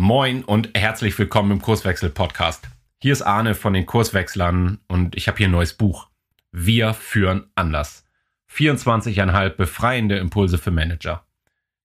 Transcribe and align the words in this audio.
Moin 0.00 0.44
und 0.44 0.78
herzlich 0.78 1.18
willkommen 1.18 1.50
im 1.50 1.60
Kurswechsel-Podcast. 1.60 2.68
Hier 3.02 3.12
ist 3.12 3.22
Arne 3.22 3.56
von 3.56 3.72
den 3.72 3.84
Kurswechslern 3.84 4.78
und 4.86 5.16
ich 5.16 5.26
habe 5.26 5.38
hier 5.38 5.48
ein 5.48 5.50
neues 5.50 5.74
Buch. 5.74 6.06
Wir 6.52 6.94
führen 6.94 7.50
anders. 7.56 8.04
24,5 8.48 9.48
befreiende 9.56 10.16
Impulse 10.18 10.58
für 10.58 10.70
Manager. 10.70 11.24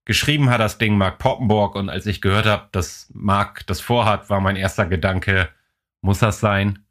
Geschrieben 0.06 0.52
hat 0.52 0.62
das 0.62 0.78
Ding 0.78 0.96
Mark 0.96 1.18
Poppenborg 1.18 1.74
und 1.74 1.90
als 1.90 2.06
ich 2.06 2.22
gehört 2.22 2.46
habe, 2.46 2.68
dass 2.72 3.10
Mark 3.16 3.66
das 3.66 3.82
vorhat, 3.82 4.30
war 4.30 4.42
mein 4.42 4.58
erster 4.58 4.86
Gedanke, 4.86 5.50
muss 6.02 6.20
das 6.20 6.40
sein? 6.40 6.86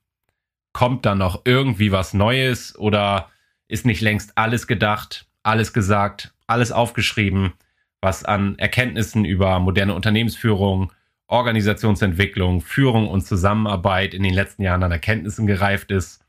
Kommt 0.73 1.07
da 1.07 1.15
noch 1.15 1.43
irgendwie 1.45 1.93
was 1.93 2.15
Neues 2.15 2.77
oder 2.77 3.31
ist 3.69 3.87
nicht 3.87 4.01
längst 4.01 4.37
alles 4.37 4.67
gedacht, 4.67 5.29
alles 5.45 5.73
gesagt, 5.73 6.35
alles 6.49 6.73
aufgeschrieben, 6.73 7.53
was 8.01 8.25
an 8.25 8.59
Erkenntnissen 8.59 9.25
über 9.25 9.61
moderne 9.61 9.95
Unternehmensführung, 9.95 10.91
Organisationsentwicklung, 11.33 12.61
Führung 12.61 13.09
und 13.09 13.23
Zusammenarbeit 13.23 14.13
in 14.13 14.23
den 14.23 14.35
letzten 14.35 14.63
Jahren 14.63 14.83
an 14.83 14.93
Erkenntnissen 14.93 15.47
gereift 15.47 15.91
ist. 15.91 16.23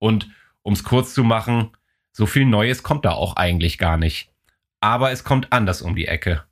Und 0.00 0.28
um 0.62 0.72
es 0.72 0.82
kurz 0.82 1.14
zu 1.14 1.22
machen, 1.22 1.70
so 2.10 2.26
viel 2.26 2.44
Neues 2.44 2.82
kommt 2.82 3.04
da 3.04 3.12
auch 3.12 3.36
eigentlich 3.36 3.78
gar 3.78 3.96
nicht. 3.96 4.32
Aber 4.80 5.12
es 5.12 5.22
kommt 5.22 5.52
anders 5.52 5.82
um 5.82 5.94
die 5.94 6.08
Ecke. 6.08 6.42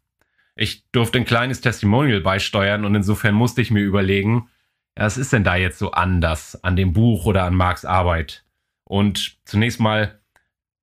Ich 0.55 0.85
durfte 0.93 1.19
ein 1.19 1.25
kleines 1.25 1.61
Testimonial 1.61 2.21
beisteuern 2.21 2.85
und 2.85 2.95
insofern 2.95 3.35
musste 3.35 3.63
ich 3.63 3.73
mir 3.73 3.83
überlegen, 3.83 4.49
was 4.95 5.19
ist 5.19 5.33
denn 5.33 5.45
da 5.45 5.57
jetzt 5.57 5.79
so 5.79 5.91
anders 5.91 6.63
an 6.63 6.77
dem 6.77 6.93
Buch 6.93 7.25
oder 7.25 7.43
an 7.43 7.55
Marks 7.55 7.85
Arbeit? 7.85 8.45
Und 8.85 9.39
zunächst 9.45 9.81
mal, 9.81 10.21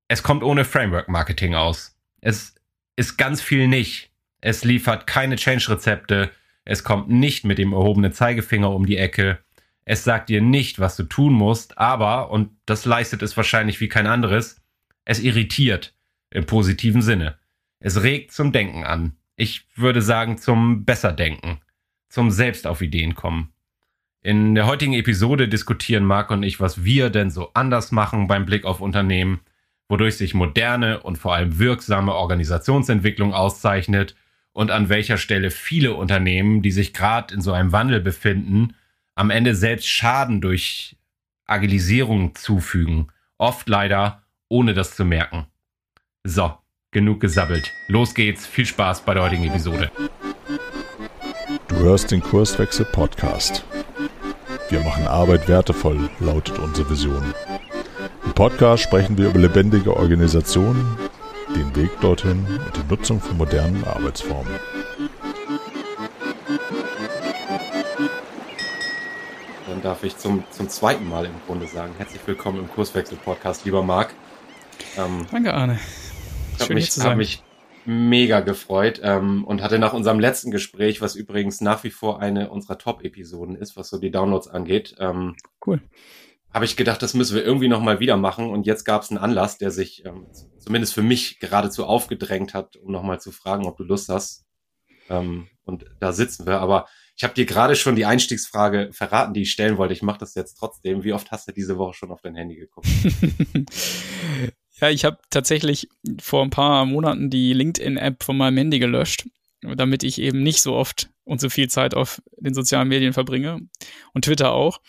es 0.10 0.22
kommt 0.22 0.44
ohne 0.44 0.66
Framework 0.66 1.08
Marketing 1.08 1.56
aus. 1.56 1.98
Es 2.20 2.56
ist 2.98 3.16
ganz 3.16 3.42
viel 3.42 3.70
nicht. 3.70 4.12
Es 4.42 4.66
liefert 4.66 5.08
keine 5.08 5.38
Change-Rezepte, 5.38 6.32
es 6.66 6.84
kommt 6.84 7.10
nicht 7.10 7.46
mit 7.46 7.60
dem 7.60 7.74
erhobenen 7.74 8.12
Zeigefinger 8.12 8.72
um 8.72 8.86
die 8.86 8.98
Ecke. 8.98 9.40
Es 9.86 10.04
sagt 10.04 10.30
dir 10.30 10.42
nicht, 10.42 10.80
was 10.80 10.98
du 10.98 11.04
tun 11.04 11.34
musst, 11.34 11.78
aber, 11.78 12.32
und 12.32 12.50
das 12.66 12.86
leistet 12.86 13.22
es 13.22 13.38
wahrscheinlich 13.38 13.80
wie 13.80 13.88
kein 13.88 14.08
anderes, 14.08 14.62
es 15.06 15.20
irritiert 15.20 15.96
im 16.32 16.48
positiven 16.48 17.04
Sinne. 17.04 17.38
Es 17.80 18.02
regt 18.02 18.32
zum 18.32 18.52
Denken 18.52 18.84
an. 18.84 19.16
Ich 19.36 19.68
würde 19.76 20.02
sagen 20.02 20.40
zum 20.40 20.86
Besserdenken, 20.86 21.60
zum 22.10 22.32
Selbst 22.32 22.66
auf 22.66 22.82
Ideen 22.82 23.14
kommen. 23.14 23.54
In 24.22 24.56
der 24.56 24.66
heutigen 24.66 24.94
Episode 24.94 25.48
diskutieren 25.48 26.04
Marc 26.04 26.32
und 26.32 26.42
ich, 26.42 26.60
was 26.60 26.84
wir 26.84 27.12
denn 27.12 27.30
so 27.30 27.52
anders 27.54 27.92
machen 27.92 28.28
beim 28.28 28.48
Blick 28.48 28.66
auf 28.66 28.82
Unternehmen, 28.82 29.42
wodurch 29.88 30.18
sich 30.18 30.34
moderne 30.34 31.04
und 31.04 31.20
vor 31.20 31.36
allem 31.36 31.60
wirksame 31.60 32.16
Organisationsentwicklung 32.16 33.36
auszeichnet 33.36 34.16
und 34.56 34.72
an 34.72 34.88
welcher 34.88 35.18
Stelle 35.18 35.52
viele 35.52 35.94
Unternehmen, 35.94 36.62
die 36.62 36.72
sich 36.72 36.94
gerade 36.94 37.34
in 37.34 37.42
so 37.42 37.52
einem 37.52 37.74
Wandel 37.74 38.00
befinden, 38.00 38.74
am 39.14 39.30
Ende 39.30 39.54
selbst 39.54 39.88
Schaden 39.90 40.40
durch 40.40 40.96
Agilisierung 41.46 42.36
zufügen. 42.36 43.12
Oft 43.38 43.68
leider, 43.68 44.24
ohne 44.48 44.74
das 44.74 44.96
zu 44.96 45.04
merken. 45.04 45.46
So, 46.24 46.58
genug 46.92 47.20
gesabbelt. 47.20 47.70
Los 47.90 48.16
geht's. 48.16 48.48
Viel 48.48 48.66
Spaß 48.66 49.02
bei 49.02 49.14
der 49.14 49.24
heutigen 49.24 49.44
Episode. 49.44 49.92
Du 51.68 51.76
hörst 51.76 52.12
den 52.12 52.22
Kurswechsel 52.22 52.86
Podcast. 52.86 53.66
Wir 54.70 54.80
machen 54.80 55.06
Arbeit 55.06 55.50
wertevoll, 55.50 56.10
lautet 56.22 56.60
unsere 56.60 56.90
Vision. 56.90 57.34
Im 58.24 58.32
Podcast 58.32 58.84
sprechen 58.84 59.18
wir 59.18 59.28
über 59.28 59.40
lebendige 59.40 59.96
Organisationen, 59.98 60.98
den 61.56 61.74
Weg 61.74 61.90
dorthin 62.02 62.46
und 62.46 62.76
die 62.76 62.84
Nutzung 62.90 63.22
von 63.22 63.38
modernen 63.38 63.86
Arbeitsformen. 63.86 64.60
Dann 69.66 69.82
darf 69.82 70.04
ich 70.04 70.18
zum, 70.18 70.44
zum 70.52 70.68
zweiten 70.68 71.08
Mal 71.08 71.26
im 71.26 71.32
Grunde 71.48 71.68
sagen, 71.68 71.94
herzlich 71.98 72.20
willkommen 72.26 72.60
im 72.60 72.70
Kurswechsel-Podcast, 72.70 73.64
lieber 73.64 73.84
Marc. 73.84 74.14
Ähm, 74.98 75.26
Danke, 75.32 75.54
Arne. 75.54 75.80
Schön, 76.62 76.78
ich 76.78 77.00
habe 77.00 77.16
mich 77.16 77.42
mega 77.86 78.42
gefreut 78.42 79.00
ähm, 79.02 79.46
und 79.46 79.64
hatte 79.64 79.80
nach 79.80 79.94
unserem 79.94 80.20
letzten 80.20 80.52
Gespräch, 80.52 81.00
was 81.00 81.16
übrigens 81.16 81.62
nach 81.62 81.86
wie 81.86 81.92
vor 81.92 82.20
eine 82.20 82.50
unserer 82.50 82.78
Top-Episoden 82.78 83.56
ist, 83.56 83.78
was 83.78 83.90
so 83.90 83.98
die 83.98 84.12
Downloads 84.12 84.50
angeht. 84.50 84.96
Ähm, 85.00 85.36
cool 85.66 85.80
habe 86.56 86.64
ich 86.64 86.78
gedacht, 86.78 87.02
das 87.02 87.14
müssen 87.14 87.36
wir 87.36 87.44
irgendwie 87.44 87.68
nochmal 87.68 88.00
wieder 88.00 88.16
machen. 88.16 88.50
Und 88.50 88.66
jetzt 88.66 88.86
gab 88.86 89.02
es 89.02 89.10
einen 89.10 89.18
Anlass, 89.18 89.58
der 89.58 89.72
sich 89.72 90.06
ähm, 90.06 90.26
zumindest 90.58 90.94
für 90.94 91.02
mich 91.02 91.40
geradezu 91.40 91.86
aufgedrängt 91.86 92.54
hat, 92.54 92.78
um 92.78 92.94
nochmal 92.94 93.20
zu 93.20 93.34
fragen, 93.34 93.66
ob 93.66 93.76
du 93.76 93.84
Lust 93.84 94.08
hast. 94.08 94.46
Ähm, 95.10 95.50
und 95.66 95.84
da 96.00 96.14
sitzen 96.14 96.48
wir. 96.48 96.62
Aber 96.62 96.88
ich 97.18 97.26
habe 97.26 97.34
dir 97.34 97.46
gerade 97.46 97.76
schon 97.76 97.98
die 97.98 98.06
Einstiegsfrage 98.06 98.92
verraten, 98.94 99.34
die 99.34 99.42
ich 99.42 99.52
stellen 99.52 99.78
wollte. 99.78 99.94
Ich 99.94 100.02
mache 100.02 100.20
das 100.20 100.34
jetzt 100.34 100.56
trotzdem. 100.56 101.04
Wie 101.04 101.12
oft 101.12 101.30
hast 101.30 101.46
du 101.50 101.52
diese 101.52 101.78
Woche 101.78 101.94
schon 101.94 102.10
auf 102.10 102.22
dein 102.22 102.36
Handy 102.36 102.56
geguckt? 102.56 102.88
ja, 104.80 104.90
ich 104.90 105.04
habe 105.04 105.18
tatsächlich 105.30 105.90
vor 106.22 106.42
ein 106.42 106.52
paar 106.52 106.86
Monaten 106.86 107.30
die 107.30 107.52
LinkedIn-App 107.52 108.24
von 108.24 108.38
meinem 108.38 108.56
Handy 108.56 108.80
gelöscht, 108.80 109.28
damit 109.62 110.04
ich 110.04 110.22
eben 110.22 110.42
nicht 110.42 110.62
so 110.62 110.74
oft 110.74 111.10
und 111.26 111.42
so 111.42 111.50
viel 111.50 111.70
Zeit 111.70 111.96
auf 111.96 112.22
den 112.38 112.54
sozialen 112.54 112.88
Medien 112.88 113.12
verbringe. 113.12 113.60
Und 114.14 114.24
Twitter 114.24 114.54
auch. 114.54 114.80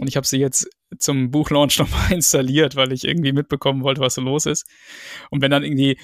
Und 0.00 0.08
ich 0.08 0.16
habe 0.16 0.26
sie 0.26 0.38
jetzt 0.38 0.68
zum 0.98 1.30
Buchlaunch 1.30 1.78
nochmal 1.78 2.12
installiert, 2.12 2.76
weil 2.76 2.92
ich 2.92 3.04
irgendwie 3.04 3.32
mitbekommen 3.32 3.82
wollte, 3.82 4.00
was 4.00 4.14
so 4.14 4.20
los 4.20 4.46
ist. 4.46 4.66
Und 5.30 5.42
wenn 5.42 5.50
dann 5.50 5.64
irgendwie, 5.64 5.98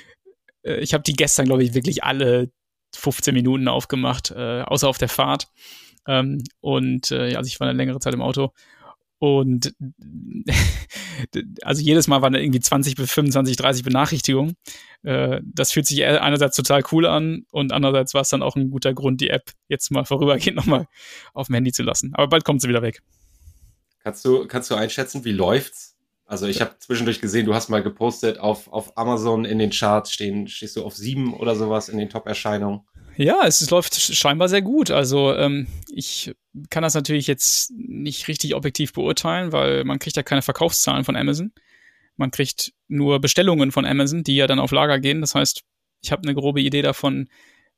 äh, 0.62 0.80
ich 0.80 0.94
habe 0.94 1.04
die 1.04 1.14
gestern, 1.14 1.46
glaube 1.46 1.64
ich, 1.64 1.74
wirklich 1.74 2.04
alle 2.04 2.50
15 2.94 3.34
Minuten 3.34 3.68
aufgemacht, 3.68 4.30
äh, 4.30 4.62
außer 4.62 4.88
auf 4.88 4.98
der 4.98 5.08
Fahrt. 5.08 5.48
Ähm, 6.06 6.42
und 6.60 7.10
äh, 7.10 7.34
also 7.36 7.48
ich 7.48 7.60
war 7.60 7.68
eine 7.68 7.76
längere 7.76 8.00
Zeit 8.00 8.14
im 8.14 8.22
Auto. 8.22 8.52
Und 9.18 9.72
also 11.62 11.80
jedes 11.80 12.08
Mal 12.08 12.22
waren 12.22 12.32
da 12.32 12.40
irgendwie 12.40 12.58
20 12.58 12.96
bis 12.96 13.12
25, 13.12 13.56
30 13.56 13.84
Benachrichtigungen. 13.84 14.56
Äh, 15.04 15.40
das 15.44 15.70
fühlt 15.70 15.86
sich 15.86 16.04
einerseits 16.04 16.56
total 16.56 16.82
cool 16.90 17.06
an 17.06 17.46
und 17.52 17.72
andererseits 17.72 18.14
war 18.14 18.22
es 18.22 18.30
dann 18.30 18.42
auch 18.42 18.56
ein 18.56 18.70
guter 18.70 18.92
Grund, 18.94 19.20
die 19.20 19.30
App 19.30 19.52
jetzt 19.68 19.92
mal 19.92 20.04
vorübergehend 20.04 20.56
nochmal 20.56 20.86
auf 21.34 21.46
dem 21.46 21.54
Handy 21.54 21.70
zu 21.70 21.84
lassen. 21.84 22.12
Aber 22.14 22.26
bald 22.28 22.44
kommt 22.44 22.62
sie 22.62 22.68
wieder 22.68 22.82
weg. 22.82 23.00
Kannst 24.04 24.24
du, 24.24 24.46
kannst 24.46 24.70
du 24.70 24.74
einschätzen, 24.74 25.24
wie 25.24 25.32
läuft's? 25.32 25.96
Also 26.26 26.46
ich 26.46 26.60
habe 26.60 26.76
zwischendurch 26.78 27.20
gesehen, 27.20 27.46
du 27.46 27.54
hast 27.54 27.68
mal 27.68 27.82
gepostet, 27.82 28.38
auf, 28.38 28.68
auf 28.72 28.96
Amazon 28.96 29.44
in 29.44 29.58
den 29.58 29.70
Charts 29.70 30.12
stehen, 30.12 30.48
stehst 30.48 30.76
du 30.76 30.84
auf 30.84 30.96
sieben 30.96 31.34
oder 31.34 31.54
sowas 31.54 31.88
in 31.88 31.98
den 31.98 32.08
Top-Erscheinungen. 32.08 32.80
Ja, 33.16 33.42
es, 33.44 33.60
es, 33.60 33.70
läuft 33.70 34.00
scheinbar 34.00 34.48
sehr 34.48 34.62
gut. 34.62 34.90
Also 34.90 35.34
ähm, 35.34 35.66
ich 35.90 36.34
kann 36.70 36.82
das 36.82 36.94
natürlich 36.94 37.26
jetzt 37.26 37.70
nicht 37.72 38.28
richtig 38.28 38.54
objektiv 38.54 38.94
beurteilen, 38.94 39.52
weil 39.52 39.84
man 39.84 39.98
kriegt 39.98 40.16
ja 40.16 40.22
keine 40.22 40.42
Verkaufszahlen 40.42 41.04
von 41.04 41.16
Amazon. 41.16 41.52
Man 42.16 42.30
kriegt 42.30 42.72
nur 42.88 43.20
Bestellungen 43.20 43.70
von 43.70 43.84
Amazon, 43.84 44.24
die 44.24 44.36
ja 44.36 44.46
dann 44.46 44.58
auf 44.58 44.72
Lager 44.72 44.98
gehen. 44.98 45.20
Das 45.20 45.34
heißt, 45.34 45.62
ich 46.00 46.12
habe 46.12 46.22
eine 46.22 46.34
grobe 46.34 46.62
Idee 46.62 46.82
davon, 46.82 47.28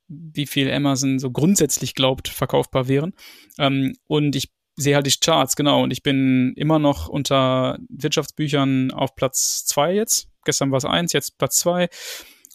wie 0.07 0.45
viel 0.45 0.71
Amazon 0.71 1.19
so 1.19 1.31
grundsätzlich 1.31 1.95
glaubt, 1.95 2.27
verkaufbar 2.27 2.87
wären. 2.87 3.13
Ähm, 3.57 3.97
und 4.07 4.35
ich 4.35 4.49
sehe 4.75 4.95
halt 4.95 5.07
die 5.07 5.13
Charts, 5.19 5.55
genau. 5.55 5.83
Und 5.83 5.91
ich 5.91 6.03
bin 6.03 6.53
immer 6.55 6.79
noch 6.79 7.07
unter 7.07 7.77
Wirtschaftsbüchern 7.89 8.91
auf 8.91 9.15
Platz 9.15 9.65
zwei 9.65 9.93
jetzt. 9.93 10.27
Gestern 10.43 10.71
war 10.71 10.77
es 10.77 10.85
eins, 10.85 11.13
jetzt 11.13 11.37
Platz 11.37 11.59
zwei. 11.59 11.89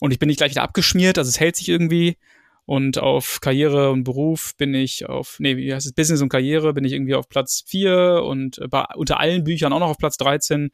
Und 0.01 0.13
ich 0.13 0.19
bin 0.19 0.29
nicht 0.29 0.39
gleich 0.39 0.53
wieder 0.53 0.63
abgeschmiert, 0.63 1.19
also 1.19 1.29
es 1.29 1.41
hält 1.41 1.57
sich 1.57 1.69
irgendwie. 1.69 2.17
Und 2.67 2.99
auf 2.99 3.41
Karriere 3.41 3.91
und 3.91 4.05
Beruf 4.05 4.55
bin 4.57 4.75
ich 4.75 5.07
auf, 5.09 5.37
nee, 5.41 5.57
wie 5.57 5.75
heißt 5.75 5.87
es, 5.87 5.93
Business 5.93 6.23
und 6.23 6.29
Karriere 6.29 6.73
bin 6.73 6.85
ich 6.85 6.93
irgendwie 6.93 7.17
auf 7.17 7.29
Platz 7.29 7.65
vier 7.67 8.23
und 8.25 8.61
bei, 8.71 8.85
unter 8.95 9.19
allen 9.19 9.43
Büchern 9.43 9.73
auch 9.73 9.81
noch 9.81 9.89
auf 9.89 9.99
Platz 9.99 10.17
13. 10.19 10.71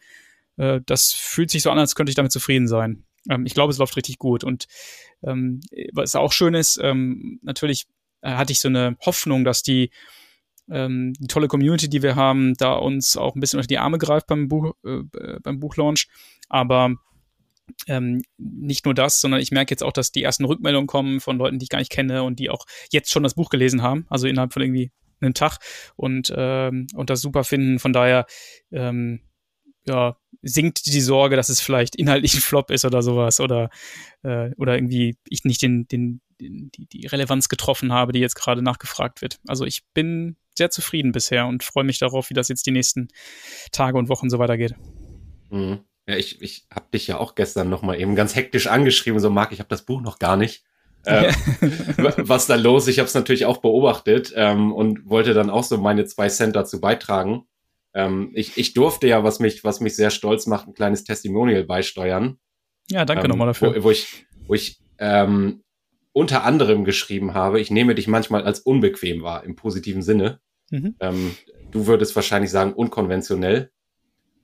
Äh, 0.59 0.81
das 0.85 1.13
fühlt 1.13 1.51
sich 1.51 1.63
so 1.63 1.71
an, 1.71 1.79
als 1.79 1.95
könnte 1.95 2.11
ich 2.11 2.17
damit 2.17 2.33
zufrieden 2.33 2.69
sein. 2.69 3.05
Ähm, 3.31 3.47
ich 3.47 3.55
glaube, 3.55 3.73
es 3.73 3.79
läuft 3.79 3.97
richtig 3.97 4.19
gut. 4.19 4.45
Und 4.45 4.67
ähm, 5.23 5.61
was 5.93 6.15
auch 6.17 6.33
schön 6.33 6.55
ist, 6.55 6.79
ähm, 6.83 7.41
natürlich 7.43 7.87
äh, 8.21 8.33
hatte 8.33 8.53
ich 8.53 8.61
so 8.61 8.69
eine 8.69 8.97
Hoffnung, 9.05 9.45
dass 9.45 9.63
die 9.63 9.91
ähm, 10.71 11.13
die 11.19 11.27
tolle 11.27 11.49
Community, 11.49 11.89
die 11.89 12.03
wir 12.03 12.17
haben, 12.17 12.55
da 12.55 12.75
uns 12.75 13.17
auch 13.17 13.35
ein 13.35 13.41
bisschen 13.41 13.59
unter 13.59 13.69
die 13.69 13.79
Arme 13.79 13.99
greift 13.99 14.27
beim, 14.27 14.49
Buch, 14.49 14.75
äh, 14.85 15.03
beim 15.43 15.61
Buchlaunch. 15.61 16.09
Aber 16.49 16.95
ähm, 17.87 18.23
nicht 18.39 18.85
nur 18.85 18.95
das, 18.95 19.21
sondern 19.21 19.41
ich 19.41 19.51
merke 19.51 19.73
jetzt 19.73 19.83
auch, 19.83 19.93
dass 19.93 20.13
die 20.13 20.23
ersten 20.23 20.45
Rückmeldungen 20.45 20.87
kommen 20.87 21.21
von 21.21 21.39
Leuten, 21.39 21.59
die 21.59 21.65
ich 21.65 21.71
gar 21.71 21.79
nicht 21.79 21.91
kenne 21.91 22.23
und 22.23 22.39
die 22.39 22.51
auch 22.51 22.65
jetzt 22.91 23.11
schon 23.11 23.23
das 23.23 23.35
Buch 23.35 23.51
gelesen 23.51 23.83
haben, 23.83 24.07
also 24.09 24.27
innerhalb 24.27 24.53
von 24.53 24.63
irgendwie 24.63 24.93
einem 25.21 25.35
Tag 25.35 25.59
und, 25.97 26.33
ähm, 26.37 26.87
und 26.95 27.11
das 27.11 27.21
super 27.21 27.45
finden. 27.45 27.79
Von 27.79 27.93
daher, 27.93 28.27
ähm, 28.71 29.21
ja, 29.87 30.17
sinkt 30.43 30.87
die 30.87 31.01
Sorge, 31.01 31.37
dass 31.37 31.49
es 31.49 31.61
vielleicht 31.61 31.97
inhaltlich 31.97 32.35
ein 32.35 32.41
Flop 32.41 32.71
ist 32.71 32.85
oder 32.85 33.03
sowas 33.03 33.41
oder, 33.41 33.71
äh, 34.23 34.51
oder 34.57 34.75
irgendwie 34.75 35.17
ich 35.29 35.45
nicht 35.45 35.63
den, 35.63 35.89
den, 35.89 36.21
den, 36.41 36.71
die, 36.73 36.87
die 36.87 37.07
Relevanz 37.07 37.49
getroffen 37.49 37.93
habe, 37.93 38.13
die 38.13 38.21
jetzt 38.21 38.35
gerade 38.35 38.63
nachgefragt 38.63 39.23
wird. 39.23 39.39
Also 39.47 39.65
ich 39.65 39.83
bin 39.95 40.37
sehr 40.59 40.71
zufrieden 40.71 41.13
bisher 41.13 41.47
und 41.47 41.65
freue 41.65 41.85
mich 41.85 41.99
darauf, 41.99 42.31
wie 42.31 42.35
das 42.35 42.49
jetzt 42.49 42.67
die 42.67 42.73
nächsten 42.73 43.09
Tage 43.73 43.99
und 43.99 44.09
Wochen 44.09 44.31
so 44.31 44.39
weitergeht. 44.39 44.75
Mhm. 45.51 45.81
Ja, 46.09 46.17
ich, 46.17 46.41
ich 46.41 46.67
habe 46.73 46.87
dich 46.93 47.07
ja 47.09 47.19
auch 47.19 47.35
gestern 47.35 47.69
noch 47.69 47.83
mal 47.83 48.01
eben 48.01 48.15
ganz 48.15 48.37
hektisch 48.37 48.69
angeschrieben, 48.69 49.19
so 49.19 49.29
Marc, 49.29 49.53
ich 49.53 49.59
habe 49.59 49.69
das 49.69 49.83
Buch 49.83 50.01
noch 50.01 50.19
gar 50.19 50.37
nicht. 50.37 50.65
äh, 51.05 51.33
was 51.99 52.47
da 52.47 52.55
los? 52.55 52.87
Ich 52.89 52.99
habe 52.99 53.09
es 53.09 53.15
natürlich 53.15 53.45
auch 53.45 53.59
beobachtet 53.59 54.33
ähm, 54.37 54.73
und 54.73 55.09
wollte 55.09 55.35
dann 55.35 55.51
auch 55.51 55.65
so 55.65 55.79
meine 55.79 56.05
zwei 56.05 56.29
Cent 56.29 56.55
dazu 56.55 56.81
beitragen. 56.81 57.47
Ähm, 57.93 58.31
ich, 58.35 58.57
ich 58.57 58.75
durfte 58.75 59.09
ja, 59.09 59.25
was 59.25 59.41
mich, 59.41 59.65
was 59.65 59.81
mich 59.81 59.97
sehr 59.97 60.11
stolz 60.11 60.47
macht, 60.47 60.69
ein 60.69 60.75
kleines 60.75 61.05
Testimonial 61.05 61.65
beisteuern. 61.65 62.39
Ja, 62.89 63.05
danke 63.05 63.25
ähm, 63.25 63.31
nochmal 63.31 63.49
dafür. 63.49 63.75
Wo, 63.77 63.85
wo 63.85 63.91
ich, 63.91 64.27
wo 64.47 64.55
ich 64.55 64.79
ähm, 64.99 65.65
unter 66.13 66.45
anderem 66.45 66.85
geschrieben 66.85 67.35
habe, 67.35 67.61
ich 67.61 67.71
nehme 67.71 67.95
dich 67.95 68.07
manchmal 68.07 68.45
als 68.45 68.61
unbequem 68.61 69.23
wahr, 69.23 69.45
im 69.45 69.57
positiven 69.57 70.03
Sinne. 70.03 70.41
Mhm. 70.71 70.97
Ähm, 71.01 71.37
du 71.71 71.87
würdest 71.87 72.15
wahrscheinlich 72.17 72.51
sagen, 72.51 72.73
unkonventionell. 72.73 73.71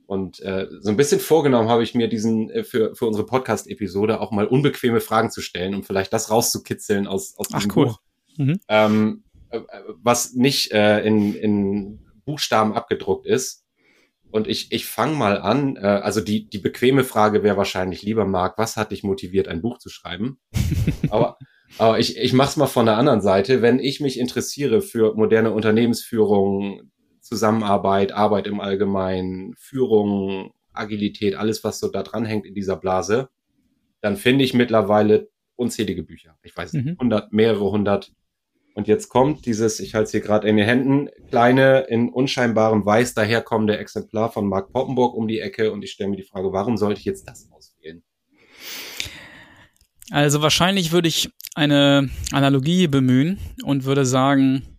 Und 0.06 0.40
äh, 0.40 0.66
so 0.80 0.90
ein 0.90 0.96
bisschen 0.96 1.20
vorgenommen 1.20 1.68
habe 1.68 1.82
ich 1.82 1.94
mir 1.94 2.08
diesen 2.08 2.50
äh, 2.50 2.64
für, 2.64 2.94
für 2.94 3.06
unsere 3.06 3.24
Podcast-Episode 3.24 4.20
auch 4.20 4.30
mal 4.30 4.46
unbequeme 4.46 5.00
Fragen 5.00 5.30
zu 5.30 5.40
stellen, 5.40 5.74
um 5.74 5.84
vielleicht 5.84 6.12
das 6.12 6.30
rauszukitzeln 6.30 7.06
aus, 7.06 7.34
aus 7.38 7.48
diesem 7.48 7.70
Ach, 7.70 7.76
cool. 7.76 7.86
Buch. 7.86 8.00
Mhm. 8.36 8.60
Ähm, 8.68 9.24
äh, 9.50 9.60
was 10.02 10.34
nicht 10.34 10.72
äh, 10.72 11.00
in, 11.00 11.34
in 11.34 12.00
Buchstaben 12.24 12.74
abgedruckt 12.74 13.26
ist. 13.26 13.64
Und 14.30 14.48
ich, 14.48 14.72
ich 14.72 14.86
fange 14.86 15.14
mal 15.14 15.38
an. 15.38 15.76
Äh, 15.76 15.80
also 15.80 16.20
die, 16.20 16.48
die 16.48 16.58
bequeme 16.58 17.04
Frage 17.04 17.42
wäre 17.42 17.56
wahrscheinlich, 17.56 18.02
lieber 18.02 18.24
Marc, 18.24 18.58
was 18.58 18.76
hat 18.76 18.90
dich 18.90 19.02
motiviert, 19.02 19.48
ein 19.48 19.62
Buch 19.62 19.78
zu 19.78 19.88
schreiben? 19.88 20.38
aber, 21.10 21.38
aber 21.78 21.98
ich, 21.98 22.16
ich 22.16 22.32
mache 22.32 22.50
es 22.50 22.56
mal 22.56 22.66
von 22.66 22.86
der 22.86 22.96
anderen 22.96 23.20
Seite. 23.20 23.62
Wenn 23.62 23.78
ich 23.78 24.00
mich 24.00 24.18
interessiere 24.18 24.80
für 24.80 25.14
moderne 25.14 25.52
Unternehmensführung, 25.52 26.90
Zusammenarbeit, 27.20 28.12
Arbeit 28.12 28.46
im 28.46 28.60
Allgemeinen, 28.60 29.54
Führung, 29.56 30.52
Agilität, 30.72 31.34
alles, 31.34 31.64
was 31.64 31.78
so 31.78 31.88
da 31.88 32.02
dran 32.02 32.24
hängt 32.24 32.46
in 32.46 32.54
dieser 32.54 32.76
Blase, 32.76 33.28
dann 34.00 34.16
finde 34.16 34.44
ich 34.44 34.54
mittlerweile 34.54 35.28
unzählige 35.56 36.02
Bücher. 36.02 36.36
Ich 36.42 36.56
weiß 36.56 36.72
nicht, 36.72 36.84
mhm. 36.84 36.96
hundert, 36.98 37.32
mehrere 37.32 37.70
hundert. 37.70 38.12
Und 38.74 38.88
jetzt 38.88 39.08
kommt 39.08 39.44
dieses, 39.44 39.80
ich 39.80 39.94
halte 39.94 40.06
es 40.06 40.10
hier 40.12 40.20
gerade 40.20 40.48
in 40.48 40.56
den 40.56 40.66
Händen, 40.66 41.08
kleine, 41.28 41.80
in 41.88 42.08
unscheinbarem 42.08 42.86
Weiß 42.86 43.14
daherkommende 43.14 43.76
Exemplar 43.76 44.32
von 44.32 44.48
Mark 44.48 44.72
Poppenburg 44.72 45.14
um 45.14 45.28
die 45.28 45.40
Ecke 45.40 45.72
und 45.72 45.82
ich 45.82 45.92
stelle 45.92 46.10
mir 46.10 46.16
die 46.16 46.22
Frage, 46.22 46.52
warum 46.52 46.76
sollte 46.78 47.00
ich 47.00 47.04
jetzt 47.04 47.28
das 47.28 47.50
auswählen? 47.52 48.02
Also 50.12 50.42
wahrscheinlich 50.42 50.92
würde 50.92 51.08
ich 51.08 51.30
eine 51.54 52.10
Analogie 52.32 52.86
bemühen 52.86 53.38
und 53.64 53.84
würde 53.84 54.04
sagen, 54.04 54.78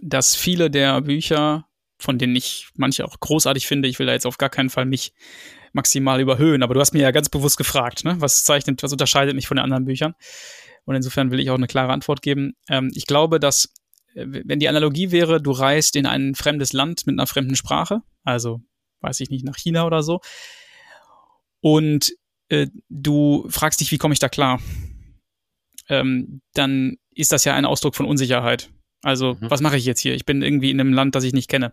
dass 0.00 0.36
viele 0.36 0.70
der 0.70 1.00
Bücher, 1.00 1.66
von 1.98 2.18
denen 2.18 2.36
ich 2.36 2.68
manche 2.76 3.04
auch 3.04 3.18
großartig 3.18 3.66
finde, 3.66 3.88
ich 3.88 3.98
will 3.98 4.06
da 4.06 4.12
jetzt 4.12 4.26
auf 4.26 4.38
gar 4.38 4.48
keinen 4.48 4.70
Fall 4.70 4.84
mich 4.84 5.12
maximal 5.72 6.20
überhöhen, 6.20 6.62
aber 6.62 6.74
du 6.74 6.78
hast 6.78 6.94
mir 6.94 7.02
ja 7.02 7.10
ganz 7.10 7.28
bewusst 7.28 7.56
gefragt, 7.56 8.04
ne? 8.04 8.14
was 8.20 8.44
zeichnet, 8.44 8.80
was 8.80 8.92
unterscheidet 8.92 9.34
mich 9.34 9.48
von 9.48 9.56
den 9.56 9.64
anderen 9.64 9.86
Büchern? 9.86 10.14
Und 10.84 10.94
insofern 10.94 11.32
will 11.32 11.40
ich 11.40 11.50
auch 11.50 11.56
eine 11.56 11.66
klare 11.66 11.92
Antwort 11.92 12.22
geben. 12.22 12.54
Ähm, 12.68 12.92
ich 12.94 13.06
glaube, 13.06 13.40
dass, 13.40 13.74
äh, 14.14 14.24
wenn 14.24 14.60
die 14.60 14.68
Analogie 14.68 15.10
wäre, 15.10 15.42
du 15.42 15.50
reist 15.50 15.96
in 15.96 16.06
ein 16.06 16.36
fremdes 16.36 16.72
Land 16.72 17.08
mit 17.08 17.14
einer 17.14 17.26
fremden 17.26 17.56
Sprache, 17.56 18.02
also 18.22 18.60
weiß 19.00 19.18
ich 19.18 19.30
nicht, 19.30 19.44
nach 19.44 19.56
China 19.56 19.84
oder 19.84 20.04
so, 20.04 20.20
und 21.60 22.12
äh, 22.48 22.68
du 22.88 23.46
fragst 23.48 23.80
dich, 23.80 23.90
wie 23.92 23.98
komme 23.98 24.12
ich 24.12 24.20
da 24.20 24.28
klar? 24.28 24.60
Ähm, 25.88 26.40
dann 26.54 26.96
ist 27.14 27.32
das 27.32 27.44
ja 27.44 27.54
ein 27.54 27.64
Ausdruck 27.64 27.94
von 27.94 28.06
Unsicherheit. 28.06 28.70
Also, 29.02 29.34
mhm. 29.34 29.50
was 29.50 29.60
mache 29.60 29.76
ich 29.76 29.84
jetzt 29.84 30.00
hier? 30.00 30.14
Ich 30.14 30.26
bin 30.26 30.42
irgendwie 30.42 30.70
in 30.70 30.80
einem 30.80 30.92
Land, 30.92 31.14
das 31.14 31.24
ich 31.24 31.32
nicht 31.32 31.48
kenne. 31.48 31.70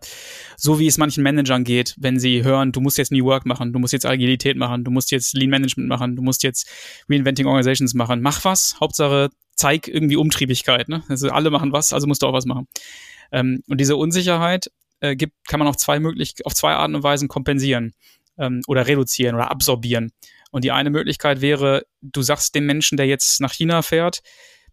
So 0.56 0.78
wie 0.78 0.86
es 0.86 0.96
manchen 0.96 1.22
Managern 1.24 1.64
geht, 1.64 1.94
wenn 1.98 2.20
sie 2.20 2.44
hören, 2.44 2.72
du 2.72 2.80
musst 2.80 2.98
jetzt 2.98 3.10
New 3.10 3.24
Work 3.24 3.46
machen, 3.46 3.72
du 3.72 3.78
musst 3.78 3.92
jetzt 3.92 4.06
Agilität 4.06 4.56
machen, 4.56 4.84
du 4.84 4.90
musst 4.90 5.10
jetzt 5.10 5.34
Lean 5.34 5.50
Management 5.50 5.88
machen, 5.88 6.14
du 6.14 6.22
musst 6.22 6.42
jetzt 6.44 6.68
Reinventing 7.08 7.46
Organizations 7.46 7.94
machen. 7.94 8.22
Mach 8.22 8.44
was, 8.44 8.76
Hauptsache 8.80 9.30
zeig 9.56 9.88
irgendwie 9.88 10.16
Umtriebigkeit. 10.16 10.88
Ne? 10.88 11.02
Also 11.08 11.30
alle 11.30 11.50
machen 11.50 11.72
was, 11.72 11.92
also 11.92 12.06
musst 12.06 12.22
du 12.22 12.26
auch 12.26 12.32
was 12.32 12.46
machen. 12.46 12.68
Ähm, 13.32 13.62
und 13.66 13.80
diese 13.80 13.96
Unsicherheit 13.96 14.70
äh, 15.00 15.16
gibt, 15.16 15.34
kann 15.48 15.58
man 15.58 15.68
auf 15.68 15.76
zwei 15.76 15.98
möglich, 15.98 16.34
auf 16.44 16.54
zwei 16.54 16.74
Arten 16.74 16.94
und 16.94 17.02
Weisen 17.02 17.26
kompensieren 17.26 17.92
ähm, 18.38 18.60
oder 18.68 18.86
reduzieren 18.86 19.34
oder 19.34 19.50
absorbieren. 19.50 20.12
Und 20.50 20.64
die 20.64 20.72
eine 20.72 20.90
Möglichkeit 20.90 21.40
wäre, 21.40 21.86
du 22.00 22.22
sagst 22.22 22.54
dem 22.54 22.66
Menschen, 22.66 22.96
der 22.96 23.06
jetzt 23.06 23.40
nach 23.40 23.52
China 23.52 23.82
fährt, 23.82 24.22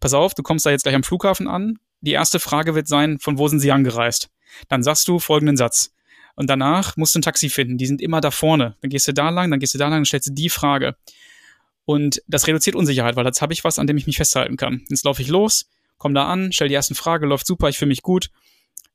pass 0.00 0.14
auf, 0.14 0.34
du 0.34 0.42
kommst 0.42 0.66
da 0.66 0.70
jetzt 0.70 0.82
gleich 0.82 0.94
am 0.94 1.02
Flughafen 1.02 1.48
an, 1.48 1.78
die 2.00 2.12
erste 2.12 2.38
Frage 2.38 2.74
wird 2.74 2.86
sein, 2.86 3.18
von 3.18 3.38
wo 3.38 3.48
sind 3.48 3.60
Sie 3.60 3.72
angereist? 3.72 4.28
Dann 4.68 4.82
sagst 4.82 5.08
du 5.08 5.18
folgenden 5.18 5.56
Satz. 5.56 5.94
Und 6.36 6.50
danach 6.50 6.96
musst 6.96 7.14
du 7.14 7.20
ein 7.20 7.22
Taxi 7.22 7.48
finden. 7.48 7.78
Die 7.78 7.86
sind 7.86 8.02
immer 8.02 8.20
da 8.20 8.30
vorne. 8.30 8.76
Dann 8.80 8.90
gehst 8.90 9.08
du 9.08 9.14
da 9.14 9.30
lang, 9.30 9.50
dann 9.50 9.60
gehst 9.60 9.74
du 9.74 9.78
da 9.78 9.88
lang, 9.88 9.98
dann 9.98 10.04
stellst 10.04 10.28
du 10.28 10.32
die 10.32 10.48
Frage. 10.48 10.96
Und 11.84 12.22
das 12.26 12.46
reduziert 12.46 12.76
Unsicherheit, 12.76 13.16
weil 13.16 13.24
jetzt 13.24 13.42
habe 13.42 13.52
ich 13.52 13.64
was, 13.64 13.78
an 13.78 13.86
dem 13.86 13.96
ich 13.96 14.06
mich 14.06 14.16
festhalten 14.16 14.56
kann. 14.56 14.84
Jetzt 14.88 15.04
laufe 15.04 15.22
ich 15.22 15.28
los, 15.28 15.70
komme 15.96 16.14
da 16.14 16.26
an, 16.26 16.52
stell 16.52 16.68
die 16.68 16.74
ersten 16.74 16.94
Frage, 16.94 17.26
läuft 17.26 17.46
super, 17.46 17.68
ich 17.68 17.78
fühle 17.78 17.90
mich 17.90 18.02
gut. 18.02 18.30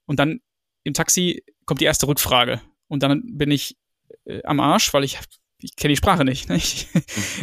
Und 0.06 0.20
dann 0.20 0.42
im 0.84 0.94
Taxi 0.94 1.44
kommt 1.66 1.82
die 1.82 1.86
erste 1.86 2.08
Rückfrage. 2.08 2.62
Und 2.88 3.04
dann 3.04 3.24
bin 3.26 3.52
ich 3.52 3.78
äh, 4.26 4.44
am 4.44 4.60
Arsch, 4.60 4.94
weil 4.94 5.04
ich, 5.04 5.20
ich 5.62 5.76
kenne 5.76 5.94
die 5.94 5.98
Sprache 5.98 6.26
nicht. 6.26 6.50
Ne? 6.50 6.58
Ich, 6.58 6.88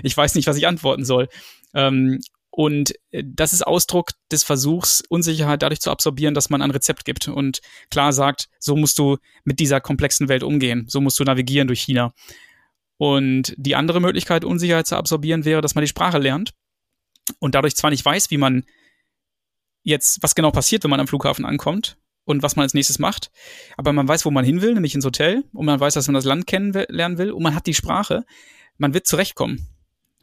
ich 0.03 0.17
weiß 0.17 0.35
nicht, 0.35 0.47
was 0.47 0.57
ich 0.57 0.67
antworten 0.67 1.05
soll. 1.05 1.29
Ähm, 1.75 2.21
und 2.51 2.95
äh, 3.11 3.23
das 3.25 3.53
ist 3.53 3.67
Ausdruck 3.67 4.13
des 4.33 4.43
Versuchs, 4.43 5.03
Unsicherheit 5.09 5.63
dadurch 5.63 5.81
zu 5.81 5.91
absorbieren, 5.91 6.35
dass 6.35 6.51
man 6.51 6.63
ein 6.63 6.71
Rezept 6.71 7.05
gibt 7.05 7.29
und 7.29 7.61
klar 7.91 8.13
sagt, 8.13 8.49
so 8.59 8.77
musst 8.77 8.99
du 8.99 9.19
mit 9.45 9.61
dieser 9.61 9.81
komplexen 9.81 10.29
Welt 10.29 10.43
umgehen, 10.43 10.87
so 10.89 11.01
musst 11.01 11.19
du 11.21 11.25
navigieren 11.25 11.69
durch 11.69 11.81
China. 11.81 12.13
Und 12.99 13.55
die 13.59 13.77
andere 13.77 14.01
Möglichkeit, 14.01 14.45
Unsicherheit 14.45 14.87
zu 14.87 14.97
absorbieren, 14.97 15.45
wäre, 15.45 15.61
dass 15.61 15.75
man 15.75 15.83
die 15.83 15.89
Sprache 15.89 16.19
lernt 16.19 16.55
und 17.41 17.55
dadurch 17.55 17.77
zwar 17.77 17.91
nicht 17.91 18.05
weiß, 18.05 18.31
wie 18.31 18.39
man 18.39 18.65
jetzt, 19.83 20.23
was 20.23 20.35
genau 20.35 20.51
passiert, 20.51 20.83
wenn 20.83 20.91
man 20.91 21.01
am 21.01 21.09
Flughafen 21.09 21.45
ankommt 21.45 21.99
und 22.27 22.43
was 22.43 22.57
man 22.57 22.65
als 22.65 22.75
nächstes 22.75 22.99
macht, 22.99 23.31
aber 23.79 23.93
man 23.95 24.07
weiß, 24.07 24.27
wo 24.27 24.31
man 24.31 24.45
hin 24.45 24.61
will, 24.61 24.75
nämlich 24.75 24.95
ins 24.95 25.05
Hotel 25.05 25.45
und 25.53 25.65
man 25.65 25.81
weiß, 25.81 25.95
dass 25.95 26.09
man 26.09 26.15
das 26.15 26.25
Land 26.25 26.47
kennenlernen 26.47 27.17
will 27.17 27.31
und 27.31 27.43
man 27.43 27.55
hat 27.55 27.67
die 27.67 27.75
Sprache, 27.75 28.25
man 28.77 28.93
wird 28.93 29.07
zurechtkommen. 29.07 29.69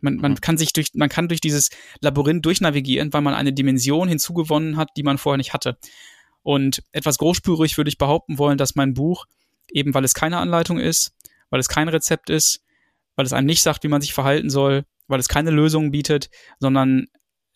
Man, 0.01 0.17
man 0.17 0.33
mhm. 0.33 0.41
kann 0.41 0.57
sich 0.57 0.73
durch, 0.73 0.89
man 0.93 1.07
kann 1.07 1.29
durch 1.29 1.39
dieses 1.39 1.69
Labyrinth 2.01 2.45
durchnavigieren, 2.45 3.13
weil 3.13 3.21
man 3.21 3.33
eine 3.33 3.53
Dimension 3.53 4.09
hinzugewonnen 4.09 4.75
hat, 4.75 4.89
die 4.97 5.03
man 5.03 5.17
vorher 5.17 5.37
nicht 5.37 5.53
hatte. 5.53 5.77
Und 6.43 6.83
etwas 6.91 7.17
großspurig 7.17 7.77
würde 7.77 7.87
ich 7.87 7.97
behaupten 7.97 8.37
wollen, 8.37 8.57
dass 8.57 8.75
mein 8.75 8.93
Buch, 8.93 9.25
eben 9.71 9.93
weil 9.93 10.03
es 10.03 10.13
keine 10.13 10.39
Anleitung 10.39 10.77
ist, 10.77 11.15
weil 11.49 11.61
es 11.61 11.69
kein 11.69 11.87
Rezept 11.87 12.29
ist, 12.29 12.65
weil 13.15 13.25
es 13.25 13.31
einem 13.31 13.47
nicht 13.47 13.63
sagt, 13.63 13.85
wie 13.85 13.87
man 13.87 14.01
sich 14.01 14.13
verhalten 14.13 14.49
soll, 14.49 14.83
weil 15.07 15.21
es 15.21 15.29
keine 15.29 15.51
Lösungen 15.51 15.91
bietet, 15.91 16.29
sondern 16.59 17.07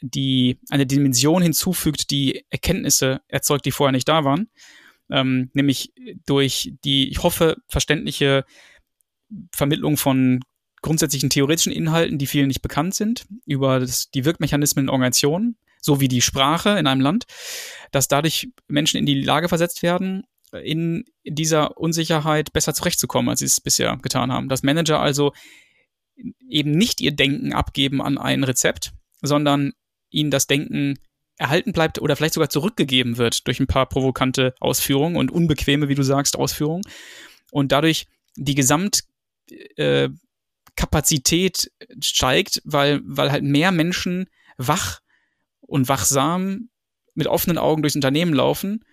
die 0.02 0.60
eine 0.70 0.86
Dimension 0.86 1.42
hinzufügt, 1.42 2.12
die 2.12 2.46
Erkenntnisse 2.50 3.22
erzeugt, 3.28 3.66
die 3.66 3.72
vorher 3.72 3.92
nicht 3.92 4.08
da 4.08 4.24
waren, 4.24 4.50
ähm, 5.10 5.50
nämlich 5.54 5.94
durch 6.26 6.74
die, 6.84 7.10
ich 7.10 7.24
hoffe, 7.24 7.58
verständliche 7.68 8.46
Vermittlung 9.52 9.98
von 9.98 10.42
grundsätzlichen 10.82 11.30
theoretischen 11.30 11.72
Inhalten, 11.72 12.18
die 12.18 12.28
vielen 12.28 12.48
nicht 12.48 12.62
bekannt 12.62 12.96
sind, 12.96 13.26
über 13.46 13.80
das, 13.80 14.10
die 14.12 14.26
Wirkmechanismen 14.26 14.86
in 14.86 14.90
Organisationen, 14.90 15.58
so 15.82 16.00
wie 16.00 16.08
die 16.08 16.22
Sprache 16.22 16.78
in 16.78 16.88
einem 16.88 17.02
Land, 17.02 17.26
dass 17.92 18.08
dadurch 18.08 18.50
Menschen 18.68 18.98
in 18.98 19.06
die 19.06 19.22
Lage 19.22 19.50
versetzt 19.50 19.84
werden, 19.84 20.24
in 20.52 21.06
dieser 21.26 21.78
Unsicherheit 21.78 22.54
besser 22.54 22.74
zurechtzukommen, 22.74 23.30
als 23.30 23.40
sie 23.40 23.46
es 23.46 23.60
bisher 23.60 23.98
getan 23.98 24.32
haben. 24.32 24.50
Dass 24.50 24.64
Manager 24.64 25.00
also 25.00 25.34
eben 26.48 26.72
nicht 26.72 27.02
ihr 27.02 27.12
Denken 27.12 27.54
abgeben 27.54 28.02
an 28.02 28.18
ein 28.18 28.44
Rezept, 28.44 28.94
sondern 29.22 29.74
ihnen 30.10 30.32
das 30.32 30.48
Denken 30.48 31.00
erhalten 31.38 31.72
bleibt 31.72 32.00
oder 32.00 32.16
vielleicht 32.16 32.34
sogar 32.34 32.50
zurückgegeben 32.50 33.18
wird 33.18 33.46
durch 33.48 33.60
ein 33.60 33.68
paar 33.68 33.88
provokante 33.88 34.56
Ausführungen 34.60 35.16
und 35.16 35.32
unbequeme, 35.32 35.88
wie 35.88 35.96
du 35.96 36.04
sagst, 36.04 36.36
Ausführungen. 36.36 36.84
Und 37.52 37.72
dadurch 37.72 38.08
die 38.36 38.56
Gesamt, 38.56 39.04
äh, 39.50 40.10
steigt, 42.02 42.62
weil, 42.66 43.02
weil 43.04 43.32
halt 43.32 43.44
mehr 43.44 43.72
Menschen 43.72 44.30
wach 44.58 45.00
und 45.62 45.90
wachsam 45.90 46.70
mit 47.14 47.28
offenen 47.28 47.58
Augen 47.58 47.82
durchs 47.82 47.96
Unternehmen 47.96 48.34
laufen, 48.34 48.84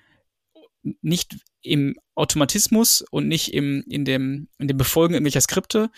nicht 1.00 1.37
im 1.62 1.97
Automatismus 2.14 3.02
und 3.11 3.28
nicht 3.28 3.52
im, 3.52 3.85
in, 3.88 4.04
dem, 4.04 4.49
in 4.59 4.68
dem 4.68 4.76
Befolgen 4.76 5.14
irgendwelcher 5.14 5.40
Skripte, 5.40 5.90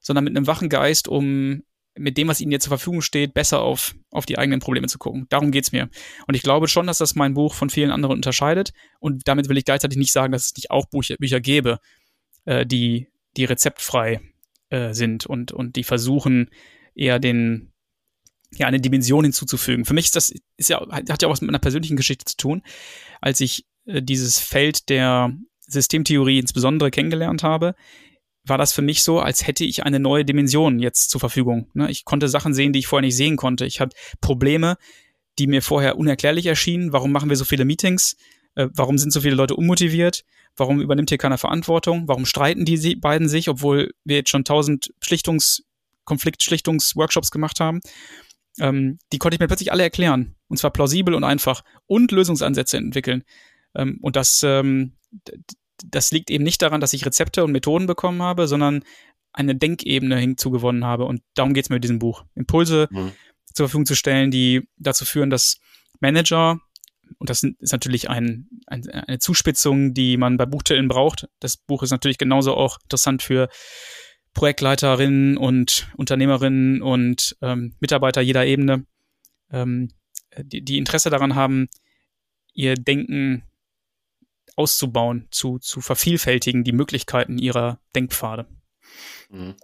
sondern 0.00 0.24
mit 0.24 0.36
einem 0.36 0.46
wachen 0.46 0.68
Geist, 0.68 1.08
um 1.08 1.62
mit 1.98 2.16
dem, 2.16 2.28
was 2.28 2.40
ihnen 2.40 2.52
jetzt 2.52 2.64
zur 2.64 2.76
Verfügung 2.76 3.02
steht, 3.02 3.34
besser 3.34 3.60
auf, 3.60 3.94
auf 4.10 4.26
die 4.26 4.38
eigenen 4.38 4.60
Probleme 4.60 4.88
zu 4.88 4.98
gucken. 4.98 5.26
Darum 5.28 5.50
geht's 5.50 5.72
mir. 5.72 5.88
Und 6.26 6.34
ich 6.34 6.42
glaube 6.42 6.68
schon, 6.68 6.86
dass 6.86 6.98
das 6.98 7.14
mein 7.14 7.34
Buch 7.34 7.54
von 7.54 7.70
vielen 7.70 7.90
anderen 7.90 8.16
unterscheidet. 8.16 8.72
Und 9.00 9.28
damit 9.28 9.48
will 9.48 9.58
ich 9.58 9.64
gleichzeitig 9.64 9.98
nicht 9.98 10.12
sagen, 10.12 10.32
dass 10.32 10.46
es 10.46 10.56
nicht 10.56 10.70
auch 10.70 10.86
Bücher, 10.86 11.16
Bücher 11.18 11.40
gäbe, 11.40 11.78
äh, 12.44 12.66
die, 12.66 13.08
die 13.36 13.44
rezeptfrei 13.44 14.20
äh, 14.70 14.92
sind 14.92 15.26
und, 15.26 15.52
und 15.52 15.76
die 15.76 15.84
versuchen 15.84 16.50
eher 16.94 17.18
den, 17.18 17.72
ja, 18.52 18.66
eine 18.66 18.80
Dimension 18.80 19.24
hinzuzufügen. 19.24 19.84
Für 19.84 19.94
mich 19.94 20.06
ist 20.06 20.16
das, 20.16 20.32
ist 20.56 20.70
ja, 20.70 20.80
hat 20.90 21.22
ja 21.22 21.28
auch 21.28 21.32
was 21.32 21.40
mit 21.40 21.48
meiner 21.48 21.58
persönlichen 21.58 21.96
Geschichte 21.96 22.24
zu 22.24 22.36
tun. 22.36 22.62
Als 23.20 23.40
ich 23.40 23.66
äh, 23.86 24.02
dieses 24.02 24.38
Feld 24.38 24.88
der 24.88 25.32
Systemtheorie 25.66 26.38
insbesondere 26.38 26.90
kennengelernt 26.90 27.42
habe, 27.42 27.74
war 28.48 28.58
das 28.58 28.72
für 28.72 28.82
mich 28.82 29.02
so, 29.02 29.20
als 29.20 29.46
hätte 29.46 29.64
ich 29.64 29.84
eine 29.84 30.00
neue 30.00 30.24
Dimension 30.24 30.78
jetzt 30.78 31.10
zur 31.10 31.20
Verfügung. 31.20 31.70
Ne? 31.74 31.90
Ich 31.90 32.04
konnte 32.04 32.28
Sachen 32.28 32.54
sehen, 32.54 32.72
die 32.72 32.80
ich 32.80 32.86
vorher 32.86 33.06
nicht 33.06 33.16
sehen 33.16 33.36
konnte. 33.36 33.66
Ich 33.66 33.80
hatte 33.80 33.96
Probleme, 34.20 34.76
die 35.38 35.46
mir 35.46 35.62
vorher 35.62 35.98
unerklärlich 35.98 36.46
erschienen. 36.46 36.92
Warum 36.92 37.12
machen 37.12 37.28
wir 37.28 37.36
so 37.36 37.44
viele 37.44 37.64
Meetings? 37.64 38.16
Äh, 38.54 38.68
warum 38.72 38.98
sind 38.98 39.12
so 39.12 39.20
viele 39.20 39.34
Leute 39.34 39.54
unmotiviert? 39.54 40.24
Warum 40.56 40.80
übernimmt 40.80 41.10
hier 41.10 41.18
keiner 41.18 41.38
Verantwortung? 41.38 42.08
Warum 42.08 42.26
streiten 42.26 42.64
die 42.64 42.96
beiden 42.96 43.28
sich, 43.28 43.48
obwohl 43.48 43.94
wir 44.04 44.16
jetzt 44.16 44.30
schon 44.30 44.44
tausend 44.44 44.92
Schlichtungs-, 45.00 45.62
Konfliktschlichtungsworkshops 46.04 47.30
gemacht 47.30 47.60
haben? 47.60 47.80
Ähm, 48.60 48.98
die 49.12 49.18
konnte 49.18 49.36
ich 49.36 49.40
mir 49.40 49.46
plötzlich 49.46 49.70
alle 49.70 49.84
erklären. 49.84 50.34
Und 50.48 50.56
zwar 50.56 50.72
plausibel 50.72 51.14
und 51.14 51.24
einfach. 51.24 51.62
Und 51.86 52.10
Lösungsansätze 52.10 52.76
entwickeln. 52.76 53.22
Ähm, 53.76 53.98
und 54.02 54.16
das, 54.16 54.42
ähm, 54.42 54.94
das 55.86 56.10
liegt 56.10 56.30
eben 56.30 56.44
nicht 56.44 56.62
daran, 56.62 56.80
dass 56.80 56.92
ich 56.92 57.06
Rezepte 57.06 57.44
und 57.44 57.52
Methoden 57.52 57.86
bekommen 57.86 58.22
habe, 58.22 58.48
sondern 58.48 58.84
eine 59.32 59.54
Denkebene 59.54 60.16
hinzugewonnen 60.18 60.84
habe. 60.84 61.04
Und 61.04 61.22
darum 61.34 61.54
geht 61.54 61.64
es 61.64 61.70
mir 61.70 61.76
mit 61.76 61.84
diesem 61.84 61.98
Buch. 61.98 62.24
Impulse 62.34 62.88
mhm. 62.90 63.12
zur 63.52 63.66
Verfügung 63.66 63.86
zu 63.86 63.94
stellen, 63.94 64.30
die 64.30 64.68
dazu 64.76 65.04
führen, 65.04 65.30
dass 65.30 65.60
Manager, 66.00 66.60
und 67.18 67.30
das 67.30 67.42
ist 67.42 67.72
natürlich 67.72 68.10
ein, 68.10 68.48
ein, 68.66 68.88
eine 68.88 69.18
Zuspitzung, 69.18 69.94
die 69.94 70.16
man 70.16 70.36
bei 70.36 70.46
Buchtiteln 70.46 70.88
braucht. 70.88 71.28
Das 71.40 71.56
Buch 71.56 71.82
ist 71.82 71.90
natürlich 71.90 72.18
genauso 72.18 72.54
auch 72.54 72.78
interessant 72.82 73.22
für 73.22 73.48
Projektleiterinnen 74.34 75.36
und 75.36 75.88
Unternehmerinnen 75.96 76.82
und 76.82 77.36
ähm, 77.42 77.74
Mitarbeiter 77.80 78.20
jeder 78.20 78.46
Ebene, 78.46 78.84
ähm, 79.50 79.88
die, 80.36 80.62
die 80.62 80.78
Interesse 80.78 81.10
daran 81.10 81.34
haben, 81.34 81.68
ihr 82.52 82.74
Denken 82.74 83.44
auszubauen, 84.58 85.28
zu, 85.30 85.58
zu 85.58 85.80
vervielfältigen, 85.80 86.64
die 86.64 86.72
Möglichkeiten 86.72 87.38
ihrer 87.38 87.78
Denkpfade. 87.94 88.46
Mhm. 89.30 89.54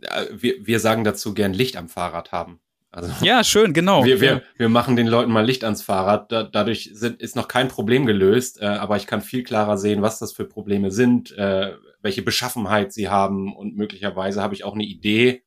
Ja, 0.00 0.26
wir, 0.30 0.66
wir 0.66 0.80
sagen 0.80 1.04
dazu 1.04 1.34
gern 1.34 1.52
Licht 1.52 1.76
am 1.76 1.88
Fahrrad 1.88 2.32
haben. 2.32 2.60
Also, 2.90 3.12
ja, 3.24 3.42
schön, 3.42 3.72
genau. 3.72 4.04
Wir, 4.04 4.20
wir, 4.20 4.42
wir 4.56 4.68
machen 4.68 4.96
den 4.96 5.06
Leuten 5.06 5.32
mal 5.32 5.44
Licht 5.44 5.64
ans 5.64 5.82
Fahrrad. 5.82 6.30
Da, 6.30 6.44
dadurch 6.44 6.90
sind, 6.92 7.20
ist 7.20 7.36
noch 7.36 7.48
kein 7.48 7.68
Problem 7.68 8.06
gelöst, 8.06 8.60
äh, 8.60 8.66
aber 8.66 8.96
ich 8.96 9.06
kann 9.06 9.22
viel 9.22 9.42
klarer 9.42 9.78
sehen, 9.78 10.02
was 10.02 10.18
das 10.18 10.32
für 10.32 10.44
Probleme 10.44 10.90
sind, 10.90 11.32
äh, 11.36 11.72
welche 12.02 12.22
Beschaffenheit 12.22 12.92
sie 12.92 13.08
haben 13.08 13.56
und 13.56 13.76
möglicherweise 13.76 14.42
habe 14.42 14.54
ich 14.54 14.64
auch 14.64 14.74
eine 14.74 14.84
Idee, 14.84 15.42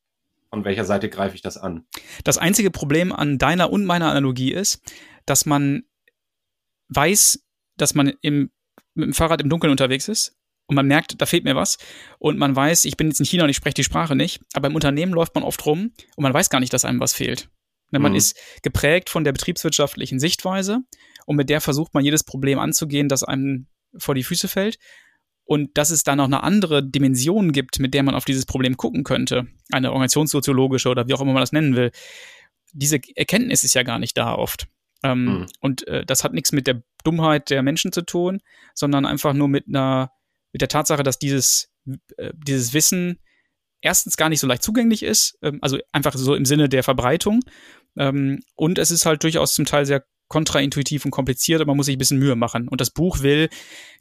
von 0.49 0.65
welcher 0.65 0.85
Seite 0.85 1.09
greife 1.09 1.35
ich 1.35 1.41
das 1.41 1.57
an. 1.57 1.85
Das 2.23 2.37
einzige 2.37 2.71
Problem 2.71 3.13
an 3.13 3.37
deiner 3.37 3.71
und 3.71 3.85
meiner 3.85 4.09
Analogie 4.09 4.53
ist, 4.53 4.81
dass 5.25 5.45
man 5.45 5.83
weiß, 6.89 7.44
dass 7.77 7.95
man 7.95 8.13
im, 8.21 8.51
mit 8.93 9.07
dem 9.07 9.13
Fahrrad 9.13 9.41
im 9.41 9.49
Dunkeln 9.49 9.71
unterwegs 9.71 10.07
ist 10.07 10.35
und 10.67 10.75
man 10.75 10.87
merkt, 10.87 11.21
da 11.21 11.25
fehlt 11.25 11.43
mir 11.43 11.55
was 11.55 11.77
und 12.19 12.37
man 12.37 12.55
weiß, 12.55 12.85
ich 12.85 12.97
bin 12.97 13.07
jetzt 13.07 13.19
in 13.19 13.25
China 13.25 13.43
und 13.43 13.49
ich 13.49 13.57
spreche 13.57 13.75
die 13.75 13.83
Sprache 13.83 14.15
nicht, 14.15 14.41
aber 14.53 14.67
im 14.67 14.75
Unternehmen 14.75 15.13
läuft 15.13 15.35
man 15.35 15.43
oft 15.43 15.65
rum 15.65 15.91
und 16.15 16.23
man 16.23 16.33
weiß 16.33 16.49
gar 16.49 16.59
nicht, 16.59 16.73
dass 16.73 16.85
einem 16.85 16.99
was 16.99 17.13
fehlt. 17.13 17.49
Ne, 17.91 17.99
man 17.99 18.13
mhm. 18.13 18.17
ist 18.17 18.37
geprägt 18.63 19.09
von 19.09 19.23
der 19.23 19.31
betriebswirtschaftlichen 19.31 20.19
Sichtweise 20.19 20.79
und 21.25 21.35
mit 21.35 21.49
der 21.49 21.61
versucht 21.61 21.93
man 21.93 22.03
jedes 22.03 22.23
Problem 22.23 22.59
anzugehen, 22.59 23.09
das 23.09 23.23
einem 23.23 23.67
vor 23.97 24.15
die 24.15 24.23
Füße 24.23 24.47
fällt. 24.47 24.77
Und 25.47 25.77
dass 25.77 25.91
es 25.91 26.03
da 26.03 26.15
noch 26.15 26.25
eine 26.25 26.41
andere 26.41 26.83
Dimension 26.83 27.51
gibt, 27.51 27.77
mit 27.79 27.93
der 27.93 28.01
man 28.01 28.15
auf 28.15 28.25
dieses 28.25 28.47
Problem 28.47 28.77
gucken 28.77 29.03
könnte, 29.03 29.45
eine 29.71 29.91
organisationssoziologische 29.91 30.89
oder 30.89 31.07
wie 31.07 31.13
auch 31.13 31.21
immer 31.21 31.33
man 31.33 31.43
das 31.43 31.51
nennen 31.51 31.75
will, 31.75 31.91
diese 32.73 32.99
Erkenntnis 33.15 33.63
ist 33.63 33.75
ja 33.75 33.83
gar 33.83 33.99
nicht 33.99 34.17
da 34.17 34.33
oft. 34.33 34.67
Ähm, 35.05 35.25
mhm. 35.25 35.45
Und 35.61 35.87
äh, 35.87 36.03
das 36.03 36.23
hat 36.23 36.33
nichts 36.33 36.51
mit 36.51 36.65
der 36.65 36.81
Dummheit 37.03 37.51
der 37.51 37.61
Menschen 37.61 37.91
zu 37.91 38.01
tun, 38.01 38.41
sondern 38.73 39.05
einfach 39.05 39.33
nur 39.33 39.47
mit 39.47 39.67
einer, 39.67 40.11
mit 40.51 40.61
der 40.61 40.67
Tatsache, 40.67 41.03
dass 41.03 41.19
dieses, 41.19 41.71
äh, 42.17 42.31
dieses 42.35 42.73
Wissen 42.73 43.19
erstens 43.81 44.17
gar 44.17 44.29
nicht 44.29 44.39
so 44.39 44.47
leicht 44.47 44.63
zugänglich 44.63 45.03
ist, 45.03 45.37
ähm, 45.43 45.59
also 45.61 45.77
einfach 45.91 46.15
so 46.15 46.33
im 46.33 46.45
Sinne 46.45 46.69
der 46.69 46.81
Verbreitung. 46.81 47.41
Ähm, 47.95 48.41
und 48.55 48.79
es 48.79 48.89
ist 48.89 49.05
halt 49.05 49.23
durchaus 49.23 49.53
zum 49.53 49.65
Teil 49.65 49.85
sehr 49.85 50.03
kontraintuitiv 50.27 51.05
und 51.05 51.11
kompliziert, 51.11 51.61
aber 51.61 51.71
man 51.71 51.77
muss 51.77 51.85
sich 51.85 51.95
ein 51.95 51.99
bisschen 51.99 52.19
Mühe 52.19 52.35
machen. 52.35 52.67
Und 52.67 52.81
das 52.81 52.89
Buch 52.89 53.21
will 53.21 53.49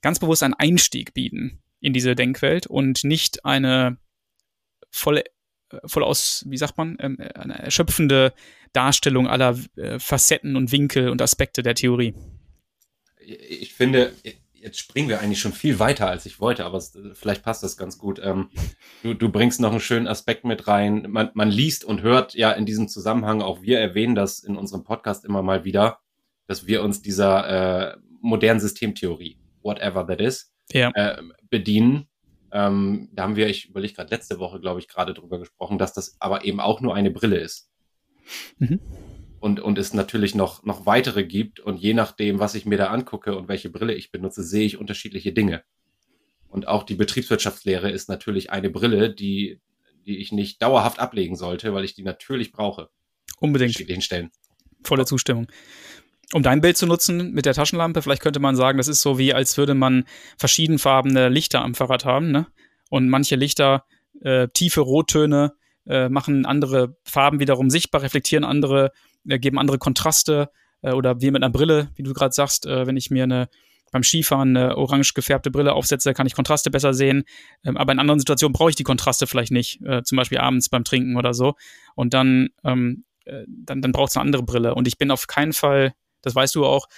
ganz 0.01 0.19
bewusst 0.19 0.43
einen 0.43 0.55
Einstieg 0.55 1.13
bieten 1.13 1.63
in 1.81 1.93
diese 1.93 2.15
Denkwelt 2.15 2.67
und 2.67 3.05
nicht 3.05 3.45
eine 3.45 3.99
volle, 4.91 5.25
äh, 5.71 5.81
voll 5.85 6.03
aus, 6.03 6.47
wie 6.49 6.57
sagt 6.57 6.79
man, 6.79 6.97
ähm, 6.99 7.19
eine 7.35 7.59
erschöpfende 7.59 8.33
Darstellung 8.75 9.27
aller 9.27 9.59
äh, 9.77 9.99
Facetten 9.99 10.57
und 10.57 10.73
Winkel 10.73 11.09
und 11.09 11.23
Aspekte 11.23 11.63
der 11.63 11.75
Theorie. 11.75 12.15
Ich 13.27 13.73
finde, 13.73 14.13
jetzt 14.65 14.79
springen 14.79 15.09
wir 15.09 15.21
eigentlich 15.21 15.41
schon 15.41 15.53
viel 15.53 15.79
weiter, 15.79 16.09
als 16.09 16.25
ich 16.27 16.41
wollte, 16.41 16.65
aber 16.65 16.79
es, 16.79 16.99
vielleicht 17.13 17.43
passt 17.43 17.63
das 17.63 17.77
ganz 17.77 17.99
gut. 17.99 18.21
Ähm, 18.23 18.51
du, 19.03 19.15
du, 19.15 19.29
bringst 19.29 19.61
noch 19.61 19.71
einen 19.71 19.81
schönen 19.81 20.09
Aspekt 20.09 20.45
mit 20.45 20.67
rein. 20.67 21.07
Man, 21.09 21.31
man, 21.35 21.51
liest 21.51 21.85
und 21.85 22.03
hört 22.03 22.35
ja 22.35 22.51
in 22.51 22.65
diesem 22.65 22.89
Zusammenhang, 22.89 23.43
auch 23.43 23.63
wir 23.63 23.79
erwähnen 23.79 24.15
das 24.15 24.41
in 24.41 24.57
unserem 24.57 24.83
Podcast 24.83 25.25
immer 25.25 25.43
mal 25.43 25.65
wieder, 25.65 25.99
dass 26.47 26.67
wir 26.67 26.83
uns 26.83 27.03
dieser 27.03 27.93
äh, 27.93 27.97
modernen 28.21 28.61
Systemtheorie, 28.61 29.39
whatever 29.63 30.07
that 30.07 30.21
is, 30.21 30.53
ja. 30.73 30.91
äh, 30.95 31.23
bedienen. 31.51 32.09
Ähm, 32.51 33.11
da 33.13 33.25
haben 33.25 33.37
wir, 33.37 33.49
ich 33.49 33.69
überlege 33.69 33.95
gerade 33.95 34.11
letzte 34.11 34.39
Woche, 34.39 34.61
glaube 34.61 34.81
ich, 34.81 34.89
gerade 34.89 35.13
drüber 35.13 35.39
gesprochen, 35.39 35.77
dass 35.79 35.93
das 35.93 36.17
aber 36.21 36.45
eben 36.45 36.61
auch 36.61 36.81
nur 36.81 36.95
eine 36.95 37.11
Brille 37.11 37.37
ist. 37.37 37.69
Mhm. 38.59 38.81
Und, 39.41 39.61
und 39.61 39.79
es 39.79 39.93
natürlich 39.93 40.35
noch, 40.35 40.65
noch 40.65 40.87
weitere 40.87 41.25
gibt. 41.25 41.61
Und 41.61 41.77
je 41.77 41.95
nachdem, 41.95 42.39
was 42.39 42.55
ich 42.55 42.65
mir 42.65 42.79
da 42.79 42.87
angucke 42.87 43.37
und 43.37 43.49
welche 43.49 43.71
Brille 43.71 43.95
ich 43.95 44.11
benutze, 44.11 44.43
sehe 44.43 44.65
ich 44.65 44.79
unterschiedliche 44.79 45.33
Dinge. 45.33 45.63
Und 46.49 46.69
auch 46.69 46.85
die 46.85 46.95
Betriebswirtschaftslehre 46.95 47.91
ist 47.91 48.09
natürlich 48.09 48.51
eine 48.51 48.71
Brille, 48.71 49.13
die, 49.13 49.61
die 50.07 50.19
ich 50.19 50.33
nicht 50.33 50.63
dauerhaft 50.63 50.99
ablegen 51.01 51.37
sollte, 51.37 51.75
weil 51.75 51.85
ich 51.85 51.95
die 51.95 52.05
natürlich 52.05 52.53
brauche. 52.53 52.91
Unbedingt. 53.41 53.89
Den 53.89 54.01
Stellen. 54.01 54.31
Volle 54.83 55.05
Zustimmung. 55.05 55.49
Um 56.33 56.43
dein 56.43 56.61
Bild 56.61 56.77
zu 56.77 56.87
nutzen 56.87 57.33
mit 57.33 57.45
der 57.45 57.55
Taschenlampe, 57.55 58.03
vielleicht 58.03 58.23
könnte 58.23 58.41
man 58.41 58.57
sagen, 58.57 58.79
das 58.79 58.89
ist 58.89 59.03
so 59.03 59.19
wie, 59.19 59.35
als 59.35 59.59
würde 59.59 59.75
man 59.75 60.05
verschiedenfarbene 60.39 61.29
Lichter 61.29 61.63
am 61.63 61.75
Fahrrad 61.75 62.05
haben, 62.05 62.31
ne? 62.31 62.47
Und 62.89 63.09
manche 63.09 63.37
Lichter, 63.37 63.85
äh, 64.21 64.49
tiefe 64.49 64.81
Rottöne, 64.81 65.55
äh, 65.87 66.09
machen 66.09 66.47
andere 66.47 66.97
Farben 67.05 67.41
wiederum 67.41 67.71
sichtbar, 67.71 68.03
reflektieren 68.03 68.45
andere, 68.45 68.93
äh, 69.29 69.39
geben 69.39 69.59
andere 69.59 69.79
Kontraste 69.79 70.51
äh, 70.83 70.93
oder 70.93 71.21
wie 71.21 71.31
mit 71.31 71.43
einer 71.43 71.53
Brille, 71.53 71.91
wie 71.97 72.03
du 72.03 72.13
gerade 72.13 72.33
sagst, 72.33 72.67
äh, 72.67 72.87
wenn 72.87 72.97
ich 72.97 73.11
mir 73.11 73.25
eine 73.25 73.49
beim 73.95 74.03
Skifahren 74.03 74.57
eine 74.57 74.77
orange 74.77 75.15
gefärbte 75.15 75.53
Brille 75.53 75.73
aufsetze, 75.73 76.15
kann 76.15 76.27
ich 76.27 76.35
Kontraste 76.35 76.69
besser 76.69 76.93
sehen. 76.93 77.23
Ähm, 77.65 77.77
aber 77.77 77.93
in 77.93 78.01
anderen 78.01 78.19
Situationen 78.19 78.53
brauche 78.53 78.71
ich 78.71 78.77
die 78.77 78.83
Kontraste 78.83 79.29
vielleicht 79.29 79.53
nicht, 79.53 79.81
äh, 79.83 80.03
zum 80.03 80.17
Beispiel 80.17 80.39
abends 80.39 80.69
beim 80.69 80.83
Trinken 80.83 81.17
oder 81.17 81.33
so. 81.33 81.55
Und 81.95 82.13
dann, 82.13 82.49
ähm, 82.65 83.05
äh, 83.25 83.45
dann, 83.47 83.83
dann 83.83 83.93
braucht 83.93 84.11
es 84.11 84.17
eine 84.17 84.23
andere 84.23 84.43
Brille. 84.43 84.75
Und 84.75 84.89
ich 84.89 84.99
bin 84.99 85.13
auf 85.13 85.29
keinen 85.29 85.53
Fall, 85.53 85.95
das 86.23 86.35
weißt 86.35 86.57
du 86.57 86.67
auch, 86.67 86.89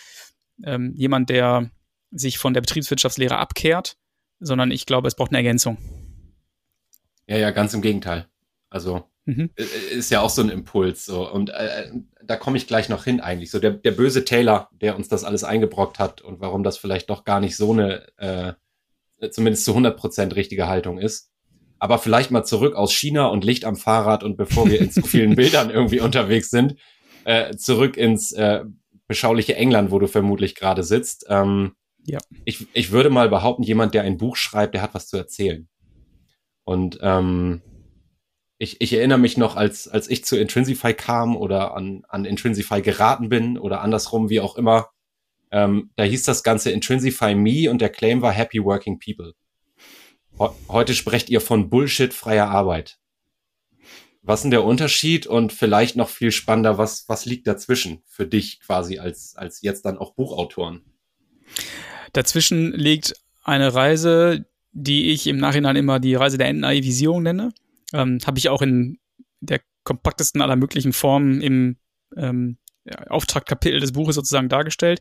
ähm, 0.65 0.95
jemand, 0.97 1.29
der 1.29 1.71
sich 2.13 2.39
von 2.39 2.55
der 2.55 2.63
Betriebswirtschaftslehre 2.63 3.37
abkehrt, 3.37 3.99
sondern 4.41 4.71
ich 4.71 4.87
glaube, 4.87 5.07
es 5.07 5.17
braucht 5.17 5.33
eine 5.33 5.39
Ergänzung. 5.39 5.77
Ja, 7.27 7.37
ja, 7.37 7.51
ganz 7.51 7.75
im 7.75 7.83
Gegenteil. 7.83 8.27
Also 8.71 9.05
mhm. 9.25 9.51
Äh, 9.57 9.95
ist 9.95 10.11
ja 10.11 10.21
auch 10.21 10.31
so 10.31 10.43
ein 10.43 10.49
Impuls. 10.49 11.05
So. 11.05 11.31
Und 11.31 11.51
äh, 11.51 11.91
da 12.25 12.37
komme 12.37 12.57
ich 12.57 12.67
gleich 12.67 12.89
noch 12.89 13.05
hin 13.05 13.21
eigentlich. 13.21 13.51
So 13.51 13.59
der, 13.59 13.73
der 13.73 13.93
böse 13.93 14.25
Taylor, 14.25 14.69
der 14.73 14.97
uns 14.97 15.09
das 15.09 15.25
alles 15.25 15.45
eingebrockt 15.45 15.99
hat 15.99 16.23
und 16.23 16.41
warum 16.41 16.63
das 16.63 16.79
vielleicht 16.79 17.11
doch 17.11 17.25
gar 17.25 17.41
nicht 17.41 17.57
so 17.57 17.73
eine, 17.73 18.07
äh, 18.19 18.53
zumindest 19.31 19.65
zu 19.65 19.73
100 19.73 19.97
Prozent 19.97 20.37
richtige 20.37 20.69
Haltung 20.69 20.99
ist. 20.99 21.31
Aber 21.79 21.99
vielleicht 21.99 22.31
mal 22.31 22.45
zurück 22.45 22.75
aus 22.75 22.93
China 22.93 23.27
und 23.27 23.45
Licht 23.45 23.65
am 23.65 23.77
Fahrrad 23.77 24.23
und 24.23 24.37
bevor 24.37 24.69
wir 24.69 24.81
in 24.81 24.91
zu 24.91 25.03
vielen 25.07 25.37
Bildern 25.37 25.71
irgendwie 25.71 26.01
unterwegs 26.01 26.51
sind, 26.51 26.77
äh, 27.25 27.55
zurück 27.57 27.97
ins 27.97 28.33
äh, 28.33 28.65
beschauliche 29.07 29.57
England, 29.57 29.91
wo 29.91 29.99
du 29.99 30.09
vermutlich 30.09 30.55
gerade 30.55 30.83
sitzt. 30.83 31.27
Ähm, 31.29 31.73
ja. 32.05 32.19
Ich, 32.45 32.67
ich 32.73 32.93
würde 32.93 33.11
mal 33.11 33.29
behaupten, 33.29 33.63
jemand, 33.63 33.95
der 33.95 34.03
ein 34.03 34.17
Buch 34.17 34.37
schreibt, 34.37 34.75
der 34.75 34.83
hat 34.83 34.95
was 34.95 35.09
zu 35.09 35.17
erzählen. 35.17 35.69
Und 36.65 36.99
ähm, 37.03 37.63
ich, 38.59 38.81
ich 38.81 38.93
erinnere 38.93 39.19
mich 39.19 39.37
noch, 39.37 39.57
als, 39.57 39.89
als 39.89 40.09
ich 40.09 40.25
zu 40.25 40.37
Intrinsify 40.37 40.95
kam 40.95 41.37
oder 41.37 41.75
an, 41.75 42.05
an 42.09 42.25
Intrinsify 42.25 42.81
geraten 42.81 43.29
bin 43.29 43.59
oder 43.59 43.83
andersrum, 43.83 44.31
wie 44.31 44.41
auch 44.41 44.57
immer, 44.57 44.91
ähm, 45.51 45.91
da 45.97 46.05
hieß 46.05 46.25
das 46.25 46.43
Ganze 46.43 46.71
Intrinsify 46.71 47.35
Me 47.35 47.71
und 47.71 47.81
der 47.81 47.91
Claim 47.91 48.23
war 48.23 48.33
Happy 48.33 48.63
Working 48.63 48.99
People. 48.99 49.35
Heute 50.69 50.95
sprecht 50.95 51.31
ihr 51.31 51.41
von 51.41 51.71
Bullshit 51.71 52.13
freier 52.13 52.49
Arbeit. 52.49 52.99
Was 54.23 54.41
ist 54.41 54.43
denn 54.43 54.51
der 54.51 54.65
Unterschied 54.65 55.27
und 55.27 55.53
vielleicht 55.53 55.97
noch 55.97 56.09
viel 56.09 56.33
spannender, 56.33 56.79
was, 56.79 57.09
was 57.09 57.27
liegt 57.27 57.47
dazwischen 57.47 58.03
für 58.07 58.27
dich 58.27 58.61
quasi 58.61 58.99
als, 58.99 59.37
als 59.37 59.63
jetzt 59.63 59.85
dann 59.85 59.97
auch 59.97 60.15
Buchautoren? 60.15 60.83
Dazwischen 62.13 62.73
liegt 62.73 63.15
eine 63.45 63.73
Reise, 63.73 64.45
die 64.73 65.11
ich 65.13 65.27
im 65.27 65.39
Nachhinein 65.39 65.77
immer 65.77 66.01
die 66.01 66.17
Reise 66.17 66.39
der 66.39 66.49
Entenei-Visierung 66.49 67.23
nenne. 67.23 67.53
Ähm, 67.93 68.19
Habe 68.27 68.39
ich 68.39 68.49
auch 68.49 68.63
in 68.63 68.99
der 69.41 69.61
kompaktesten 69.85 70.43
aller 70.43 70.57
möglichen 70.57 70.93
Formen 70.93 71.41
im 71.41 71.77
ähm, 72.17 72.59
Auftragkapitel 73.09 73.81
des 73.81 73.93
Buches 73.93 74.15
sozusagen 74.15 74.49
dargestellt. 74.49 75.01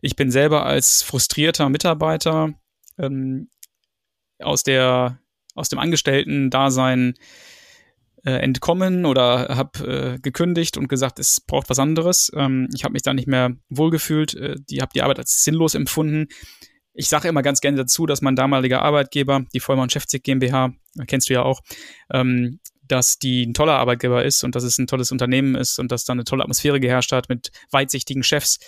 Ich 0.00 0.16
bin 0.16 0.30
selber 0.30 0.64
als 0.64 1.02
frustrierter 1.02 1.68
Mitarbeiter 1.68 2.54
ähm, 2.98 3.50
aus 4.38 4.62
der 4.62 5.18
aus 5.54 5.70
dem 5.70 5.78
Angestellten-Dasein 5.78 7.14
äh, 8.24 8.32
entkommen 8.32 9.06
oder 9.06 9.56
habe 9.56 10.16
äh, 10.16 10.18
gekündigt 10.18 10.76
und 10.76 10.88
gesagt, 10.88 11.18
es 11.18 11.40
braucht 11.40 11.70
was 11.70 11.78
anderes. 11.78 12.30
Ähm, 12.34 12.68
ich 12.74 12.84
habe 12.84 12.92
mich 12.92 13.02
da 13.02 13.14
nicht 13.14 13.28
mehr 13.28 13.56
wohlgefühlt. 13.70 14.34
Äh, 14.34 14.56
die 14.68 14.82
habe 14.82 14.90
die 14.94 15.02
Arbeit 15.02 15.18
als 15.18 15.44
sinnlos 15.44 15.74
empfunden. 15.74 16.28
Ich 16.98 17.08
sage 17.08 17.28
immer 17.28 17.42
ganz 17.42 17.60
gerne 17.60 17.76
dazu, 17.76 18.06
dass 18.06 18.22
mein 18.22 18.36
damaliger 18.36 18.80
Arbeitgeber, 18.80 19.44
die 19.52 19.60
Vollmann 19.60 19.90
Chefzig 19.90 20.24
GmbH, 20.24 20.72
kennst 21.06 21.28
du 21.28 21.34
ja 21.34 21.42
auch, 21.42 21.60
ähm, 22.10 22.58
dass 22.88 23.18
die 23.18 23.44
ein 23.44 23.52
toller 23.52 23.74
Arbeitgeber 23.74 24.24
ist 24.24 24.44
und 24.44 24.54
dass 24.54 24.64
es 24.64 24.78
ein 24.78 24.86
tolles 24.86 25.12
Unternehmen 25.12 25.56
ist 25.56 25.78
und 25.78 25.92
dass 25.92 26.04
da 26.04 26.14
eine 26.14 26.24
tolle 26.24 26.42
Atmosphäre 26.42 26.80
geherrscht 26.80 27.12
hat 27.12 27.28
mit 27.28 27.50
weitsichtigen 27.70 28.22
Chefs. 28.22 28.58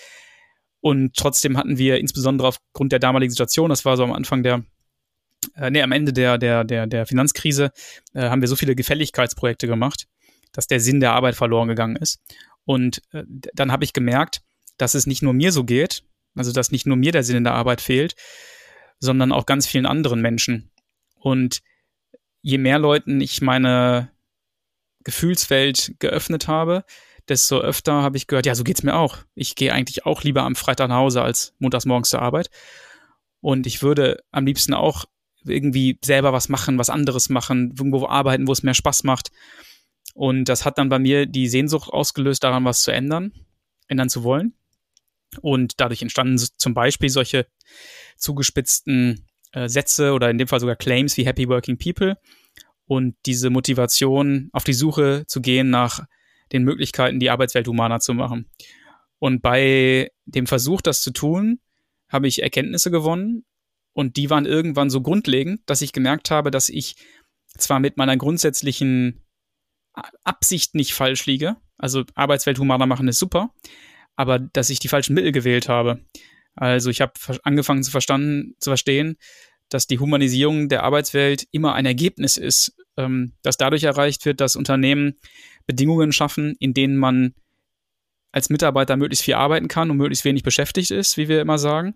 Und 0.79 1.15
trotzdem 1.15 1.57
hatten 1.57 1.77
wir 1.77 1.99
insbesondere 1.99 2.49
aufgrund 2.49 2.91
der 2.91 2.99
damaligen 2.99 3.31
Situation, 3.31 3.69
das 3.69 3.83
war 3.83 3.97
so 3.97 4.03
am 4.03 4.13
Anfang 4.13 4.43
der, 4.43 4.63
äh, 5.55 5.71
nee, 5.71 5.81
am 5.81 5.91
Ende 5.91 6.13
der, 6.13 6.37
der, 6.37 6.63
der, 6.63 6.85
der 6.85 7.07
Finanzkrise, 7.07 7.71
äh, 8.13 8.29
haben 8.29 8.41
wir 8.41 8.47
so 8.47 8.55
viele 8.55 8.75
Gefälligkeitsprojekte 8.75 9.65
gemacht, 9.65 10.07
dass 10.51 10.67
der 10.67 10.79
Sinn 10.79 10.99
der 10.99 11.13
Arbeit 11.13 11.35
verloren 11.35 11.67
gegangen 11.67 11.95
ist. 11.95 12.21
Und 12.65 13.01
äh, 13.11 13.23
dann 13.53 13.71
habe 13.71 13.83
ich 13.83 13.93
gemerkt, 13.93 14.41
dass 14.77 14.93
es 14.93 15.07
nicht 15.07 15.23
nur 15.23 15.33
mir 15.33 15.51
so 15.51 15.63
geht, 15.63 16.03
also 16.35 16.51
dass 16.51 16.71
nicht 16.71 16.85
nur 16.85 16.97
mir 16.97 17.11
der 17.11 17.23
Sinn 17.23 17.37
in 17.37 17.43
der 17.43 17.53
Arbeit 17.53 17.81
fehlt, 17.81 18.15
sondern 18.99 19.31
auch 19.31 19.45
ganz 19.45 19.67
vielen 19.67 19.85
anderen 19.85 20.21
Menschen. 20.21 20.71
Und 21.15 21.61
je 22.41 22.57
mehr 22.57 22.79
Leuten 22.79 23.21
ich 23.21 23.41
meine 23.41 24.11
Gefühlswelt 25.03 25.95
geöffnet 25.99 26.47
habe, 26.47 26.83
desto 27.27 27.59
öfter 27.59 28.01
habe 28.01 28.17
ich 28.17 28.27
gehört, 28.27 28.45
ja, 28.45 28.55
so 28.55 28.63
geht's 28.63 28.83
mir 28.83 28.95
auch. 28.95 29.17
Ich 29.35 29.55
gehe 29.55 29.73
eigentlich 29.73 30.05
auch 30.05 30.23
lieber 30.23 30.43
am 30.43 30.55
Freitag 30.55 30.89
nach 30.89 30.97
Hause 30.97 31.21
als 31.21 31.53
montags 31.59 31.85
morgens 31.85 32.09
zur 32.09 32.21
Arbeit. 32.21 32.49
Und 33.41 33.67
ich 33.67 33.81
würde 33.81 34.23
am 34.31 34.45
liebsten 34.45 34.73
auch 34.73 35.05
irgendwie 35.45 35.97
selber 36.03 36.33
was 36.33 36.49
machen, 36.49 36.77
was 36.77 36.89
anderes 36.89 37.29
machen, 37.29 37.73
irgendwo 37.77 38.07
arbeiten, 38.07 38.47
wo 38.47 38.51
es 38.51 38.63
mehr 38.63 38.73
Spaß 38.73 39.03
macht. 39.03 39.31
Und 40.13 40.45
das 40.45 40.65
hat 40.65 40.77
dann 40.77 40.89
bei 40.89 40.99
mir 40.99 41.25
die 41.25 41.47
Sehnsucht 41.47 41.89
ausgelöst, 41.93 42.43
daran 42.43 42.65
was 42.65 42.81
zu 42.81 42.91
ändern, 42.91 43.31
ändern 43.87 44.09
zu 44.09 44.23
wollen. 44.23 44.53
Und 45.41 45.79
dadurch 45.79 46.01
entstanden 46.01 46.37
zum 46.37 46.73
Beispiel 46.73 47.09
solche 47.09 47.47
zugespitzten 48.17 49.25
äh, 49.51 49.69
Sätze 49.69 50.13
oder 50.13 50.29
in 50.29 50.37
dem 50.37 50.47
Fall 50.47 50.59
sogar 50.59 50.75
Claims 50.75 51.17
wie 51.17 51.25
Happy 51.25 51.47
Working 51.47 51.77
People 51.77 52.17
und 52.85 53.15
diese 53.25 53.49
Motivation 53.49 54.49
auf 54.51 54.63
die 54.63 54.73
Suche 54.73 55.23
zu 55.27 55.41
gehen 55.41 55.69
nach 55.69 56.05
den 56.51 56.63
Möglichkeiten, 56.63 57.19
die 57.19 57.29
Arbeitswelt 57.29 57.67
humaner 57.67 57.99
zu 57.99 58.13
machen. 58.13 58.49
Und 59.19 59.41
bei 59.41 60.11
dem 60.25 60.47
Versuch, 60.47 60.81
das 60.81 61.01
zu 61.01 61.11
tun, 61.11 61.59
habe 62.07 62.27
ich 62.27 62.41
Erkenntnisse 62.41 62.89
gewonnen 62.89 63.45
und 63.93 64.17
die 64.17 64.29
waren 64.29 64.45
irgendwann 64.45 64.89
so 64.89 65.01
grundlegend, 65.01 65.61
dass 65.67 65.81
ich 65.81 65.93
gemerkt 65.93 66.31
habe, 66.31 66.51
dass 66.51 66.69
ich 66.69 66.95
zwar 67.57 67.79
mit 67.79 67.97
meiner 67.97 68.17
grundsätzlichen 68.17 69.21
Absicht 70.23 70.75
nicht 70.75 70.93
falsch 70.93 71.25
liege, 71.25 71.57
also 71.77 72.03
Arbeitswelt 72.15 72.59
humaner 72.59 72.85
machen 72.85 73.07
ist 73.07 73.19
super, 73.19 73.53
aber 74.19 74.37
dass 74.37 74.69
ich 74.69 74.79
die 74.79 74.89
falschen 74.89 75.13
Mittel 75.13 75.31
gewählt 75.31 75.69
habe. 75.69 76.01
Also 76.53 76.89
ich 76.89 76.99
habe 76.99 77.13
angefangen 77.43 77.83
zu, 77.83 77.89
verstanden, 77.89 78.53
zu 78.59 78.69
verstehen, 78.69 79.15
dass 79.69 79.87
die 79.87 79.97
Humanisierung 79.97 80.67
der 80.67 80.83
Arbeitswelt 80.83 81.47
immer 81.51 81.73
ein 81.73 81.85
Ergebnis 81.85 82.35
ist, 82.35 82.75
ähm, 82.97 83.31
das 83.43 83.55
dadurch 83.55 83.83
erreicht 83.83 84.25
wird, 84.25 84.41
dass 84.41 84.57
Unternehmen 84.57 85.13
Bedingungen 85.67 86.11
schaffen, 86.11 86.57
in 86.59 86.73
denen 86.73 86.97
man 86.97 87.33
als 88.33 88.49
Mitarbeiter 88.49 88.97
möglichst 88.97 89.23
viel 89.23 89.35
arbeiten 89.35 89.69
kann 89.69 89.89
und 89.89 89.95
möglichst 89.95 90.25
wenig 90.25 90.43
beschäftigt 90.43 90.91
ist, 90.91 91.15
wie 91.15 91.29
wir 91.29 91.39
immer 91.39 91.57
sagen, 91.57 91.95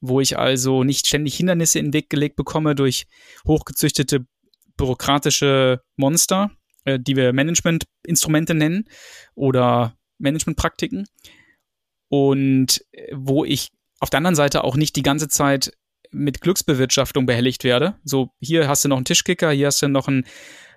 wo 0.00 0.20
ich 0.20 0.36
also 0.36 0.82
nicht 0.82 1.06
ständig 1.06 1.36
Hindernisse 1.36 1.78
in 1.78 1.86
den 1.86 1.92
Weg 1.92 2.10
gelegt 2.10 2.34
bekomme 2.34 2.74
durch 2.74 3.06
hochgezüchtete 3.46 4.26
bürokratische 4.76 5.82
Monster, 5.94 6.50
äh, 6.84 6.98
die 6.98 7.14
wir 7.14 7.32
Managementinstrumente 7.32 8.54
nennen 8.54 8.88
oder 9.36 9.94
Managementpraktiken 10.18 11.06
und 12.10 12.84
äh, 12.92 13.06
wo 13.14 13.44
ich 13.46 13.70
auf 14.00 14.10
der 14.10 14.18
anderen 14.18 14.34
Seite 14.34 14.64
auch 14.64 14.76
nicht 14.76 14.96
die 14.96 15.02
ganze 15.02 15.28
Zeit 15.28 15.72
mit 16.10 16.40
Glücksbewirtschaftung 16.40 17.24
behelligt 17.24 17.64
werde. 17.64 17.94
So, 18.04 18.30
hier 18.40 18.68
hast 18.68 18.84
du 18.84 18.88
noch 18.88 18.96
einen 18.96 19.04
Tischkicker, 19.04 19.52
hier 19.52 19.68
hast 19.68 19.80
du 19.80 19.88
noch, 19.88 20.08
ein, 20.08 20.26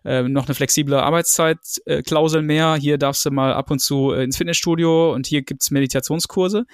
äh, 0.05 0.21
noch 0.21 0.45
eine 0.45 0.53
flexible 0.53 0.95
Arbeitszeitklausel 0.95 2.41
äh, 2.41 2.45
mehr, 2.45 2.75
hier 2.75 2.97
darfst 2.97 3.25
du 3.25 3.31
mal 3.31 3.51
ab 3.53 3.71
und 3.71 3.79
zu 3.79 4.11
äh, 4.11 4.23
ins 4.23 4.37
Fitnessstudio 4.37 5.11
und 5.11 5.25
hier 5.25 5.41
gibt's 5.41 5.71
Meditationskurse. 5.71 6.65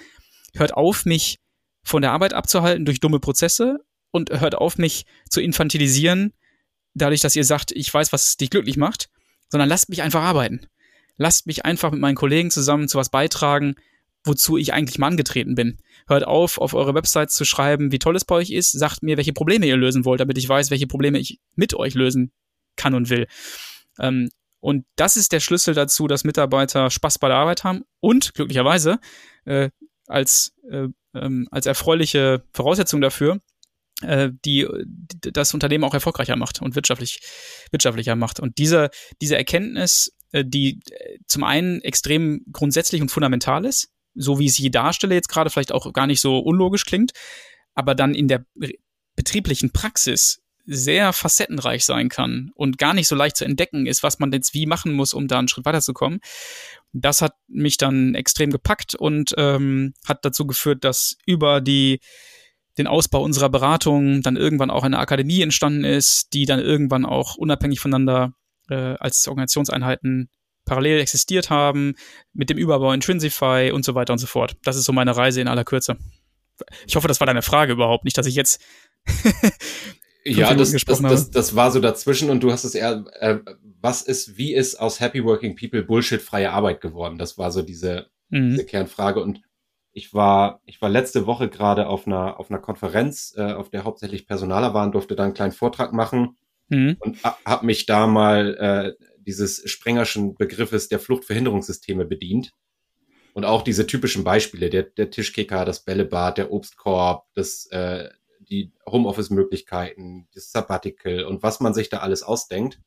Hört 0.54 0.74
auf, 0.74 1.06
mich 1.06 1.38
von 1.82 2.02
der 2.02 2.12
Arbeit 2.12 2.34
abzuhalten 2.34 2.84
durch 2.84 3.00
dumme 3.00 3.20
Prozesse 3.20 3.78
und 4.10 4.30
hört 4.30 4.56
auf, 4.56 4.76
mich 4.76 5.06
zu 5.30 5.40
infantilisieren, 5.40 6.34
dadurch, 6.92 7.20
dass 7.20 7.36
ihr 7.36 7.44
sagt, 7.44 7.72
ich 7.72 7.92
weiß, 7.92 8.12
was 8.12 8.36
dich 8.36 8.50
glücklich 8.50 8.76
macht, 8.76 9.08
sondern 9.48 9.70
lasst 9.70 9.88
mich 9.88 10.02
einfach 10.02 10.22
arbeiten. 10.22 10.66
Lasst 11.16 11.46
mich 11.46 11.64
einfach 11.64 11.92
mit 11.92 12.00
meinen 12.00 12.14
Kollegen 12.14 12.50
zusammen 12.50 12.88
zu 12.88 12.98
was 12.98 13.10
beitragen, 13.10 13.76
wozu 14.24 14.56
ich 14.56 14.72
eigentlich 14.72 14.98
mal 14.98 15.08
angetreten 15.08 15.54
bin. 15.54 15.78
Hört 16.06 16.24
auf, 16.26 16.58
auf 16.58 16.74
eure 16.74 16.94
Website 16.94 17.30
zu 17.30 17.44
schreiben, 17.44 17.92
wie 17.92 17.98
toll 17.98 18.16
es 18.16 18.24
bei 18.24 18.36
euch 18.36 18.50
ist. 18.50 18.72
Sagt 18.72 19.02
mir, 19.02 19.16
welche 19.16 19.32
Probleme 19.32 19.66
ihr 19.66 19.76
lösen 19.76 20.04
wollt, 20.04 20.20
damit 20.20 20.38
ich 20.38 20.48
weiß, 20.48 20.70
welche 20.70 20.86
Probleme 20.86 21.18
ich 21.18 21.40
mit 21.54 21.74
euch 21.74 21.94
lösen 21.94 22.32
kann 22.76 22.94
und 22.94 23.10
will. 23.10 23.26
Ähm, 23.98 24.30
und 24.60 24.84
das 24.96 25.16
ist 25.16 25.32
der 25.32 25.40
Schlüssel 25.40 25.74
dazu, 25.74 26.06
dass 26.06 26.24
Mitarbeiter 26.24 26.90
Spaß 26.90 27.18
bei 27.18 27.28
der 27.28 27.38
Arbeit 27.38 27.64
haben 27.64 27.84
und 28.00 28.34
glücklicherweise 28.34 28.98
äh, 29.46 29.70
als, 30.06 30.52
äh, 30.70 30.88
ähm, 31.14 31.48
als 31.50 31.66
erfreuliche 31.66 32.44
Voraussetzung 32.52 33.00
dafür, 33.00 33.40
äh, 34.02 34.30
die, 34.44 34.66
die 34.84 35.32
das 35.32 35.54
Unternehmen 35.54 35.84
auch 35.84 35.94
erfolgreicher 35.94 36.36
macht 36.36 36.60
und 36.60 36.74
wirtschaftlich, 36.74 37.20
wirtschaftlicher 37.70 38.16
macht. 38.16 38.38
Und 38.38 38.58
diese, 38.58 38.90
diese 39.22 39.36
Erkenntnis, 39.36 40.14
äh, 40.32 40.44
die 40.44 40.80
äh, 40.90 41.18
zum 41.26 41.44
einen 41.44 41.80
extrem 41.80 42.44
grundsätzlich 42.52 43.00
und 43.00 43.10
fundamental 43.10 43.64
ist, 43.64 43.90
so 44.14 44.38
wie 44.38 44.46
ich 44.46 44.54
sie 44.54 44.70
darstelle, 44.70 45.14
jetzt 45.14 45.28
gerade 45.28 45.50
vielleicht 45.50 45.72
auch 45.72 45.92
gar 45.92 46.06
nicht 46.06 46.20
so 46.20 46.38
unlogisch 46.38 46.84
klingt, 46.84 47.12
aber 47.74 47.94
dann 47.94 48.14
in 48.14 48.28
der 48.28 48.44
betrieblichen 49.16 49.72
Praxis 49.72 50.42
sehr 50.66 51.12
facettenreich 51.12 51.84
sein 51.84 52.08
kann 52.08 52.52
und 52.54 52.78
gar 52.78 52.94
nicht 52.94 53.08
so 53.08 53.16
leicht 53.16 53.36
zu 53.36 53.44
entdecken 53.44 53.86
ist, 53.86 54.02
was 54.02 54.18
man 54.18 54.30
jetzt 54.32 54.54
wie 54.54 54.66
machen 54.66 54.92
muss, 54.92 55.14
um 55.14 55.26
da 55.26 55.38
einen 55.38 55.48
Schritt 55.48 55.64
weiterzukommen. 55.64 56.20
Das 56.92 57.22
hat 57.22 57.34
mich 57.48 57.76
dann 57.76 58.14
extrem 58.14 58.50
gepackt 58.50 58.94
und 58.94 59.34
ähm, 59.36 59.94
hat 60.06 60.24
dazu 60.24 60.46
geführt, 60.46 60.84
dass 60.84 61.16
über 61.26 61.60
die 61.60 62.00
den 62.78 62.86
Ausbau 62.86 63.22
unserer 63.22 63.48
Beratung 63.48 64.22
dann 64.22 64.36
irgendwann 64.36 64.70
auch 64.70 64.84
eine 64.84 64.98
Akademie 64.98 65.42
entstanden 65.42 65.84
ist, 65.84 66.32
die 66.32 66.46
dann 66.46 66.60
irgendwann 66.60 67.04
auch 67.04 67.34
unabhängig 67.34 67.80
voneinander 67.80 68.32
äh, 68.68 68.94
als 68.98 69.26
Organisationseinheiten 69.26 70.30
parallel 70.70 71.00
existiert 71.00 71.50
haben, 71.50 71.94
mit 72.32 72.48
dem 72.48 72.56
Überbau 72.56 72.92
Intrinsify 72.92 73.72
und 73.74 73.84
so 73.84 73.96
weiter 73.96 74.12
und 74.12 74.20
so 74.20 74.28
fort. 74.28 74.56
Das 74.62 74.76
ist 74.76 74.84
so 74.84 74.92
meine 74.92 75.16
Reise 75.16 75.40
in 75.40 75.48
aller 75.48 75.64
Kürze. 75.64 75.96
Ich 76.86 76.94
hoffe, 76.94 77.08
das 77.08 77.18
war 77.18 77.26
deine 77.26 77.42
Frage 77.42 77.72
überhaupt, 77.72 78.04
nicht, 78.04 78.16
dass 78.16 78.26
ich 78.26 78.36
jetzt 78.36 78.62
ja, 80.24 80.54
das, 80.54 80.70
das, 80.70 81.02
das, 81.02 81.30
das, 81.30 81.56
war 81.56 81.72
so 81.72 81.80
dazwischen 81.80 82.30
und 82.30 82.44
du 82.44 82.52
hast 82.52 82.62
es 82.62 82.76
eher, 82.76 83.04
äh, 83.18 83.38
was 83.80 84.02
ist, 84.02 84.36
wie 84.36 84.54
ist 84.54 84.76
aus 84.76 85.00
Happy 85.00 85.24
Working 85.24 85.56
People 85.56 85.82
Bullshit-freie 85.82 86.52
Arbeit 86.52 86.80
geworden? 86.80 87.18
Das 87.18 87.36
war 87.36 87.50
so 87.50 87.62
diese, 87.62 88.06
mhm. 88.28 88.50
diese 88.50 88.66
Kernfrage 88.66 89.20
und 89.20 89.42
ich 89.92 90.14
war, 90.14 90.60
ich 90.66 90.80
war 90.80 90.88
letzte 90.88 91.26
Woche 91.26 91.48
gerade 91.48 91.88
auf 91.88 92.06
einer, 92.06 92.38
auf 92.38 92.48
einer 92.48 92.60
Konferenz, 92.60 93.34
äh, 93.36 93.54
auf 93.54 93.70
der 93.70 93.82
hauptsächlich 93.82 94.28
Personaler 94.28 94.72
waren, 94.72 94.92
durfte 94.92 95.16
da 95.16 95.24
einen 95.24 95.34
kleinen 95.34 95.52
Vortrag 95.52 95.92
machen 95.92 96.36
mhm. 96.68 96.96
und 97.00 97.18
habe 97.24 97.66
mich 97.66 97.86
da 97.86 98.06
mal 98.06 98.96
äh, 99.00 99.04
dieses 99.30 99.62
Sprengerschen 99.70 100.34
Begriffes 100.34 100.88
der 100.88 100.98
Fluchtverhinderungssysteme 100.98 102.04
bedient. 102.04 102.52
Und 103.32 103.44
auch 103.44 103.62
diese 103.62 103.86
typischen 103.86 104.24
Beispiele, 104.24 104.70
der, 104.70 104.82
der 104.82 105.10
Tischkicker, 105.10 105.64
das 105.64 105.84
Bällebad, 105.84 106.36
der 106.36 106.50
Obstkorb, 106.50 107.28
das, 107.34 107.66
äh, 107.66 108.08
die 108.40 108.72
Homeoffice-Möglichkeiten, 108.86 110.26
das 110.34 110.50
Sabbatical 110.50 111.24
und 111.24 111.44
was 111.44 111.60
man 111.60 111.72
sich 111.72 111.88
da 111.88 111.98
alles 111.98 112.24
ausdenkt. 112.24 112.80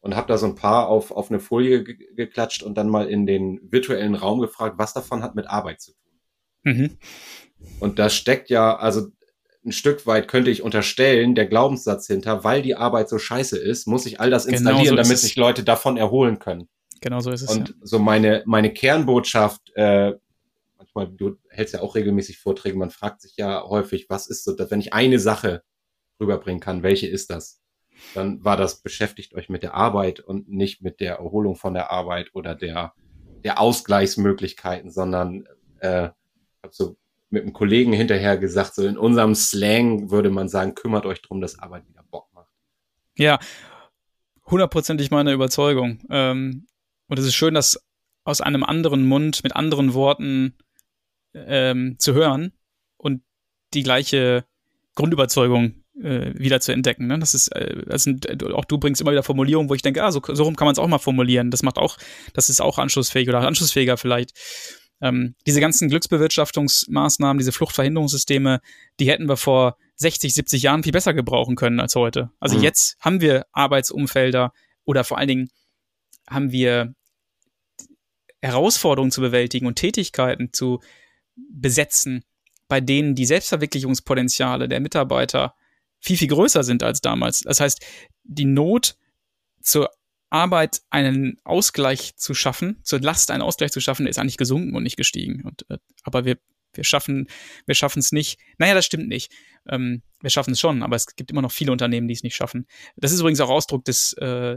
Und 0.00 0.16
habe 0.16 0.28
da 0.28 0.38
so 0.38 0.46
ein 0.46 0.54
paar 0.54 0.88
auf, 0.88 1.10
auf 1.10 1.30
eine 1.30 1.40
Folie 1.40 1.84
geklatscht 1.84 2.62
und 2.62 2.78
dann 2.78 2.88
mal 2.88 3.06
in 3.06 3.26
den 3.26 3.60
virtuellen 3.70 4.14
Raum 4.14 4.40
gefragt, 4.40 4.78
was 4.78 4.94
davon 4.94 5.22
hat 5.22 5.34
mit 5.34 5.46
Arbeit 5.46 5.82
zu 5.82 5.92
tun. 5.92 6.20
Mhm. 6.62 6.98
Und 7.80 7.98
da 7.98 8.08
steckt 8.08 8.48
ja, 8.48 8.74
also 8.76 9.08
ein 9.64 9.72
Stück 9.72 10.06
weit 10.06 10.28
könnte 10.28 10.50
ich 10.50 10.62
unterstellen, 10.62 11.34
der 11.34 11.46
Glaubenssatz 11.46 12.06
hinter, 12.06 12.44
weil 12.44 12.62
die 12.62 12.76
Arbeit 12.76 13.08
so 13.08 13.18
scheiße 13.18 13.58
ist, 13.58 13.86
muss 13.86 14.06
ich 14.06 14.20
all 14.20 14.30
das 14.30 14.46
genau 14.46 14.56
installieren, 14.56 14.84
genau 14.84 15.02
so 15.02 15.08
damit 15.08 15.18
sich 15.18 15.36
Leute 15.36 15.64
davon 15.64 15.96
erholen 15.96 16.38
können. 16.38 16.68
Genau 17.00 17.20
so 17.20 17.30
ist 17.30 17.42
es. 17.42 17.50
Und 17.50 17.68
ja. 17.70 17.74
so 17.82 17.98
meine, 17.98 18.42
meine 18.46 18.72
Kernbotschaft, 18.72 19.70
äh, 19.74 20.12
manchmal, 20.78 21.08
du 21.08 21.36
hältst 21.50 21.74
ja 21.74 21.80
auch 21.80 21.94
regelmäßig 21.94 22.38
Vorträge, 22.38 22.76
man 22.76 22.90
fragt 22.90 23.20
sich 23.20 23.36
ja 23.36 23.62
häufig, 23.64 24.06
was 24.08 24.26
ist 24.28 24.44
so, 24.44 24.54
dass 24.54 24.70
wenn 24.70 24.80
ich 24.80 24.92
eine 24.92 25.18
Sache 25.18 25.62
rüberbringen 26.20 26.60
kann, 26.60 26.82
welche 26.82 27.06
ist 27.06 27.30
das? 27.30 27.60
Dann 28.14 28.44
war 28.44 28.56
das, 28.56 28.80
beschäftigt 28.80 29.34
euch 29.34 29.48
mit 29.48 29.62
der 29.62 29.74
Arbeit 29.74 30.20
und 30.20 30.48
nicht 30.48 30.82
mit 30.82 31.00
der 31.00 31.16
Erholung 31.16 31.56
von 31.56 31.74
der 31.74 31.90
Arbeit 31.90 32.30
oder 32.34 32.54
der, 32.54 32.94
der 33.44 33.60
Ausgleichsmöglichkeiten, 33.60 34.90
sondern 34.90 35.46
äh, 35.80 36.08
hab 36.62 36.74
so 36.74 36.96
mit 37.30 37.42
einem 37.42 37.52
Kollegen 37.52 37.92
hinterher 37.92 38.36
gesagt, 38.36 38.74
so 38.74 38.86
in 38.86 38.98
unserem 38.98 39.34
Slang 39.34 40.10
würde 40.10 40.30
man 40.30 40.48
sagen, 40.48 40.74
kümmert 40.74 41.06
euch 41.06 41.22
drum, 41.22 41.40
dass 41.40 41.58
Arbeit 41.58 41.88
wieder 41.88 42.02
Bock 42.10 42.28
macht. 42.34 42.48
Ja, 43.16 43.38
hundertprozentig 44.46 45.10
meine 45.10 45.32
Überzeugung. 45.32 46.00
Ähm, 46.10 46.66
und 47.08 47.18
es 47.18 47.24
ist 47.24 47.34
schön, 47.34 47.54
das 47.54 47.80
aus 48.24 48.40
einem 48.40 48.64
anderen 48.64 49.06
Mund 49.06 49.42
mit 49.44 49.56
anderen 49.56 49.94
Worten 49.94 50.56
ähm, 51.34 51.96
zu 51.98 52.14
hören 52.14 52.52
und 52.96 53.22
die 53.74 53.82
gleiche 53.82 54.44
Grundüberzeugung 54.94 55.84
äh, 56.02 56.32
wieder 56.34 56.60
zu 56.60 56.72
entdecken. 56.72 57.06
Ne? 57.06 57.18
Das 57.18 57.34
ist, 57.34 57.48
äh, 57.48 57.82
das 57.86 58.02
sind, 58.02 58.26
äh, 58.26 58.52
auch 58.52 58.64
du 58.64 58.78
bringst 58.78 59.00
immer 59.00 59.12
wieder 59.12 59.22
Formulierungen, 59.22 59.70
wo 59.70 59.74
ich 59.74 59.82
denke, 59.82 60.02
ah, 60.02 60.10
so, 60.12 60.20
so 60.26 60.44
rum 60.44 60.56
kann 60.56 60.66
man 60.66 60.72
es 60.72 60.78
auch 60.78 60.88
mal 60.88 60.98
formulieren. 60.98 61.50
Das 61.50 61.62
macht 61.62 61.78
auch, 61.78 61.96
das 62.34 62.48
ist 62.48 62.60
auch 62.60 62.78
anschlussfähig 62.78 63.28
oder 63.28 63.40
anschlussfähiger 63.40 63.96
vielleicht. 63.96 64.32
Ähm, 65.00 65.34
diese 65.46 65.60
ganzen 65.60 65.88
Glücksbewirtschaftungsmaßnahmen, 65.88 67.38
diese 67.38 67.52
Fluchtverhinderungssysteme, 67.52 68.60
die 68.98 69.08
hätten 69.08 69.28
wir 69.28 69.36
vor 69.36 69.76
60, 69.96 70.34
70 70.34 70.62
Jahren 70.62 70.82
viel 70.82 70.92
besser 70.92 71.14
gebrauchen 71.14 71.56
können 71.56 71.80
als 71.80 71.94
heute. 71.94 72.30
Also 72.38 72.56
mhm. 72.56 72.62
jetzt 72.64 72.96
haben 73.00 73.20
wir 73.20 73.46
Arbeitsumfelder 73.52 74.52
oder 74.84 75.04
vor 75.04 75.18
allen 75.18 75.28
Dingen 75.28 75.50
haben 76.28 76.52
wir 76.52 76.94
Herausforderungen 78.42 79.10
zu 79.10 79.20
bewältigen 79.20 79.66
und 79.66 79.76
Tätigkeiten 79.76 80.52
zu 80.52 80.80
besetzen, 81.36 82.24
bei 82.68 82.80
denen 82.80 83.14
die 83.14 83.26
Selbstverwirklichungspotenziale 83.26 84.68
der 84.68 84.80
Mitarbeiter 84.80 85.54
viel, 85.98 86.16
viel 86.16 86.28
größer 86.28 86.64
sind 86.64 86.82
als 86.82 87.00
damals. 87.00 87.40
Das 87.40 87.60
heißt, 87.60 87.84
die 88.24 88.46
Not 88.46 88.96
zur 89.60 89.90
Arbeit 90.30 90.82
einen 90.90 91.38
Ausgleich 91.44 92.16
zu 92.16 92.34
schaffen, 92.34 92.80
zur 92.84 93.00
Last 93.00 93.30
einen 93.30 93.42
Ausgleich 93.42 93.72
zu 93.72 93.80
schaffen, 93.80 94.06
ist 94.06 94.18
eigentlich 94.18 94.36
gesunken 94.36 94.74
und 94.74 94.82
nicht 94.82 94.96
gestiegen. 94.96 95.42
Und, 95.44 95.66
äh, 95.68 95.78
aber 96.04 96.24
wir, 96.24 96.38
wir 96.72 96.84
schaffen, 96.84 97.28
wir 97.66 97.74
schaffen 97.74 97.98
es 97.98 98.12
nicht. 98.12 98.38
Naja, 98.58 98.74
das 98.74 98.86
stimmt 98.86 99.08
nicht. 99.08 99.32
Ähm, 99.68 100.02
wir 100.20 100.30
schaffen 100.30 100.52
es 100.52 100.60
schon, 100.60 100.82
aber 100.82 100.96
es 100.96 101.16
gibt 101.16 101.30
immer 101.30 101.42
noch 101.42 101.52
viele 101.52 101.72
Unternehmen, 101.72 102.06
die 102.06 102.14
es 102.14 102.22
nicht 102.22 102.36
schaffen. 102.36 102.66
Das 102.96 103.12
ist 103.12 103.20
übrigens 103.20 103.40
auch 103.40 103.50
Ausdruck 103.50 103.84
des, 103.84 104.12
äh, 104.14 104.56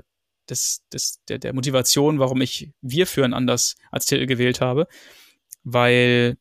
des, 0.49 0.83
des, 0.93 1.23
der, 1.27 1.39
der 1.39 1.53
Motivation, 1.53 2.19
warum 2.19 2.41
ich 2.41 2.71
Wir 2.81 3.07
führen 3.07 3.33
anders 3.33 3.75
als 3.91 4.05
Titel 4.05 4.27
gewählt 4.27 4.61
habe, 4.61 4.87
weil 5.63 6.37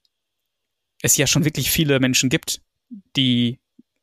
es 1.01 1.17
ja 1.17 1.27
schon 1.27 1.45
wirklich 1.45 1.71
viele 1.71 2.01
Menschen 2.01 2.29
gibt, 2.29 2.61
die 3.17 3.62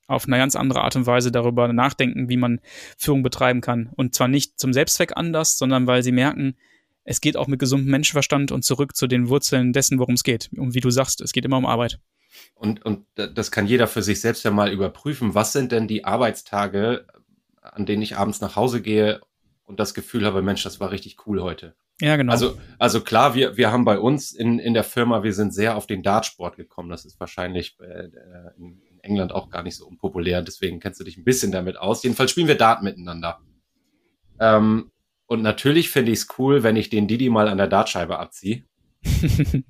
auf 0.10 0.26
eine 0.26 0.38
ganz 0.38 0.56
andere 0.56 0.82
Art 0.82 0.95
und 0.95 1.06
Weise 1.06 1.32
darüber 1.32 1.72
nachdenken, 1.72 2.30
wie 2.30 2.38
man 2.38 2.60
Führung 2.98 3.24
betreiben 3.24 3.62
kann. 3.62 3.89
Und 3.95 4.15
zwar 4.15 4.28
nicht 4.28 4.60
zum 4.60 4.74
Selbstzweck 4.74 5.15
anders, 5.15 5.58
sondern 5.58 5.88
weil 5.88 6.04
sie 6.04 6.12
merken, 6.12 6.56
es 7.04 7.22
geht 7.22 7.38
auch 7.38 7.48
mit 7.48 7.60
gesundem 7.60 7.91
Menschenverstand 7.91 8.52
und 8.52 8.63
zurück 8.63 8.95
zu 8.95 9.08
den 9.08 9.30
Wurzeln 9.30 9.72
dessen, 9.72 10.00
worum 10.00 10.15
es 10.15 10.24
geht. 10.24 10.50
Und 10.58 10.74
wie 10.74 10.80
du 10.80 10.89
sagst, 10.89 11.22
es 11.22 11.32
geht 11.32 11.45
immer 11.45 11.58
um 11.58 11.65
Arbeit. 11.65 12.00
Und, 12.56 12.84
und 12.86 13.06
das 13.15 13.52
kann 13.52 13.67
jeder 13.67 13.88
für 13.88 14.04
sich 14.04 14.19
selbst 14.22 14.43
ja 14.43 14.52
mal 14.52 14.72
überprüfen. 14.72 15.36
Was 15.36 15.54
sind 15.54 15.72
denn 15.72 15.88
die 15.88 16.06
Arbeitstage, 16.06 17.06
an 17.62 17.86
denen 17.86 18.02
ich 18.02 18.17
abends 18.17 18.41
nach 18.41 18.56
Hause 18.56 18.82
gehe 18.82 19.22
und 19.65 19.80
das 19.80 19.93
Gefühl 19.93 20.26
habe, 20.26 20.41
Mensch, 20.41 20.63
das 20.63 20.80
war 20.80 20.91
richtig 20.91 21.28
cool 21.28 21.41
heute. 21.41 21.76
Ja, 22.02 22.15
genau. 22.15 22.32
Also, 22.32 22.58
also 22.78 23.02
klar, 23.02 23.36
wir, 23.36 23.58
wir 23.58 23.72
haben 23.72 23.86
bei 23.86 24.00
uns 24.00 24.32
in, 24.32 24.58
in 24.58 24.74
der 24.74 24.86
Firma, 24.86 25.24
wir 25.24 25.34
sind 25.34 25.54
sehr 25.54 25.76
auf 25.76 25.86
den 25.86 26.02
Dartsport 26.02 26.56
gekommen. 26.56 26.89
Das 26.89 27.06
ist 27.06 27.19
wahrscheinlich 27.19 27.78
äh, 27.80 28.10
in 28.58 28.88
England 29.10 29.32
auch 29.32 29.50
gar 29.50 29.63
nicht 29.63 29.76
so 29.76 29.88
unpopulär. 29.88 30.41
Deswegen 30.41 30.80
kennst 30.80 31.00
du 31.00 31.04
dich 31.04 31.17
ein 31.17 31.24
bisschen 31.24 31.52
damit 31.52 31.78
aus. 31.78 32.04
Jedenfalls 32.04 32.32
spielen 32.32 32.48
wir 32.48 32.56
Dart 32.56 32.84
miteinander. 32.84 33.39
Ähm, 34.39 34.91
und 35.26 35.41
natürlich 35.41 35.89
finde 35.89 36.12
ich 36.12 36.19
es 36.19 36.28
cool, 36.38 36.63
wenn 36.63 36.76
ich 36.76 36.89
den 36.89 37.08
Didi 37.08 37.30
mal 37.30 37.48
an 37.48 37.58
der 37.58 37.67
Dartscheibe 37.67 38.17
abziehe. 38.19 38.63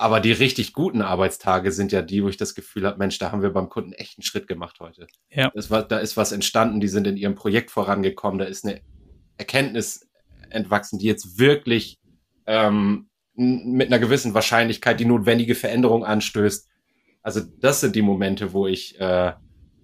Aber 0.00 0.20
die 0.20 0.32
richtig 0.32 0.72
guten 0.72 1.02
Arbeitstage 1.02 1.72
sind 1.72 1.92
ja 1.92 2.00
die, 2.00 2.24
wo 2.24 2.28
ich 2.30 2.38
das 2.38 2.54
Gefühl 2.54 2.86
habe, 2.86 2.96
Mensch, 2.96 3.18
da 3.18 3.32
haben 3.32 3.42
wir 3.42 3.50
beim 3.50 3.68
Kunden 3.68 3.92
echt 3.92 4.16
einen 4.16 4.22
Schritt 4.22 4.48
gemacht 4.48 4.80
heute. 4.80 5.06
Ja. 5.28 5.52
War, 5.68 5.82
da 5.82 5.98
ist 5.98 6.16
was 6.16 6.32
entstanden, 6.32 6.80
die 6.80 6.88
sind 6.88 7.06
in 7.06 7.18
ihrem 7.18 7.34
Projekt 7.34 7.70
vorangekommen, 7.70 8.38
da 8.38 8.46
ist 8.46 8.64
eine 8.64 8.80
Erkenntnis 9.36 10.08
entwachsen, 10.48 10.98
die 10.98 11.04
jetzt 11.04 11.38
wirklich 11.38 12.00
ähm, 12.46 13.10
mit 13.34 13.88
einer 13.88 13.98
gewissen 13.98 14.32
Wahrscheinlichkeit 14.32 15.00
die 15.00 15.04
notwendige 15.04 15.54
Veränderung 15.54 16.04
anstößt. 16.04 16.69
Also 17.22 17.40
das 17.60 17.80
sind 17.80 17.96
die 17.96 18.02
Momente, 18.02 18.52
wo 18.52 18.66
ich 18.66 18.98
äh, 19.00 19.32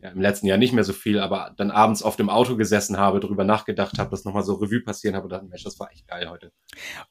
ja, 0.02 0.10
im 0.12 0.20
letzten 0.20 0.46
Jahr 0.46 0.58
nicht 0.58 0.72
mehr 0.72 0.84
so 0.84 0.92
viel, 0.92 1.18
aber 1.18 1.54
dann 1.56 1.70
abends 1.70 2.02
auf 2.02 2.16
dem 2.16 2.30
Auto 2.30 2.56
gesessen 2.56 2.96
habe, 2.96 3.20
drüber 3.20 3.44
nachgedacht 3.44 3.98
habe, 3.98 4.10
das 4.10 4.24
nochmal 4.24 4.42
so 4.42 4.54
Revue 4.54 4.82
passieren 4.82 5.16
habe 5.16 5.24
und 5.24 5.32
dachte, 5.32 5.46
Mensch, 5.46 5.64
das 5.64 5.78
war 5.80 5.90
echt 5.90 6.06
geil 6.06 6.28
heute. 6.30 6.52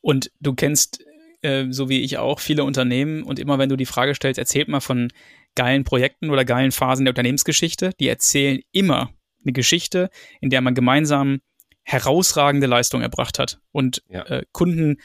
Und 0.01 0.31
du 0.39 0.53
kennst, 0.53 1.03
äh, 1.41 1.65
so 1.69 1.89
wie 1.89 2.01
ich 2.01 2.17
auch, 2.17 2.39
viele 2.39 2.63
Unternehmen 2.63 3.23
und 3.23 3.39
immer 3.39 3.59
wenn 3.59 3.69
du 3.69 3.75
die 3.75 3.85
Frage 3.85 4.15
stellst, 4.15 4.39
erzählt 4.39 4.67
mal 4.67 4.79
von 4.79 5.11
geilen 5.55 5.83
Projekten 5.83 6.29
oder 6.29 6.45
geilen 6.45 6.71
Phasen 6.71 7.05
der 7.05 7.11
Unternehmensgeschichte, 7.11 7.91
die 7.99 8.07
erzählen 8.07 8.61
immer 8.71 9.11
eine 9.43 9.53
Geschichte, 9.53 10.09
in 10.41 10.49
der 10.49 10.61
man 10.61 10.75
gemeinsam 10.75 11.41
herausragende 11.83 12.67
Leistung 12.67 13.01
erbracht 13.01 13.39
hat 13.39 13.59
und 13.71 14.03
ja. 14.09 14.23
äh, 14.23 14.43
Kunden 14.51 14.97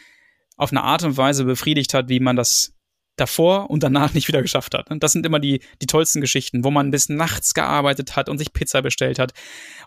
auf 0.57 0.73
eine 0.73 0.83
Art 0.83 1.05
und 1.05 1.17
Weise 1.17 1.45
befriedigt 1.45 1.95
hat, 1.95 2.09
wie 2.09 2.21
man 2.21 2.37
das 2.37 2.75
davor 3.21 3.71
und 3.71 3.83
danach 3.83 4.15
nicht 4.15 4.29
wieder 4.29 4.43
geschafft 4.43 4.75
hat. 4.75 4.91
Und 4.91 5.03
das 5.03 5.13
sind 5.13 5.27
immer 5.27 5.39
die, 5.39 5.63
die 5.81 5.87
tollsten 5.87 6.21
Geschichten, 6.21 6.65
wo 6.65 6.71
man 6.71 6.91
bis 6.91 7.09
nachts 7.09 7.55
gearbeitet 7.55 8.17
hat 8.17 8.29
und 8.29 8.39
sich 8.39 8.53
Pizza 8.53 8.83
bestellt 8.83 9.19
hat. 9.19 9.33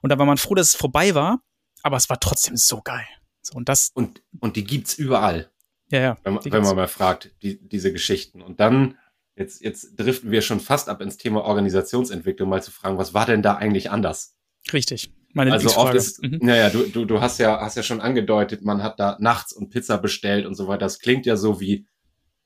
Und 0.01 0.11
da 0.11 0.17
war 0.17 0.25
man 0.25 0.37
froh, 0.37 0.55
dass 0.55 0.69
es 0.69 0.75
vorbei 0.75 1.15
war, 1.15 1.41
aber 1.81 1.97
es 1.97 2.09
war 2.09 2.19
trotzdem 2.19 2.57
so 2.57 2.81
geil. 2.81 3.05
So, 3.41 3.55
und, 3.55 3.67
das 3.67 3.91
und, 3.93 4.21
und 4.39 4.55
die 4.55 4.63
gibt's 4.63 4.93
überall. 4.93 5.51
Ja, 5.89 5.99
ja. 5.99 6.17
Wenn, 6.23 6.39
wenn 6.45 6.63
man 6.63 6.75
mal 6.75 6.87
fragt, 6.87 7.31
die, 7.43 7.59
diese 7.67 7.91
Geschichten. 7.91 8.41
Und 8.41 8.59
dann, 8.59 8.97
jetzt, 9.35 9.61
jetzt 9.61 9.95
driften 9.97 10.31
wir 10.31 10.41
schon 10.41 10.59
fast 10.59 10.89
ab 10.89 11.01
ins 11.01 11.17
Thema 11.17 11.43
Organisationsentwicklung, 11.43 12.49
mal 12.49 12.63
zu 12.63 12.71
fragen, 12.71 12.97
was 12.97 13.13
war 13.13 13.25
denn 13.25 13.41
da 13.41 13.55
eigentlich 13.55 13.91
anders? 13.91 14.37
Richtig. 14.71 15.13
Meine 15.33 15.51
also 15.51 15.75
oft 15.77 15.95
ist, 15.95 16.21
mhm. 16.21 16.39
naja, 16.41 16.69
du, 16.69 16.83
du, 16.83 17.05
du 17.05 17.19
hast 17.19 17.39
ja, 17.39 17.59
hast 17.59 17.75
ja 17.75 17.83
schon 17.83 18.01
angedeutet, 18.01 18.63
man 18.63 18.83
hat 18.83 18.99
da 18.99 19.17
nachts 19.19 19.51
und 19.51 19.71
Pizza 19.71 19.97
bestellt 19.97 20.45
und 20.45 20.53
so 20.53 20.67
weiter. 20.67 20.85
Das 20.85 20.99
klingt 20.99 21.25
ja 21.25 21.35
so 21.35 21.59
wie 21.59 21.87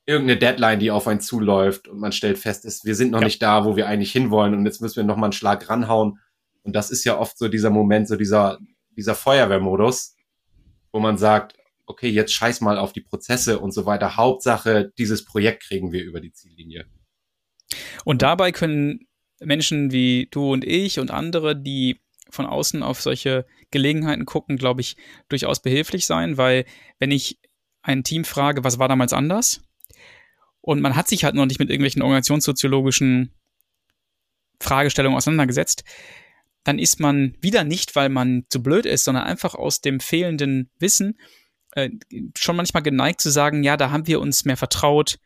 irgendeine 0.08 0.38
Deadline, 0.38 0.80
die 0.80 0.90
auf 0.90 1.06
einen 1.06 1.20
zuläuft 1.20 1.86
und 1.86 2.00
man 2.00 2.12
stellt 2.12 2.38
fest, 2.38 2.64
ist, 2.64 2.86
wir 2.86 2.94
sind 2.94 3.10
noch 3.10 3.20
ja. 3.20 3.26
nicht 3.26 3.42
da, 3.42 3.66
wo 3.66 3.76
wir 3.76 3.86
eigentlich 3.86 4.10
hinwollen 4.10 4.54
und 4.54 4.64
jetzt 4.64 4.80
müssen 4.80 4.96
wir 4.96 5.04
noch 5.04 5.18
mal 5.18 5.26
einen 5.26 5.32
Schlag 5.34 5.68
ranhauen. 5.68 6.18
Und 6.62 6.74
das 6.74 6.90
ist 6.90 7.04
ja 7.04 7.18
oft 7.18 7.36
so 7.36 7.48
dieser 7.48 7.68
Moment, 7.68 8.08
so 8.08 8.16
dieser, 8.16 8.58
dieser 8.96 9.14
Feuerwehrmodus, 9.14 10.16
wo 10.92 10.98
man 10.98 11.18
sagt, 11.18 11.58
okay, 11.84 12.08
jetzt 12.08 12.32
scheiß 12.32 12.62
mal 12.62 12.78
auf 12.78 12.94
die 12.94 13.02
Prozesse 13.02 13.58
und 13.58 13.72
so 13.72 13.84
weiter. 13.84 14.16
Hauptsache, 14.16 14.92
dieses 14.96 15.26
Projekt 15.26 15.64
kriegen 15.64 15.92
wir 15.92 16.02
über 16.02 16.20
die 16.20 16.32
Ziellinie. 16.32 16.86
Und 18.06 18.22
dabei 18.22 18.50
können 18.50 19.06
Menschen 19.40 19.92
wie 19.92 20.28
du 20.30 20.52
und 20.52 20.64
ich 20.64 20.98
und 21.00 21.10
andere, 21.10 21.54
die 21.54 22.00
von 22.30 22.46
außen 22.46 22.82
auf 22.82 23.02
solche 23.02 23.44
Gelegenheiten 23.70 24.24
gucken, 24.24 24.56
glaube 24.56 24.80
ich, 24.80 24.96
durchaus 25.28 25.60
behilflich 25.60 26.06
sein, 26.06 26.38
weil 26.38 26.64
wenn 26.98 27.10
ich 27.10 27.38
ein 27.82 28.04
Team 28.04 28.24
frage, 28.24 28.64
was 28.64 28.78
war 28.78 28.88
damals 28.88 29.12
anders? 29.12 29.62
Und 30.68 30.82
man 30.82 30.96
hat 30.96 31.08
sich 31.08 31.24
halt 31.24 31.34
noch 31.34 31.46
nicht 31.46 31.58
mit 31.58 31.70
irgendwelchen 31.70 32.02
organisationssoziologischen 32.02 33.32
Fragestellungen 34.60 35.16
auseinandergesetzt, 35.16 35.82
dann 36.62 36.78
ist 36.78 37.00
man 37.00 37.34
wieder 37.40 37.64
nicht, 37.64 37.96
weil 37.96 38.10
man 38.10 38.44
zu 38.50 38.62
blöd 38.62 38.84
ist, 38.84 39.04
sondern 39.04 39.24
einfach 39.24 39.54
aus 39.54 39.80
dem 39.80 39.98
fehlenden 39.98 40.68
Wissen 40.78 41.18
äh, 41.72 41.88
schon 42.36 42.56
manchmal 42.56 42.82
geneigt 42.82 43.22
zu 43.22 43.30
sagen, 43.30 43.62
ja, 43.62 43.78
da 43.78 43.90
haben 43.90 44.06
wir 44.06 44.20
uns 44.20 44.44
mehr 44.44 44.58
vertraut, 44.58 45.18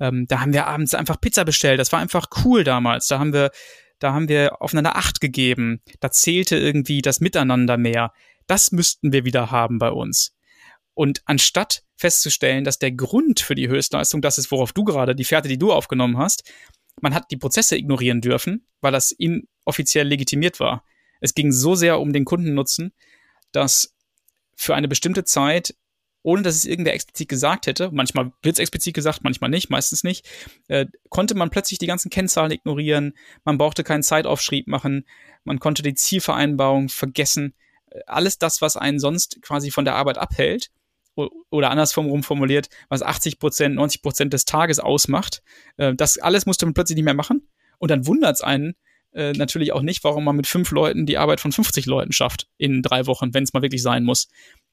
ähm, 0.00 0.26
da 0.28 0.40
haben 0.40 0.54
wir 0.54 0.66
abends 0.66 0.94
einfach 0.94 1.20
Pizza 1.20 1.44
bestellt, 1.44 1.78
das 1.78 1.92
war 1.92 2.00
einfach 2.00 2.28
cool 2.46 2.64
damals, 2.64 3.06
da 3.08 3.18
haben 3.18 3.34
wir 3.34 3.50
da 3.98 4.14
haben 4.14 4.30
wir 4.30 4.62
aufeinander 4.62 4.96
Acht 4.96 5.22
gegeben. 5.22 5.80
Da 6.00 6.10
zählte 6.10 6.56
irgendwie 6.56 7.00
das 7.00 7.20
Miteinander 7.20 7.78
mehr. 7.78 8.12
Das 8.46 8.70
müssten 8.70 9.10
wir 9.10 9.24
wieder 9.24 9.50
haben 9.50 9.78
bei 9.78 9.90
uns. 9.90 10.35
Und 10.96 11.20
anstatt 11.26 11.82
festzustellen, 11.96 12.64
dass 12.64 12.78
der 12.78 12.90
Grund 12.90 13.40
für 13.40 13.54
die 13.54 13.68
Höchstleistung 13.68 14.22
das 14.22 14.38
ist, 14.38 14.50
worauf 14.50 14.72
du 14.72 14.82
gerade 14.82 15.14
die 15.14 15.24
Fährte, 15.24 15.48
die 15.48 15.58
du 15.58 15.70
aufgenommen 15.72 16.16
hast, 16.16 16.50
man 17.02 17.14
hat 17.14 17.30
die 17.30 17.36
Prozesse 17.36 17.76
ignorieren 17.76 18.22
dürfen, 18.22 18.66
weil 18.80 18.92
das 18.92 19.10
inoffiziell 19.10 20.08
legitimiert 20.08 20.58
war. 20.58 20.84
Es 21.20 21.34
ging 21.34 21.52
so 21.52 21.74
sehr 21.74 22.00
um 22.00 22.14
den 22.14 22.24
Kundennutzen, 22.24 22.94
dass 23.52 23.94
für 24.54 24.74
eine 24.74 24.88
bestimmte 24.88 25.24
Zeit 25.24 25.74
ohne 26.22 26.42
dass 26.42 26.56
es 26.56 26.64
irgendwer 26.64 26.92
explizit 26.92 27.28
gesagt 27.28 27.68
hätte, 27.68 27.90
manchmal 27.92 28.32
wird 28.42 28.56
es 28.56 28.58
explizit 28.58 28.94
gesagt, 28.94 29.22
manchmal 29.22 29.48
nicht, 29.48 29.70
meistens 29.70 30.02
nicht, 30.02 30.26
äh, 30.66 30.86
konnte 31.08 31.36
man 31.36 31.50
plötzlich 31.50 31.78
die 31.78 31.86
ganzen 31.86 32.10
Kennzahlen 32.10 32.50
ignorieren, 32.50 33.14
man 33.44 33.58
brauchte 33.58 33.84
keinen 33.84 34.02
Zeitaufschrieb 34.02 34.66
machen, 34.66 35.06
man 35.44 35.60
konnte 35.60 35.84
die 35.84 35.94
Zielvereinbarung 35.94 36.88
vergessen, 36.88 37.54
äh, 37.92 38.00
alles 38.08 38.38
das, 38.38 38.60
was 38.60 38.76
einen 38.76 38.98
sonst 38.98 39.40
quasi 39.40 39.70
von 39.70 39.84
der 39.84 39.94
Arbeit 39.94 40.18
abhält, 40.18 40.72
oder 41.16 41.70
andersrum 41.70 42.22
formuliert, 42.22 42.68
was 42.88 43.02
80 43.02 43.38
Prozent, 43.38 43.74
90 43.74 44.02
Prozent 44.02 44.32
des 44.32 44.44
Tages 44.44 44.78
ausmacht, 44.78 45.42
äh, 45.78 45.94
das 45.94 46.18
alles 46.18 46.46
musste 46.46 46.66
man 46.66 46.74
plötzlich 46.74 46.96
nicht 46.96 47.04
mehr 47.04 47.14
machen. 47.14 47.48
Und 47.78 47.90
dann 47.90 48.06
wundert 48.06 48.36
es 48.36 48.40
einen, 48.42 48.74
äh, 49.12 49.32
natürlich 49.32 49.72
auch 49.72 49.82
nicht, 49.82 50.04
warum 50.04 50.24
man 50.24 50.36
mit 50.36 50.46
fünf 50.46 50.70
Leuten 50.70 51.06
die 51.06 51.18
Arbeit 51.18 51.40
von 51.40 51.52
50 51.52 51.86
Leuten 51.86 52.12
schafft 52.12 52.48
in 52.58 52.82
drei 52.82 53.06
Wochen, 53.06 53.32
wenn 53.34 53.44
es 53.44 53.52
mal 53.52 53.62
wirklich 53.62 53.82
sein 53.82 54.04
muss. 54.04 54.28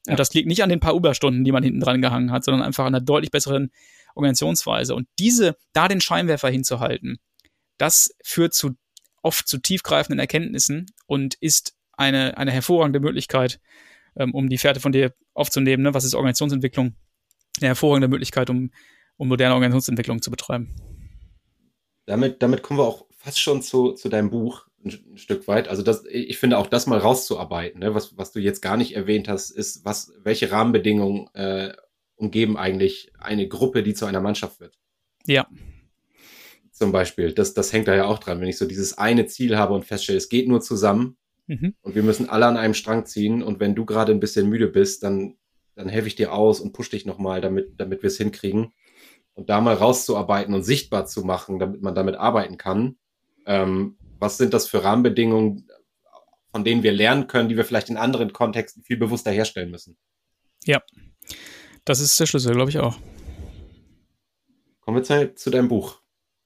Ja. 0.06 0.12
Und 0.12 0.20
das 0.20 0.34
liegt 0.34 0.48
nicht 0.48 0.62
an 0.62 0.68
den 0.68 0.80
paar 0.80 0.94
Überstunden, 0.94 1.44
die 1.44 1.52
man 1.52 1.62
hinten 1.62 1.80
dran 1.80 2.02
gehangen 2.02 2.30
hat, 2.30 2.44
sondern 2.44 2.62
einfach 2.62 2.84
an 2.84 2.94
einer 2.94 3.04
deutlich 3.04 3.30
besseren 3.30 3.70
Organisationsweise. 4.14 4.94
Und 4.94 5.08
diese, 5.18 5.56
da 5.72 5.88
den 5.88 6.00
Scheinwerfer 6.00 6.50
hinzuhalten, 6.50 7.18
das 7.78 8.14
führt 8.22 8.54
zu 8.54 8.76
oft 9.22 9.48
zu 9.48 9.58
tiefgreifenden 9.58 10.18
Erkenntnissen 10.18 10.86
und 11.06 11.34
ist 11.34 11.74
eine, 11.92 12.36
eine 12.36 12.50
hervorragende 12.50 13.00
Möglichkeit, 13.00 13.60
ähm, 14.16 14.34
um 14.34 14.48
die 14.48 14.58
Fährte 14.58 14.80
von 14.80 14.92
dir 14.92 15.14
aufzunehmen. 15.34 15.82
Ne? 15.82 15.94
Was 15.94 16.04
ist 16.04 16.14
Organisationsentwicklung? 16.14 16.94
Eine 17.58 17.68
hervorragende 17.68 18.08
Möglichkeit, 18.08 18.50
um, 18.50 18.70
um 19.16 19.28
moderne 19.28 19.54
Organisationsentwicklung 19.54 20.22
zu 20.22 20.30
betreiben. 20.30 20.74
Damit, 22.06 22.42
damit 22.42 22.62
kommen 22.62 22.80
wir 22.80 22.84
auch 22.84 23.06
fast 23.16 23.40
schon 23.40 23.62
zu, 23.62 23.92
zu 23.92 24.08
deinem 24.08 24.30
Buch 24.30 24.66
ein, 24.84 25.16
Stück 25.16 25.48
weit. 25.48 25.68
Also 25.68 25.82
das, 25.82 26.04
ich 26.04 26.38
finde 26.38 26.58
auch 26.58 26.66
das 26.66 26.86
mal 26.86 26.98
rauszuarbeiten, 26.98 27.80
ne? 27.80 27.94
was, 27.94 28.16
was 28.18 28.32
du 28.32 28.40
jetzt 28.40 28.60
gar 28.60 28.76
nicht 28.76 28.94
erwähnt 28.94 29.28
hast, 29.28 29.50
ist, 29.50 29.84
was, 29.84 30.12
welche 30.22 30.50
Rahmenbedingungen 30.50 31.28
äh, 31.34 31.72
umgeben 32.16 32.56
eigentlich 32.56 33.12
eine 33.18 33.48
Gruppe, 33.48 33.82
die 33.82 33.94
zu 33.94 34.04
einer 34.04 34.20
Mannschaft 34.20 34.60
wird. 34.60 34.78
Ja. 35.26 35.46
Zum 36.70 36.92
Beispiel, 36.92 37.32
das, 37.32 37.54
das 37.54 37.72
hängt 37.72 37.88
da 37.88 37.94
ja 37.94 38.04
auch 38.04 38.18
dran, 38.18 38.40
wenn 38.40 38.48
ich 38.48 38.58
so 38.58 38.66
dieses 38.66 38.98
eine 38.98 39.26
Ziel 39.26 39.56
habe 39.56 39.74
und 39.74 39.84
feststelle, 39.84 40.18
es 40.18 40.28
geht 40.28 40.48
nur 40.48 40.60
zusammen 40.60 41.16
mhm. 41.46 41.74
und 41.82 41.94
wir 41.94 42.02
müssen 42.02 42.28
alle 42.28 42.46
an 42.46 42.56
einem 42.56 42.74
Strang 42.74 43.06
ziehen 43.06 43.42
und 43.42 43.60
wenn 43.60 43.74
du 43.74 43.84
gerade 43.84 44.12
ein 44.12 44.20
bisschen 44.20 44.48
müde 44.48 44.68
bist, 44.68 45.02
dann, 45.02 45.36
dann 45.74 45.88
helfe 45.88 46.08
ich 46.08 46.14
dir 46.14 46.32
aus 46.32 46.60
und 46.60 46.72
push 46.72 46.90
dich 46.90 47.06
nochmal, 47.06 47.40
damit, 47.40 47.74
damit 47.78 48.02
wir 48.02 48.08
es 48.08 48.16
hinkriegen. 48.16 48.72
Und 49.34 49.50
da 49.50 49.60
mal 49.60 49.74
rauszuarbeiten 49.74 50.54
und 50.54 50.62
sichtbar 50.62 51.06
zu 51.06 51.24
machen, 51.24 51.58
damit 51.58 51.82
man 51.82 51.96
damit 51.96 52.14
arbeiten 52.14 52.56
kann. 52.56 52.96
Ähm, 53.46 53.96
was 54.20 54.38
sind 54.38 54.54
das 54.54 54.68
für 54.68 54.84
Rahmenbedingungen, 54.84 55.68
von 56.52 56.62
denen 56.62 56.84
wir 56.84 56.92
lernen 56.92 57.26
können, 57.26 57.48
die 57.48 57.56
wir 57.56 57.64
vielleicht 57.64 57.90
in 57.90 57.96
anderen 57.96 58.32
Kontexten 58.32 58.84
viel 58.84 58.96
bewusster 58.96 59.32
herstellen 59.32 59.72
müssen? 59.72 59.96
Ja, 60.64 60.80
das 61.84 62.00
ist 62.00 62.18
der 62.20 62.26
Schlüssel, 62.26 62.54
glaube 62.54 62.70
ich 62.70 62.78
auch. 62.78 62.96
Kommen 64.80 64.98
wir 64.98 65.02
zu, 65.02 65.34
zu 65.34 65.50
deinem 65.50 65.68
Buch. 65.68 66.00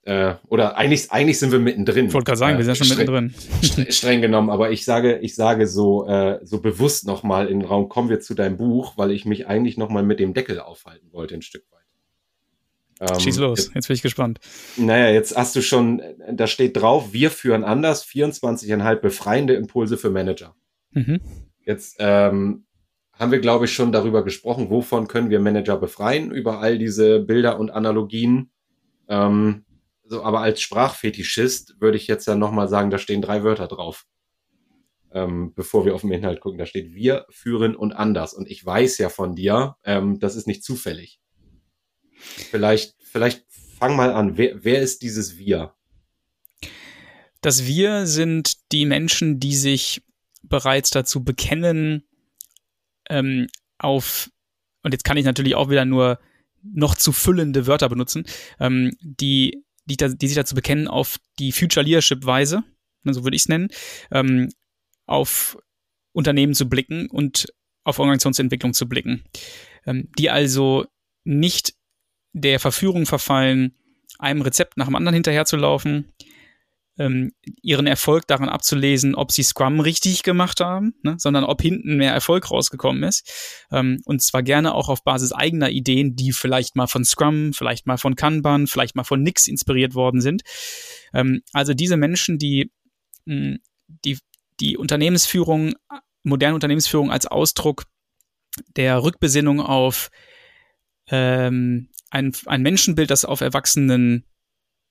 Äh, 0.09 0.37
oder 0.47 0.75
eigentlich, 0.75 1.11
eigentlich 1.11 1.37
sind 1.37 1.51
wir 1.51 1.59
mittendrin. 1.59 2.07
Ich 2.07 2.13
wollte 2.15 2.25
gerade 2.25 2.39
sagen, 2.39 2.55
äh, 2.55 2.57
wir 2.57 2.65
sind 2.65 2.79
ja 2.79 2.83
schon 2.83 2.97
mittendrin. 2.97 3.31
Streng, 3.61 3.91
streng 3.91 4.21
genommen, 4.21 4.49
aber 4.49 4.71
ich 4.71 4.83
sage, 4.83 5.19
ich 5.19 5.35
sage 5.35 5.67
so, 5.67 6.07
äh, 6.07 6.39
so 6.41 6.61
bewusst 6.61 7.05
nochmal 7.05 7.47
in 7.47 7.59
den 7.59 7.67
Raum, 7.69 7.89
kommen 7.89 8.09
wir 8.09 8.19
zu 8.19 8.33
deinem 8.33 8.57
Buch, 8.57 8.93
weil 8.97 9.11
ich 9.11 9.25
mich 9.25 9.45
eigentlich 9.45 9.77
nochmal 9.77 10.01
mit 10.01 10.19
dem 10.19 10.33
Deckel 10.33 10.61
aufhalten 10.61 11.13
wollte, 11.13 11.35
ein 11.35 11.43
Stück 11.43 11.63
weit. 11.69 13.11
Ähm, 13.11 13.19
Schieß 13.19 13.37
los, 13.37 13.65
jetzt, 13.65 13.75
jetzt 13.75 13.87
bin 13.87 13.95
ich 13.97 14.01
gespannt. 14.01 14.39
Naja, 14.77 15.13
jetzt 15.13 15.37
hast 15.37 15.55
du 15.55 15.61
schon, 15.61 16.01
da 16.31 16.47
steht 16.47 16.75
drauf, 16.75 17.13
wir 17.13 17.29
führen 17.29 17.63
anders, 17.63 18.03
24,5 18.03 18.95
befreiende 18.95 19.53
Impulse 19.53 19.95
für 19.95 20.09
Manager. 20.09 20.55
Mhm. 20.89 21.19
Jetzt 21.65 21.97
ähm, 21.99 22.63
haben 23.13 23.31
wir, 23.31 23.39
glaube 23.41 23.65
ich, 23.65 23.73
schon 23.73 23.91
darüber 23.91 24.23
gesprochen, 24.23 24.71
wovon 24.71 25.07
können 25.07 25.29
wir 25.29 25.39
Manager 25.39 25.77
befreien, 25.77 26.31
über 26.31 26.61
all 26.61 26.79
diese 26.79 27.19
Bilder 27.19 27.59
und 27.59 27.69
Analogien. 27.69 28.49
Ähm, 29.07 29.65
so, 30.09 30.23
aber 30.23 30.41
als 30.41 30.59
Sprachfetischist 30.59 31.79
würde 31.79 31.97
ich 31.97 32.07
jetzt 32.07 32.27
dann 32.27 32.39
nochmal 32.39 32.67
sagen, 32.67 32.89
da 32.89 32.97
stehen 32.97 33.21
drei 33.21 33.43
Wörter 33.43 33.67
drauf. 33.67 34.05
Ähm, 35.11 35.53
bevor 35.55 35.85
wir 35.85 35.93
auf 35.93 36.01
den 36.01 36.11
Inhalt 36.11 36.39
gucken, 36.41 36.57
da 36.57 36.65
steht 36.65 36.93
wir 36.93 37.25
führen 37.29 37.75
und 37.75 37.93
anders. 37.93 38.33
Und 38.33 38.49
ich 38.49 38.65
weiß 38.65 38.97
ja 38.97 39.09
von 39.09 39.35
dir, 39.35 39.75
ähm, 39.83 40.19
das 40.19 40.35
ist 40.35 40.47
nicht 40.47 40.63
zufällig. 40.63 41.19
Vielleicht, 42.11 42.95
vielleicht 42.99 43.45
fang 43.77 43.95
mal 43.95 44.11
an. 44.11 44.35
Wer, 44.35 44.63
wer 44.63 44.81
ist 44.81 45.03
dieses 45.03 45.37
Wir? 45.37 45.75
Das 47.41 47.65
Wir 47.65 48.07
sind 48.07 48.71
die 48.71 48.85
Menschen, 48.85 49.39
die 49.39 49.55
sich 49.55 50.01
bereits 50.41 50.89
dazu 50.89 51.23
bekennen, 51.23 52.03
ähm, 53.09 53.47
auf, 53.77 54.31
und 54.83 54.93
jetzt 54.93 55.03
kann 55.03 55.17
ich 55.17 55.25
natürlich 55.25 55.53
auch 55.53 55.69
wieder 55.69 55.85
nur 55.85 56.19
noch 56.63 56.95
zu 56.95 57.11
füllende 57.11 57.67
Wörter 57.67 57.89
benutzen, 57.89 58.25
ähm, 58.59 58.91
die, 59.01 59.63
die, 59.89 59.97
die 59.97 60.27
sich 60.27 60.35
dazu 60.35 60.55
bekennen, 60.55 60.87
auf 60.87 61.17
die 61.39 61.51
Future 61.51 61.85
Leadership 61.85 62.25
Weise, 62.25 62.63
ne, 63.03 63.13
so 63.13 63.23
würde 63.23 63.35
ich 63.35 63.43
es 63.43 63.49
nennen, 63.49 63.69
ähm, 64.11 64.49
auf 65.05 65.57
Unternehmen 66.13 66.53
zu 66.53 66.69
blicken 66.69 67.09
und 67.09 67.53
auf 67.83 67.99
Organisationsentwicklung 67.99 68.73
zu 68.73 68.87
blicken, 68.87 69.23
ähm, 69.85 70.09
die 70.17 70.29
also 70.29 70.85
nicht 71.23 71.73
der 72.33 72.59
Verführung 72.59 73.05
verfallen, 73.05 73.75
einem 74.17 74.41
Rezept 74.41 74.77
nach 74.77 74.85
dem 74.85 74.95
anderen 74.95 75.15
hinterherzulaufen, 75.15 76.13
ähm, 76.99 77.31
ihren 77.61 77.87
Erfolg 77.87 78.27
daran 78.27 78.49
abzulesen, 78.49 79.15
ob 79.15 79.31
sie 79.31 79.41
Scrum 79.41 79.79
richtig 79.79 80.21
gemacht 80.21 80.59
haben, 80.59 80.93
ne, 81.01 81.15
sondern 81.17 81.45
ob 81.45 81.61
hinten 81.61 81.97
mehr 81.97 82.13
Erfolg 82.13 82.51
rausgekommen 82.51 83.03
ist. 83.03 83.27
Ähm, 83.71 84.01
und 84.05 84.21
zwar 84.21 84.43
gerne 84.43 84.75
auch 84.75 84.89
auf 84.89 85.03
Basis 85.03 85.31
eigener 85.31 85.69
Ideen, 85.69 86.15
die 86.15 86.33
vielleicht 86.33 86.75
mal 86.75 86.87
von 86.87 87.05
Scrum, 87.05 87.53
vielleicht 87.53 87.87
mal 87.87 87.97
von 87.97 88.15
Kanban, 88.15 88.67
vielleicht 88.67 88.95
mal 88.95 89.05
von 89.05 89.23
Nix 89.23 89.47
inspiriert 89.47 89.95
worden 89.95 90.21
sind. 90.21 90.43
Ähm, 91.13 91.41
also 91.53 91.73
diese 91.73 91.97
Menschen, 91.97 92.37
die, 92.37 92.71
die 93.25 94.17
die 94.59 94.77
Unternehmensführung, 94.77 95.73
moderne 96.23 96.55
Unternehmensführung 96.55 97.11
als 97.11 97.25
Ausdruck 97.25 97.85
der 98.75 99.03
Rückbesinnung 99.03 99.61
auf 99.61 100.09
ähm, 101.07 101.89
ein, 102.09 102.33
ein 102.45 102.61
Menschenbild, 102.61 103.09
das 103.09 103.25
auf 103.25 103.41
erwachsenen 103.41 104.25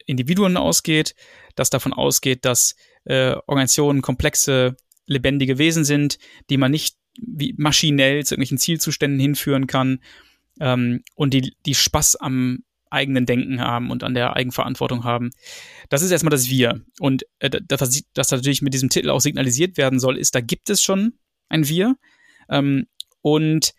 Individuen 0.08 0.56
ausgeht, 0.56 1.14
das 1.54 1.70
davon 1.70 1.92
ausgeht, 1.92 2.44
dass 2.44 2.74
äh, 3.04 3.34
Organisationen 3.46 4.02
komplexe, 4.02 4.76
lebendige 5.06 5.58
Wesen 5.58 5.84
sind, 5.84 6.18
die 6.50 6.56
man 6.56 6.70
nicht 6.70 6.96
wie 7.20 7.54
maschinell 7.56 8.24
zu 8.24 8.34
irgendwelchen 8.34 8.58
Zielzuständen 8.58 9.18
hinführen 9.18 9.66
kann 9.66 10.00
ähm, 10.60 11.02
und 11.14 11.34
die, 11.34 11.54
die 11.66 11.74
Spaß 11.74 12.16
am 12.16 12.64
eigenen 12.90 13.26
Denken 13.26 13.60
haben 13.60 13.90
und 13.90 14.02
an 14.02 14.14
der 14.14 14.34
Eigenverantwortung 14.34 15.04
haben. 15.04 15.30
Das 15.90 16.02
ist 16.02 16.10
erstmal 16.10 16.30
das 16.30 16.48
Wir. 16.48 16.80
Und 17.00 17.24
äh, 17.38 17.50
das, 17.50 18.02
das 18.14 18.30
natürlich 18.30 18.62
mit 18.62 18.72
diesem 18.72 18.88
Titel 18.88 19.10
auch 19.10 19.20
signalisiert 19.20 19.76
werden 19.76 19.98
soll, 19.98 20.16
ist, 20.16 20.34
da 20.34 20.40
gibt 20.40 20.70
es 20.70 20.82
schon 20.82 21.14
ein 21.48 21.68
Wir. 21.68 21.96
Ähm, 22.48 22.86
und 23.20 23.74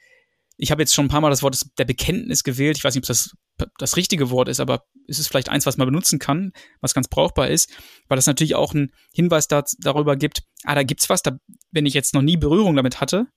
ich 0.58 0.72
habe 0.72 0.82
jetzt 0.82 0.94
schon 0.94 1.06
ein 1.06 1.10
paar 1.10 1.22
Mal 1.22 1.30
das 1.30 1.42
Wort 1.42 1.58
der 1.78 1.86
Bekenntnis 1.86 2.44
gewählt. 2.44 2.78
Ich 2.78 2.84
weiß 2.84 2.94
nicht, 2.94 3.04
ob 3.04 3.08
das 3.08 3.36
das 3.78 3.98
richtige 3.98 4.30
Wort 4.30 4.48
ist, 4.48 4.60
aber 4.60 4.86
es 5.08 5.19
ist 5.19 5.28
vielleicht 5.28 5.50
eins, 5.50 5.65
was 5.65 5.78
man 5.78 5.88
benutzen 5.88 6.19
kann, 6.19 6.52
was 6.82 6.93
ganz 6.93 7.08
brauchbar 7.08 7.50
ist, 7.50 7.69
weil 8.08 8.15
das 8.15 8.28
natürlich 8.28 8.56
auch 8.56 8.74
einen 8.74 8.91
Hinweis 9.13 9.48
da, 9.48 9.63
darüber 9.80 10.15
gibt, 10.15 10.43
ah, 10.63 10.76
da 10.76 10.84
gibt's 10.84 11.10
was, 11.10 11.22
da, 11.22 11.38
wenn 11.72 11.86
ich 11.86 11.93
jetzt 11.93 12.13
noch 12.13 12.22
nie 12.22 12.38
Berührung 12.38 12.76
damit 12.76 13.02
hatte, 13.02 13.28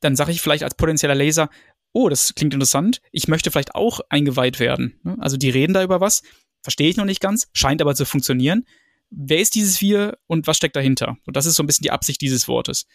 dann 0.00 0.16
sage 0.16 0.32
ich 0.32 0.40
vielleicht 0.40 0.64
als 0.64 0.74
potenzieller 0.74 1.14
Laser, 1.14 1.50
oh, 1.92 2.08
das 2.08 2.34
klingt 2.34 2.54
interessant, 2.54 3.00
ich 3.12 3.28
möchte 3.28 3.50
vielleicht 3.50 3.74
auch 3.74 4.00
eingeweiht 4.08 4.60
werden. 4.60 5.00
Ne? 5.02 5.16
Also 5.20 5.36
die 5.36 5.50
reden 5.50 5.74
da 5.74 5.82
über 5.82 6.00
was, 6.00 6.22
verstehe 6.62 6.88
ich 6.88 6.96
noch 6.96 7.04
nicht 7.04 7.20
ganz, 7.20 7.48
scheint 7.52 7.80
aber 7.80 7.94
zu 7.94 8.04
funktionieren. 8.04 8.64
Wer 9.10 9.38
ist 9.38 9.54
dieses 9.54 9.80
Wir 9.80 10.18
und 10.26 10.46
was 10.46 10.58
steckt 10.58 10.76
dahinter? 10.76 11.16
Und 11.24 11.36
das 11.36 11.46
ist 11.46 11.54
so 11.54 11.62
ein 11.62 11.66
bisschen 11.66 11.84
die 11.84 11.90
Absicht 11.90 12.20
dieses 12.20 12.46
Wortes. 12.46 12.86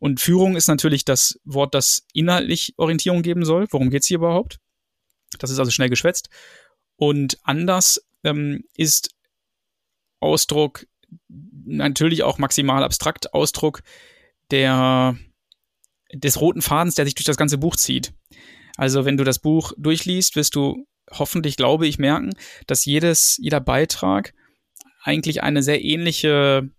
Und 0.00 0.20
Führung 0.20 0.56
ist 0.56 0.68
natürlich 0.68 1.04
das 1.04 1.38
Wort, 1.44 1.74
das 1.74 2.06
inhaltlich 2.12 2.74
Orientierung 2.76 3.22
geben 3.22 3.44
soll. 3.44 3.66
Worum 3.70 3.90
geht's 3.90 4.06
hier 4.06 4.18
überhaupt? 4.18 4.58
Das 5.38 5.50
ist 5.50 5.58
also 5.58 5.70
schnell 5.70 5.88
geschwätzt. 5.88 6.28
Und 6.96 7.38
anders 7.42 8.04
ähm, 8.24 8.64
ist 8.74 9.14
Ausdruck 10.20 10.86
natürlich 11.28 12.22
auch 12.22 12.38
maximal 12.38 12.82
abstrakt 12.82 13.32
Ausdruck 13.34 13.82
der 14.50 15.16
des 16.12 16.40
roten 16.40 16.62
Fadens, 16.62 16.94
der 16.94 17.04
sich 17.04 17.14
durch 17.14 17.26
das 17.26 17.36
ganze 17.36 17.58
Buch 17.58 17.76
zieht. 17.76 18.12
Also 18.76 19.04
wenn 19.04 19.16
du 19.16 19.24
das 19.24 19.38
Buch 19.38 19.72
durchliest, 19.76 20.36
wirst 20.36 20.54
du 20.54 20.86
hoffentlich, 21.10 21.56
glaube 21.56 21.86
ich, 21.86 21.98
merken, 21.98 22.34
dass 22.66 22.84
jedes, 22.84 23.36
jeder 23.38 23.60
Beitrag 23.60 24.34
eigentlich 25.02 25.42
eine 25.42 25.62
sehr 25.62 25.82
ähnliche 25.82 26.70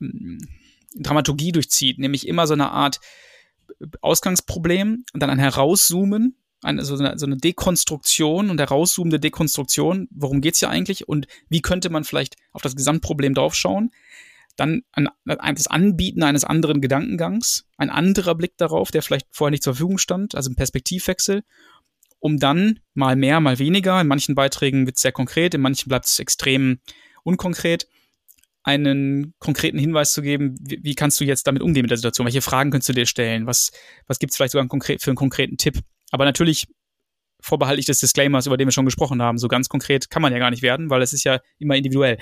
hm, 0.00 0.38
Dramaturgie 0.94 1.52
durchzieht, 1.52 1.98
nämlich 1.98 2.26
immer 2.26 2.46
so 2.46 2.54
eine 2.54 2.70
Art 2.70 3.00
Ausgangsproblem 4.00 5.04
und 5.12 5.20
dann 5.20 5.30
ein 5.30 5.38
Herauszoomen 5.38 6.36
eine, 6.66 6.84
so, 6.84 6.96
eine, 6.96 7.18
so 7.18 7.26
eine 7.26 7.36
Dekonstruktion 7.36 8.50
und 8.50 8.60
herauszoomende 8.60 9.20
Dekonstruktion, 9.20 10.08
worum 10.10 10.40
geht's 10.40 10.58
hier 10.58 10.70
eigentlich 10.70 11.08
und 11.08 11.26
wie 11.48 11.62
könnte 11.62 11.90
man 11.90 12.04
vielleicht 12.04 12.36
auf 12.52 12.62
das 12.62 12.76
Gesamtproblem 12.76 13.34
draufschauen. 13.34 13.90
Dann 14.56 14.82
ein, 14.92 15.08
das 15.24 15.66
Anbieten 15.66 16.22
eines 16.22 16.44
anderen 16.44 16.80
Gedankengangs, 16.80 17.66
ein 17.76 17.90
anderer 17.90 18.34
Blick 18.34 18.56
darauf, 18.56 18.90
der 18.90 19.02
vielleicht 19.02 19.26
vorher 19.30 19.50
nicht 19.50 19.62
zur 19.62 19.74
Verfügung 19.74 19.98
stand, 19.98 20.34
also 20.34 20.50
ein 20.50 20.56
Perspektivwechsel, 20.56 21.42
um 22.18 22.38
dann 22.38 22.80
mal 22.94 23.16
mehr, 23.16 23.40
mal 23.40 23.58
weniger, 23.58 24.00
in 24.00 24.06
manchen 24.06 24.34
Beiträgen 24.34 24.86
wird 24.86 24.96
es 24.96 25.02
sehr 25.02 25.12
konkret, 25.12 25.54
in 25.54 25.60
manchen 25.60 25.88
bleibt 25.88 26.06
es 26.06 26.18
extrem 26.18 26.80
unkonkret, 27.22 27.86
einen 28.62 29.34
konkreten 29.38 29.78
Hinweis 29.78 30.12
zu 30.12 30.22
geben, 30.22 30.56
wie, 30.58 30.80
wie, 30.82 30.94
kannst 30.96 31.20
du 31.20 31.24
jetzt 31.24 31.46
damit 31.46 31.62
umgehen 31.62 31.82
mit 31.82 31.90
der 31.90 31.98
Situation? 31.98 32.24
Welche 32.24 32.42
Fragen 32.42 32.72
kannst 32.72 32.88
du 32.88 32.92
dir 32.92 33.06
stellen? 33.06 33.46
Was, 33.46 33.70
was 34.08 34.18
gibt 34.18 34.32
es 34.32 34.36
vielleicht 34.36 34.52
sogar 34.52 34.62
einen 34.62 34.68
konkret, 34.68 35.02
für 35.02 35.10
einen 35.10 35.16
konkreten 35.16 35.56
Tipp? 35.56 35.82
Aber 36.16 36.24
natürlich 36.24 36.66
vorbehalte 37.40 37.78
ich 37.78 37.84
des 37.84 38.00
Disclaimers, 38.00 38.46
über 38.46 38.56
den 38.56 38.66
wir 38.66 38.72
schon 38.72 38.86
gesprochen 38.86 39.20
haben. 39.20 39.36
So 39.36 39.48
ganz 39.48 39.68
konkret 39.68 40.08
kann 40.08 40.22
man 40.22 40.32
ja 40.32 40.38
gar 40.38 40.50
nicht 40.50 40.62
werden, 40.62 40.88
weil 40.88 41.02
es 41.02 41.12
ist 41.12 41.24
ja 41.24 41.40
immer 41.58 41.76
individuell. 41.76 42.16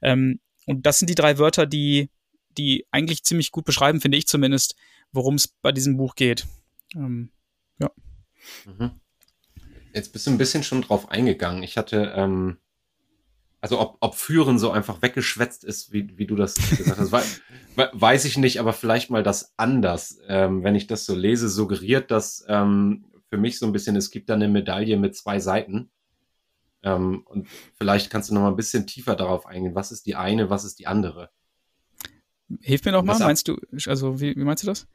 Ähm, 0.00 0.40
und 0.64 0.86
das 0.86 0.98
sind 0.98 1.10
die 1.10 1.14
drei 1.14 1.36
Wörter, 1.36 1.66
die, 1.66 2.08
die 2.56 2.86
eigentlich 2.90 3.24
ziemlich 3.24 3.52
gut 3.52 3.66
beschreiben, 3.66 4.00
finde 4.00 4.16
ich 4.16 4.26
zumindest, 4.26 4.74
worum 5.12 5.34
es 5.34 5.48
bei 5.48 5.70
diesem 5.70 5.98
Buch 5.98 6.14
geht. 6.14 6.46
Ähm, 6.94 7.28
ja. 7.78 7.90
Mhm. 8.64 8.92
Jetzt 9.92 10.14
bist 10.14 10.26
du 10.26 10.30
ein 10.30 10.38
bisschen 10.38 10.62
schon 10.62 10.80
drauf 10.80 11.10
eingegangen. 11.10 11.62
Ich 11.62 11.76
hatte, 11.76 12.14
ähm, 12.16 12.56
also 13.60 13.78
ob, 13.78 13.98
ob 14.00 14.14
Führen 14.14 14.58
so 14.58 14.70
einfach 14.70 15.02
weggeschwätzt 15.02 15.64
ist, 15.64 15.92
wie, 15.92 16.16
wie 16.16 16.26
du 16.26 16.36
das 16.36 16.54
gesagt 16.54 16.98
hast, 16.98 17.12
weiß, 17.12 17.42
weiß 17.92 18.24
ich 18.24 18.38
nicht, 18.38 18.58
aber 18.58 18.72
vielleicht 18.72 19.10
mal 19.10 19.22
das 19.22 19.52
anders. 19.58 20.18
Ähm, 20.26 20.64
wenn 20.64 20.74
ich 20.74 20.86
das 20.86 21.04
so 21.04 21.14
lese, 21.14 21.50
suggeriert 21.50 22.10
das 22.10 22.42
ähm, 22.48 23.04
für 23.28 23.36
mich 23.36 23.58
so 23.58 23.66
ein 23.66 23.72
bisschen, 23.72 23.96
es 23.96 24.10
gibt 24.10 24.30
da 24.30 24.34
eine 24.34 24.48
Medaille 24.48 24.96
mit 24.96 25.16
zwei 25.16 25.40
Seiten. 25.40 25.90
Ähm, 26.82 27.22
und 27.26 27.48
vielleicht 27.76 28.10
kannst 28.10 28.30
du 28.30 28.34
noch 28.34 28.42
mal 28.42 28.50
ein 28.50 28.56
bisschen 28.56 28.86
tiefer 28.86 29.16
darauf 29.16 29.46
eingehen. 29.46 29.74
Was 29.74 29.92
ist 29.92 30.06
die 30.06 30.14
eine, 30.14 30.50
was 30.50 30.64
ist 30.64 30.78
die 30.78 30.86
andere? 30.86 31.30
Hilf 32.60 32.84
mir 32.84 32.92
noch 32.92 33.02
mal, 33.02 33.18
meinst 33.18 33.48
du, 33.48 33.56
also 33.86 34.20
wie, 34.20 34.36
wie 34.36 34.44
meinst 34.44 34.62
du 34.62 34.68
das? 34.68 34.86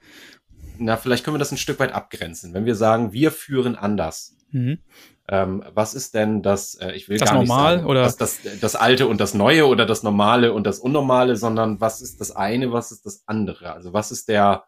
Na, 0.78 0.96
vielleicht 0.96 1.26
können 1.26 1.36
wir 1.36 1.40
das 1.40 1.52
ein 1.52 1.58
Stück 1.58 1.80
weit 1.80 1.92
abgrenzen. 1.92 2.54
Wenn 2.54 2.66
wir 2.66 2.76
sagen, 2.76 3.12
wir 3.12 3.32
führen 3.32 3.76
anders, 3.76 4.38
mhm. 4.52 4.80
ähm, 5.28 5.64
was 5.74 5.94
ist 5.94 6.14
denn 6.14 6.42
das, 6.44 6.76
äh, 6.76 6.94
ich 6.94 7.10
will 7.10 7.18
das 7.18 7.30
gar 7.30 7.36
normal, 7.36 7.74
nicht 7.74 7.82
sagen, 7.82 7.90
oder? 7.90 8.04
Das, 8.04 8.16
das, 8.16 8.40
das 8.62 8.76
Alte 8.76 9.08
und 9.08 9.20
das 9.20 9.34
Neue 9.34 9.68
oder 9.68 9.86
das 9.86 10.02
Normale 10.02 10.54
und 10.54 10.66
das 10.66 10.80
Unnormale, 10.80 11.36
sondern 11.36 11.82
was 11.82 12.02
ist 12.02 12.22
das 12.22 12.32
eine, 12.32 12.72
was 12.72 12.94
ist 12.94 13.06
das 13.06 13.24
andere? 13.28 13.74
Also 13.74 13.92
was 13.92 14.12
ist 14.12 14.30
der 14.30 14.64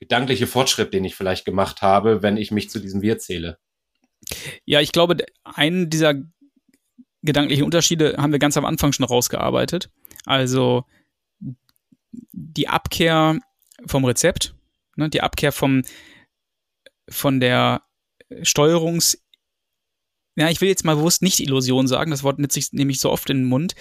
gedankliche 0.00 0.46
Fortschritt, 0.46 0.92
den 0.92 1.04
ich 1.04 1.14
vielleicht 1.14 1.44
gemacht 1.44 1.82
habe, 1.82 2.22
wenn 2.22 2.36
ich 2.36 2.50
mich 2.50 2.70
zu 2.70 2.80
diesem 2.80 3.02
Wir 3.02 3.18
zähle? 3.18 3.58
Ja, 4.64 4.80
ich 4.80 4.92
glaube, 4.92 5.18
einen 5.44 5.90
dieser 5.90 6.14
gedanklichen 7.22 7.64
Unterschiede 7.64 8.16
haben 8.16 8.32
wir 8.32 8.38
ganz 8.38 8.56
am 8.56 8.64
Anfang 8.64 8.92
schon 8.92 9.06
rausgearbeitet. 9.06 9.90
Also 10.24 10.84
die 12.32 12.68
Abkehr 12.68 13.38
vom 13.86 14.04
Rezept, 14.04 14.54
ne, 14.96 15.08
die 15.10 15.20
Abkehr 15.20 15.52
vom, 15.52 15.82
von 17.08 17.40
der 17.40 17.82
Steuerungs- 18.42 19.18
ja, 20.36 20.48
ich 20.48 20.60
will 20.60 20.68
jetzt 20.68 20.84
mal 20.84 20.96
bewusst 20.96 21.22
nicht 21.22 21.40
Illusion 21.40 21.86
sagen, 21.86 22.10
das 22.10 22.22
Wort 22.22 22.38
nutze 22.38 22.58
ich 22.58 22.72
nämlich 22.72 23.00
so 23.00 23.10
oft 23.10 23.28
in 23.28 23.38
den 23.38 23.48
Mund. 23.48 23.74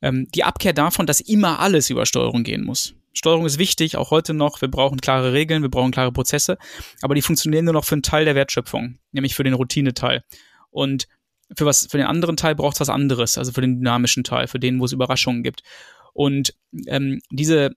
Ähm, 0.00 0.28
die 0.34 0.44
Abkehr 0.44 0.72
davon, 0.72 1.06
dass 1.06 1.20
immer 1.20 1.58
alles 1.58 1.90
über 1.90 2.06
Steuerung 2.06 2.44
gehen 2.44 2.64
muss. 2.64 2.94
Steuerung 3.12 3.46
ist 3.46 3.58
wichtig, 3.58 3.96
auch 3.96 4.10
heute 4.10 4.34
noch. 4.34 4.60
Wir 4.60 4.68
brauchen 4.68 5.00
klare 5.00 5.32
Regeln, 5.32 5.62
wir 5.62 5.70
brauchen 5.70 5.92
klare 5.92 6.12
Prozesse, 6.12 6.58
aber 7.02 7.14
die 7.14 7.22
funktionieren 7.22 7.64
nur 7.64 7.74
noch 7.74 7.84
für 7.84 7.94
einen 7.94 8.02
Teil 8.02 8.24
der 8.24 8.34
Wertschöpfung, 8.34 8.98
nämlich 9.12 9.34
für 9.34 9.44
den 9.44 9.54
Routineteil. 9.54 10.24
Und 10.70 11.06
für 11.56 11.66
was, 11.66 11.86
für 11.86 11.98
den 11.98 12.06
anderen 12.06 12.36
Teil 12.36 12.54
braucht 12.54 12.76
es 12.76 12.80
was 12.80 12.88
anderes, 12.88 13.36
also 13.36 13.52
für 13.52 13.60
den 13.60 13.78
dynamischen 13.78 14.24
Teil, 14.24 14.46
für 14.46 14.58
den, 14.58 14.80
wo 14.80 14.86
es 14.86 14.92
Überraschungen 14.92 15.42
gibt. 15.42 15.62
Und 16.14 16.54
ähm, 16.86 17.20
diese 17.30 17.72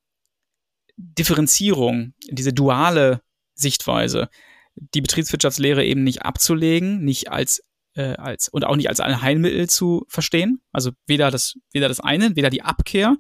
Differenzierung, 0.98 2.14
diese 2.30 2.54
duale 2.54 3.22
Sichtweise, 3.54 4.30
die 4.76 5.02
Betriebswirtschaftslehre 5.02 5.84
eben 5.84 6.04
nicht 6.04 6.24
abzulegen, 6.24 7.04
nicht 7.04 7.32
als 7.32 7.64
äh, 7.96 8.16
als 8.16 8.50
und 8.50 8.66
auch 8.66 8.76
nicht 8.76 8.90
als 8.90 9.00
ein 9.00 9.22
Heilmittel 9.22 9.70
zu 9.70 10.06
verstehen. 10.08 10.62
Also 10.72 10.92
weder 11.08 11.32
das 11.32 11.56
weder 11.72 11.88
das 11.88 12.00
eine, 12.00 12.36
weder 12.36 12.50
die 12.50 12.62
Abkehr 12.62 13.16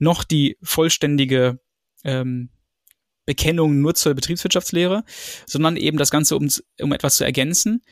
noch 0.00 0.24
die 0.24 0.56
vollständige 0.62 1.60
ähm, 2.04 2.50
Bekennung 3.26 3.80
nur 3.80 3.94
zur 3.94 4.14
Betriebswirtschaftslehre, 4.14 5.04
sondern 5.46 5.76
eben 5.76 5.98
das 5.98 6.10
Ganze 6.10 6.36
um, 6.36 6.48
um 6.80 6.92
etwas 6.92 7.16
zu 7.16 7.24
ergänzen. 7.24 7.82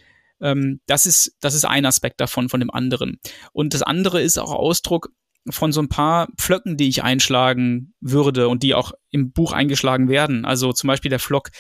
Ähm, 0.40 0.80
das 0.86 1.06
ist 1.06 1.36
das 1.40 1.54
ist 1.54 1.64
ein 1.64 1.86
Aspekt 1.86 2.20
davon 2.20 2.48
von 2.48 2.60
dem 2.60 2.70
anderen. 2.70 3.20
Und 3.52 3.74
das 3.74 3.82
andere 3.82 4.20
ist 4.20 4.38
auch 4.38 4.52
Ausdruck 4.52 5.10
von 5.50 5.72
so 5.72 5.80
ein 5.80 5.88
paar 5.88 6.28
Pflöcken, 6.36 6.76
die 6.76 6.88
ich 6.88 7.02
einschlagen 7.02 7.94
würde 8.00 8.48
und 8.48 8.62
die 8.62 8.74
auch 8.74 8.92
im 9.10 9.32
Buch 9.32 9.52
eingeschlagen 9.52 10.08
werden. 10.08 10.44
Also 10.44 10.72
zum 10.72 10.88
Beispiel 10.88 11.10
der 11.10 11.20
Flock, 11.20 11.50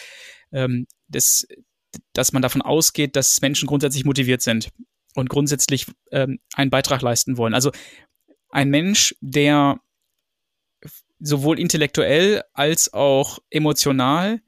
ähm, 0.52 0.86
des, 1.06 1.46
dass 2.12 2.32
man 2.32 2.42
davon 2.42 2.62
ausgeht, 2.62 3.16
dass 3.16 3.40
Menschen 3.40 3.66
grundsätzlich 3.66 4.04
motiviert 4.04 4.42
sind 4.42 4.70
und 5.14 5.28
grundsätzlich 5.28 5.86
ähm, 6.10 6.38
einen 6.54 6.70
Beitrag 6.70 7.02
leisten 7.02 7.36
wollen. 7.36 7.54
Also 7.54 7.70
ein 8.50 8.70
Mensch, 8.70 9.14
der 9.20 9.80
sowohl 11.20 11.58
intellektuell 11.58 12.42
als 12.52 12.92
auch 12.92 13.38
emotional 13.50 14.40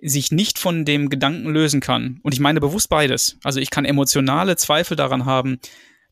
sich 0.00 0.30
nicht 0.30 0.58
von 0.58 0.84
dem 0.84 1.08
Gedanken 1.08 1.50
lösen 1.50 1.80
kann. 1.80 2.20
Und 2.22 2.32
ich 2.32 2.40
meine 2.40 2.60
bewusst 2.60 2.88
beides. 2.88 3.36
Also 3.42 3.60
ich 3.60 3.70
kann 3.70 3.84
emotionale 3.84 4.56
Zweifel 4.56 4.96
daran 4.96 5.24
haben, 5.24 5.58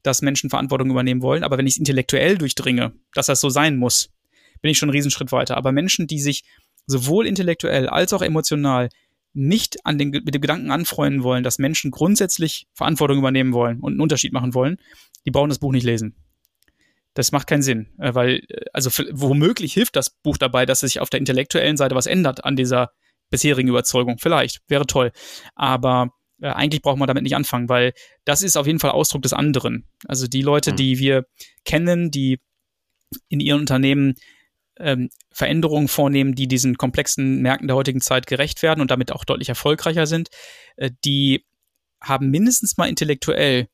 dass 0.03 0.23
Menschen 0.23 0.51
Verantwortung 0.51 0.91
übernehmen 0.91 1.23
wollen. 1.23 1.45
Aber 1.45 1.59
wenn 1.59 1.67
ich 1.67 1.75
es 1.75 1.79
intellektuell 1.79 2.39
durchdringe, 2.39 2.93
dass 3.15 3.27
das 3.27 3.41
so 3.41 3.49
sein 3.49 3.77
muss, 3.77 4.11
bin 4.61 4.71
ich 4.71 4.79
schon 4.79 4.89
einen 4.89 4.97
Riesenschritt 4.97 5.31
weiter. 5.33 5.57
Aber 5.57 5.73
Menschen, 5.73 6.07
die 6.07 6.21
sich 6.21 6.45
sowohl 6.87 7.27
intellektuell 7.27 7.89
als 7.89 8.13
auch 8.13 8.23
emotional 8.23 8.89
nicht 9.35 9.85
an 9.85 9.99
den, 9.99 10.11
mit 10.11 10.35
dem 10.35 10.41
Gedanken 10.41 10.71
anfreunden 10.71 11.23
wollen, 11.23 11.45
dass 11.45 11.59
Menschen 11.59 11.91
grundsätzlich 11.91 12.67
Verantwortung 12.73 13.19
übernehmen 13.19 13.53
wollen 13.53 13.81
und 13.81 13.93
einen 13.93 14.01
Unterschied 14.01 14.33
machen 14.33 14.55
wollen, 14.55 14.79
die 15.27 15.31
brauchen 15.31 15.51
das 15.51 15.59
Buch 15.59 15.73
nicht 15.73 15.85
lesen. 15.85 16.17
Das 17.17 17.33
macht 17.33 17.47
keinen 17.47 17.63
Sinn, 17.63 17.89
äh, 17.99 18.15
weil, 18.15 18.43
äh, 18.49 18.67
also 18.73 18.91
womöglich 19.13 19.73
hilft 19.73 19.97
das 19.97 20.11
Buch 20.11 20.37
dabei, 20.37 20.67
dass 20.67 20.81
sich 20.81 21.01
auf 21.01 21.11
der 21.11 21.19
intellektuellen 21.19 21.77
Seite 21.77 21.95
was 21.95 22.07
ändert 22.07 22.45
an 22.45 22.57
dieser 22.57 22.91
bisherigen 23.31 23.71
Überzeugung. 23.71 24.19
Vielleicht, 24.19 24.61
wäre 24.69 24.87
toll. 24.87 25.13
Aber 25.55 26.11
äh, 26.41 26.49
eigentlich 26.49 26.83
braucht 26.83 26.99
man 26.99 27.09
damit 27.09 27.23
nicht 27.23 27.35
anfangen, 27.35 27.71
weil 27.71 27.95
das 28.25 28.43
ist 28.43 28.57
auf 28.57 28.67
jeden 28.67 28.79
Fall 28.79 28.91
Ausdruck 28.91 29.23
des 29.23 29.33
anderen. 29.33 29.89
Also 30.07 30.27
die 30.27 30.43
Leute, 30.43 30.73
mhm. 30.73 30.77
die 30.77 30.99
wir 30.99 31.25
kennen, 31.65 32.11
die 32.11 32.39
in 33.29 33.41
ihren 33.41 33.61
Unternehmen 33.61 34.15
ähm, 34.79 35.09
Veränderungen 35.33 35.89
vornehmen, 35.89 36.35
die 36.35 36.49
diesen 36.49 36.77
komplexen 36.77 37.41
Märkten 37.41 37.69
der 37.69 37.77
heutigen 37.77 38.03
Zeit 38.03 38.27
gerecht 38.27 38.63
werden 38.63 38.83
und 38.83 38.91
damit 38.91 39.11
auch 39.11 39.25
deutlich 39.25 39.49
erfolgreicher 39.49 40.07
sind, 40.07 40.29
äh, 40.77 40.91
die 41.05 41.47
haben 42.03 42.31
mindestens 42.31 42.77
mal 42.77 42.91
intellektuell 42.91 43.69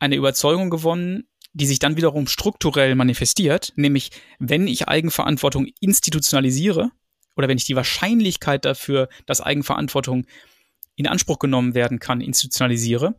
eine 0.00 0.16
Überzeugung 0.16 0.70
gewonnen, 0.70 1.28
die 1.54 1.66
sich 1.66 1.78
dann 1.78 1.96
wiederum 1.96 2.26
strukturell 2.26 2.94
manifestiert, 2.96 3.72
nämlich 3.76 4.10
wenn 4.38 4.66
ich 4.66 4.88
Eigenverantwortung 4.88 5.68
institutionalisiere 5.80 6.90
oder 7.36 7.48
wenn 7.48 7.56
ich 7.56 7.64
die 7.64 7.76
Wahrscheinlichkeit 7.76 8.64
dafür, 8.64 9.08
dass 9.26 9.40
Eigenverantwortung 9.40 10.26
in 10.96 11.06
Anspruch 11.06 11.38
genommen 11.38 11.74
werden 11.74 12.00
kann, 12.00 12.20
institutionalisiere, 12.20 13.14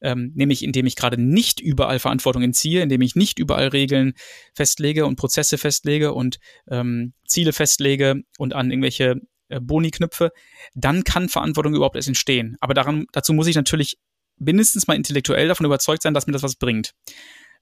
ähm, 0.00 0.32
nämlich 0.34 0.62
indem 0.62 0.86
ich 0.86 0.96
gerade 0.96 1.20
nicht 1.20 1.60
überall 1.60 1.98
Verantwortung 1.98 2.42
entziehe, 2.42 2.82
indem 2.82 3.02
ich 3.02 3.16
nicht 3.16 3.38
überall 3.38 3.68
Regeln 3.68 4.14
festlege 4.54 5.04
und 5.04 5.16
Prozesse 5.16 5.58
festlege 5.58 6.14
und 6.14 6.38
ähm, 6.70 7.12
Ziele 7.26 7.52
festlege 7.52 8.22
und 8.38 8.54
an 8.54 8.70
irgendwelche 8.70 9.20
äh, 9.48 9.60
Boni 9.60 9.90
knüpfe, 9.90 10.30
dann 10.74 11.02
kann 11.02 11.28
Verantwortung 11.28 11.74
überhaupt 11.74 11.96
erst 11.96 12.08
entstehen. 12.08 12.56
Aber 12.60 12.72
daran, 12.72 13.06
dazu 13.12 13.32
muss 13.32 13.48
ich 13.48 13.56
natürlich 13.56 13.98
mindestens 14.38 14.86
mal 14.86 14.94
intellektuell 14.94 15.48
davon 15.48 15.66
überzeugt 15.66 16.02
sein, 16.02 16.14
dass 16.14 16.26
mir 16.26 16.32
das 16.32 16.42
was 16.42 16.56
bringt. 16.56 16.92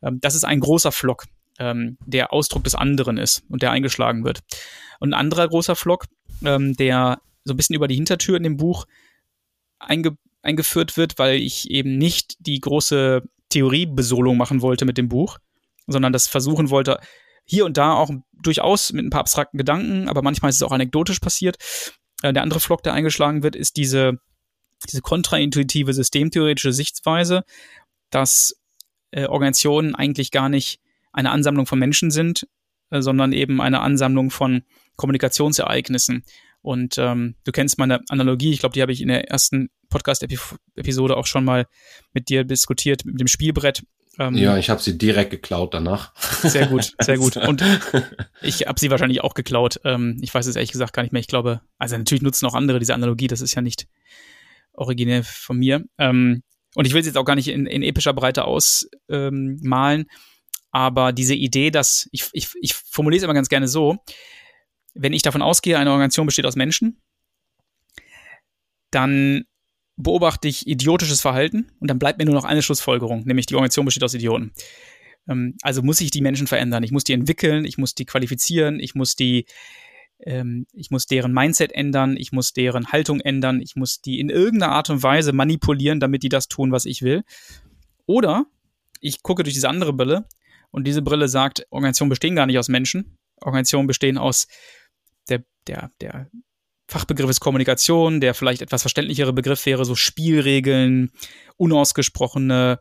Ähm, 0.02 0.20
das 0.20 0.34
ist 0.34 0.44
ein 0.44 0.61
großer 0.61 0.92
Flock, 0.92 1.24
ähm, 1.58 1.98
der 2.04 2.32
Ausdruck 2.32 2.64
des 2.64 2.74
anderen 2.74 3.18
ist 3.18 3.42
und 3.48 3.62
der 3.62 3.70
eingeschlagen 3.70 4.24
wird. 4.24 4.40
Und 5.00 5.11
ein 5.11 5.20
anderer 5.20 5.48
großer 5.48 5.76
Flock, 5.76 6.06
ähm, 6.44 6.76
der 6.76 7.20
so 7.44 7.54
ein 7.54 7.56
bisschen 7.56 7.76
über 7.76 7.88
die 7.88 7.94
Hintertür 7.94 8.37
in 8.37 8.42
dem 8.42 8.56
Buch 8.56 8.87
einge 9.78 10.16
eingeführt 10.40 10.96
wird, 10.96 11.18
weil 11.18 11.37
ich 11.37 11.68
eben 11.70 11.98
nicht 11.98 12.37
die 12.38 12.61
große 12.61 13.22
Theoriebesolung 13.48 14.37
machen 14.37 14.62
wollte 14.62 14.84
mit 14.84 14.96
dem 14.96 15.08
Buch, 15.08 15.38
sondern 15.87 16.12
das 16.12 16.28
versuchen 16.28 16.70
wollte, 16.70 17.00
hier 17.44 17.64
und 17.64 17.76
da 17.76 17.94
auch 17.94 18.11
durchaus 18.32 18.92
mit 18.92 19.04
ein 19.04 19.11
paar 19.11 19.22
abstrakten 19.22 19.58
Gedanken, 19.58 20.08
aber 20.08 20.22
manchmal 20.22 20.50
ist 20.50 20.56
es 20.56 20.62
auch 20.62 20.72
anekdotisch 20.72 21.18
passiert. 21.18 21.56
Äh, 22.22 22.32
der 22.32 22.42
andere 22.42 22.61
Flock, 22.61 22.82
der 22.82 22.92
eingeschlagen 22.92 23.42
wird, 23.42 23.56
ist 23.56 23.76
diese, 23.76 24.18
diese 24.88 25.00
kontraintuitive 25.00 25.92
systemtheoretische 25.94 26.72
Sichtweise, 26.72 27.44
dass 28.11 28.58
äh, 29.11 29.27
Organisationen 29.27 29.94
eigentlich 29.94 30.31
gar 30.31 30.49
nicht 30.49 30.81
eine 31.12 31.31
Ansammlung 31.31 31.66
von 31.66 31.79
Menschen 31.79 32.11
sind, 32.11 32.47
äh, 32.90 33.03
sondern 33.03 33.33
eben 33.33 33.61
eine 33.61 33.81
Ansammlung 33.81 34.31
von 34.31 34.62
Kommunikationsereignissen. 34.97 36.25
Und 36.61 36.99
ähm, 36.99 37.37
du 37.44 37.53
kennst 37.53 37.79
meine 37.79 38.01
Analogie, 38.09 38.53
ich 38.53 38.61
glaube, 38.61 38.75
die 38.75 38.83
habe 38.83 38.92
ich 38.92 39.01
in 39.01 39.09
der 39.09 39.31
ersten 39.31 39.71
Podcast-Episode 39.90 41.16
auch 41.16 41.27
schon 41.27 41.44
mal 41.44 41.66
mit 42.12 42.29
dir 42.29 42.44
diskutiert, 42.44 43.05
mit 43.05 43.21
dem 43.21 43.29
Spielbrett. 43.29 43.83
Ähm, 44.18 44.35
ja, 44.35 44.59
ich 44.59 44.68
habe 44.68 44.83
sie 44.83 44.99
direkt 44.99 45.31
geklaut 45.31 45.73
danach. 45.75 46.12
Sehr 46.42 46.66
gut, 46.66 46.92
sehr 47.01 47.18
gut. 47.18 47.37
Und 47.37 47.62
ich 48.42 48.66
habe 48.66 48.81
sie 48.81 48.90
wahrscheinlich 48.90 49.23
auch 49.23 49.35
geklaut. 49.35 49.81
Ähm, 49.85 50.18
ich 50.21 50.35
weiß 50.35 50.47
es 50.47 50.57
ehrlich 50.57 50.73
gesagt 50.73 50.92
gar 50.92 51.03
nicht 51.03 51.12
mehr. 51.12 51.21
Ich 51.21 51.29
glaube, 51.29 51.61
also 51.79 51.97
natürlich 51.97 52.22
nutzen 52.22 52.47
auch 52.47 52.55
andere 52.55 52.80
diese 52.80 52.95
Analogie, 52.95 53.28
das 53.28 53.41
ist 53.41 53.55
ja 53.55 53.62
nicht 53.62 53.87
originell 54.72 55.22
von 55.22 55.59
mir. 55.59 55.85
Ähm, 55.99 56.43
und 56.79 56.85
ich 56.85 56.95
will 56.95 57.03
sie 57.03 57.09
jetzt 57.09 57.16
auch 57.16 57.24
gar 57.24 57.35
nicht 57.35 57.49
in, 57.49 57.66
in 57.66 57.83
epischer 57.83 58.12
Breite 58.12 58.45
ausmalen, 58.45 60.01
ähm, 60.01 60.07
aber 60.70 61.12
diese 61.12 61.35
Idee, 61.35 61.72
dass, 61.72 62.09
ich, 62.12 62.31
ich, 62.33 62.51
ich 62.61 62.74
formuliere 62.74 63.18
es 63.18 63.24
immer 63.24 63.35
ganz 63.35 63.49
gerne 63.49 63.66
so, 63.66 63.97
wenn 64.95 65.12
ich 65.12 65.22
davon 65.22 65.43
ausgehe, 65.43 65.76
eine 65.76 65.91
Organisation 65.91 66.26
besteht 66.26 66.47
aus 66.47 66.55
Menschen, 66.55 67.03
dann 68.93 69.43
beobachte 69.97 70.47
ich 70.47 70.68
idiotisches 70.68 71.20
Verhalten 71.20 71.72
und 71.81 71.91
dann 71.91 71.99
bleibt 71.99 72.20
mir 72.20 72.26
nur 72.26 72.37
noch 72.37 72.45
eine 72.45 72.62
Schlussfolgerung, 72.62 73.24
nämlich 73.24 73.47
die 73.47 73.57
Organisation 73.57 73.85
besteht 73.85 74.05
aus 74.05 74.14
Idioten. 74.14 74.53
Ähm, 75.29 75.57
also 75.62 75.83
muss 75.83 76.01
ich 76.01 76.12
die 76.12 76.22
Menschen 76.22 76.47
verändern. 76.47 76.85
Ich 76.85 76.93
muss 76.93 77.03
die 77.03 77.12
entwickeln, 77.12 77.64
ich 77.64 77.76
muss 77.76 77.97
die 77.97 78.05
qualifizieren, 78.05 78.79
ich 78.79 78.95
muss 78.95 79.16
die, 79.16 79.47
ähm, 80.21 80.66
ich 80.73 80.91
muss 80.91 81.07
deren 81.07 81.33
Mindset 81.33 81.73
ändern, 81.73 82.16
ich 82.16 82.33
muss 82.33 82.53
deren 82.53 82.93
Haltung 82.93 83.21
ändern, 83.21 83.61
ich 83.61 83.77
muss 83.77 84.01
die 84.01 84.21
in 84.21 84.31
irgendeiner 84.31 84.73
Art 84.73 84.91
und 84.91 85.03
Weise 85.03 85.33
manipulieren, 85.33 86.01
damit 86.01 86.23
die 86.23 86.29
das 86.29 86.49
tun, 86.49 86.73
was 86.73 86.85
ich 86.85 87.03
will. 87.03 87.25
Oder 88.07 88.47
ich 89.01 89.23
gucke 89.23 89.43
durch 89.43 89.55
diese 89.55 89.69
andere 89.69 89.93
Brille 89.93 90.27
und 90.71 90.87
diese 90.87 91.03
Brille 91.03 91.29
sagt, 91.29 91.66
Organisationen 91.71 92.11
bestehen 92.11 92.37
gar 92.37 92.47
nicht 92.47 92.59
aus 92.59 92.69
Menschen. 92.69 93.16
Organisationen 93.41 93.87
bestehen 93.87 94.19
aus 94.19 94.49
der, 95.29 95.45
der, 95.66 95.91
der 96.01 96.29
Fachbegriff 96.89 97.31
ist 97.31 97.41
Kommunikation, 97.41 98.21
der 98.21 98.35
vielleicht 98.35 98.62
etwas 98.62 98.83
verständlichere 98.83 99.33
Begriff 99.33 99.64
wäre 99.66 99.85
so 99.85 99.95
Spielregeln, 99.95 101.12
unausgesprochene 101.57 102.81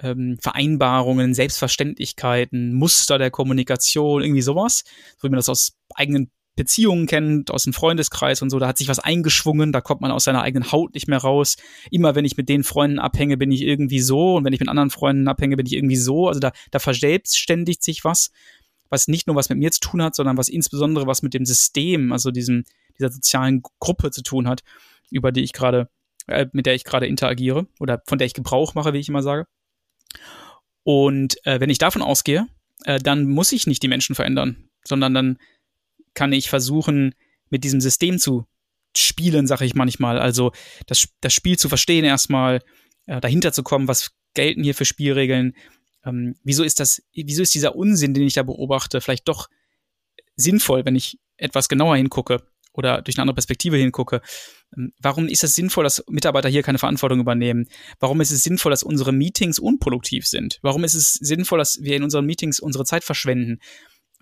ähm, 0.00 0.38
Vereinbarungen, 0.40 1.34
Selbstverständlichkeiten, 1.34 2.72
Muster 2.72 3.18
der 3.18 3.30
Kommunikation, 3.30 4.22
irgendwie 4.22 4.42
sowas, 4.42 4.84
so 5.18 5.28
wie 5.28 5.30
man 5.30 5.36
das 5.36 5.50
aus 5.50 5.74
eigenen 5.94 6.30
Beziehungen 6.62 7.06
kennt, 7.06 7.50
aus 7.50 7.64
dem 7.64 7.72
Freundeskreis 7.72 8.40
und 8.40 8.50
so, 8.50 8.60
da 8.60 8.68
hat 8.68 8.78
sich 8.78 8.86
was 8.86 9.00
eingeschwungen, 9.00 9.72
da 9.72 9.80
kommt 9.80 10.00
man 10.00 10.12
aus 10.12 10.22
seiner 10.22 10.42
eigenen 10.42 10.70
Haut 10.70 10.94
nicht 10.94 11.08
mehr 11.08 11.18
raus. 11.18 11.56
Immer 11.90 12.14
wenn 12.14 12.24
ich 12.24 12.36
mit 12.36 12.48
den 12.48 12.62
Freunden 12.62 13.00
abhänge, 13.00 13.36
bin 13.36 13.50
ich 13.50 13.62
irgendwie 13.62 13.98
so 13.98 14.36
und 14.36 14.44
wenn 14.44 14.52
ich 14.52 14.60
mit 14.60 14.68
anderen 14.68 14.90
Freunden 14.90 15.26
abhänge, 15.26 15.56
bin 15.56 15.66
ich 15.66 15.72
irgendwie 15.72 15.96
so. 15.96 16.28
Also 16.28 16.38
da, 16.38 16.52
da 16.70 16.78
verselbstständigt 16.78 17.82
sich 17.82 18.04
was, 18.04 18.30
was 18.90 19.08
nicht 19.08 19.26
nur 19.26 19.34
was 19.34 19.48
mit 19.48 19.58
mir 19.58 19.72
zu 19.72 19.80
tun 19.80 20.02
hat, 20.02 20.14
sondern 20.14 20.36
was 20.36 20.48
insbesondere 20.48 21.08
was 21.08 21.22
mit 21.22 21.34
dem 21.34 21.44
System, 21.44 22.12
also 22.12 22.30
diesem, 22.30 22.62
dieser 22.96 23.10
sozialen 23.10 23.62
Gruppe 23.80 24.12
zu 24.12 24.22
tun 24.22 24.46
hat, 24.46 24.62
über 25.10 25.32
die 25.32 25.42
ich 25.42 25.52
gerade, 25.52 25.88
äh, 26.28 26.46
mit 26.52 26.66
der 26.66 26.76
ich 26.76 26.84
gerade 26.84 27.06
interagiere 27.06 27.66
oder 27.80 28.02
von 28.06 28.18
der 28.18 28.26
ich 28.26 28.34
Gebrauch 28.34 28.74
mache, 28.74 28.92
wie 28.92 28.98
ich 28.98 29.08
immer 29.08 29.22
sage. 29.22 29.46
Und 30.84 31.44
äh, 31.44 31.58
wenn 31.58 31.70
ich 31.70 31.78
davon 31.78 32.02
ausgehe, 32.02 32.46
äh, 32.84 33.00
dann 33.00 33.26
muss 33.26 33.50
ich 33.50 33.66
nicht 33.66 33.82
die 33.82 33.88
Menschen 33.88 34.14
verändern, 34.14 34.68
sondern 34.84 35.12
dann 35.12 35.38
kann 36.14 36.32
ich 36.32 36.48
versuchen, 36.48 37.14
mit 37.50 37.64
diesem 37.64 37.80
System 37.80 38.18
zu 38.18 38.46
spielen, 38.96 39.46
sage 39.46 39.64
ich 39.64 39.74
manchmal. 39.74 40.18
Also 40.18 40.52
das, 40.86 41.08
das 41.20 41.32
Spiel 41.32 41.58
zu 41.58 41.68
verstehen 41.68 42.04
erstmal, 42.04 42.60
äh, 43.06 43.20
dahinter 43.20 43.52
zu 43.52 43.62
kommen, 43.62 43.88
was 43.88 44.12
gelten 44.34 44.62
hier 44.62 44.74
für 44.74 44.84
Spielregeln, 44.84 45.54
ähm, 46.04 46.34
wieso 46.42 46.64
ist 46.64 46.80
das, 46.80 47.02
wieso 47.12 47.42
ist 47.42 47.54
dieser 47.54 47.76
Unsinn, 47.76 48.14
den 48.14 48.24
ich 48.24 48.34
da 48.34 48.42
beobachte, 48.42 49.00
vielleicht 49.00 49.28
doch 49.28 49.48
sinnvoll, 50.36 50.84
wenn 50.84 50.96
ich 50.96 51.18
etwas 51.36 51.68
genauer 51.68 51.96
hingucke 51.96 52.42
oder 52.72 53.02
durch 53.02 53.16
eine 53.16 53.22
andere 53.22 53.34
Perspektive 53.34 53.76
hingucke. 53.76 54.20
Ähm, 54.76 54.92
warum 54.98 55.28
ist 55.28 55.44
es 55.44 55.54
sinnvoll, 55.54 55.84
dass 55.84 56.04
Mitarbeiter 56.08 56.48
hier 56.48 56.62
keine 56.62 56.78
Verantwortung 56.78 57.20
übernehmen? 57.20 57.68
Warum 58.00 58.20
ist 58.20 58.30
es 58.30 58.42
sinnvoll, 58.42 58.70
dass 58.70 58.82
unsere 58.82 59.12
Meetings 59.12 59.58
unproduktiv 59.58 60.26
sind? 60.26 60.58
Warum 60.62 60.84
ist 60.84 60.94
es 60.94 61.14
sinnvoll, 61.14 61.58
dass 61.58 61.82
wir 61.82 61.96
in 61.96 62.02
unseren 62.02 62.26
Meetings 62.26 62.60
unsere 62.60 62.84
Zeit 62.84 63.04
verschwenden? 63.04 63.60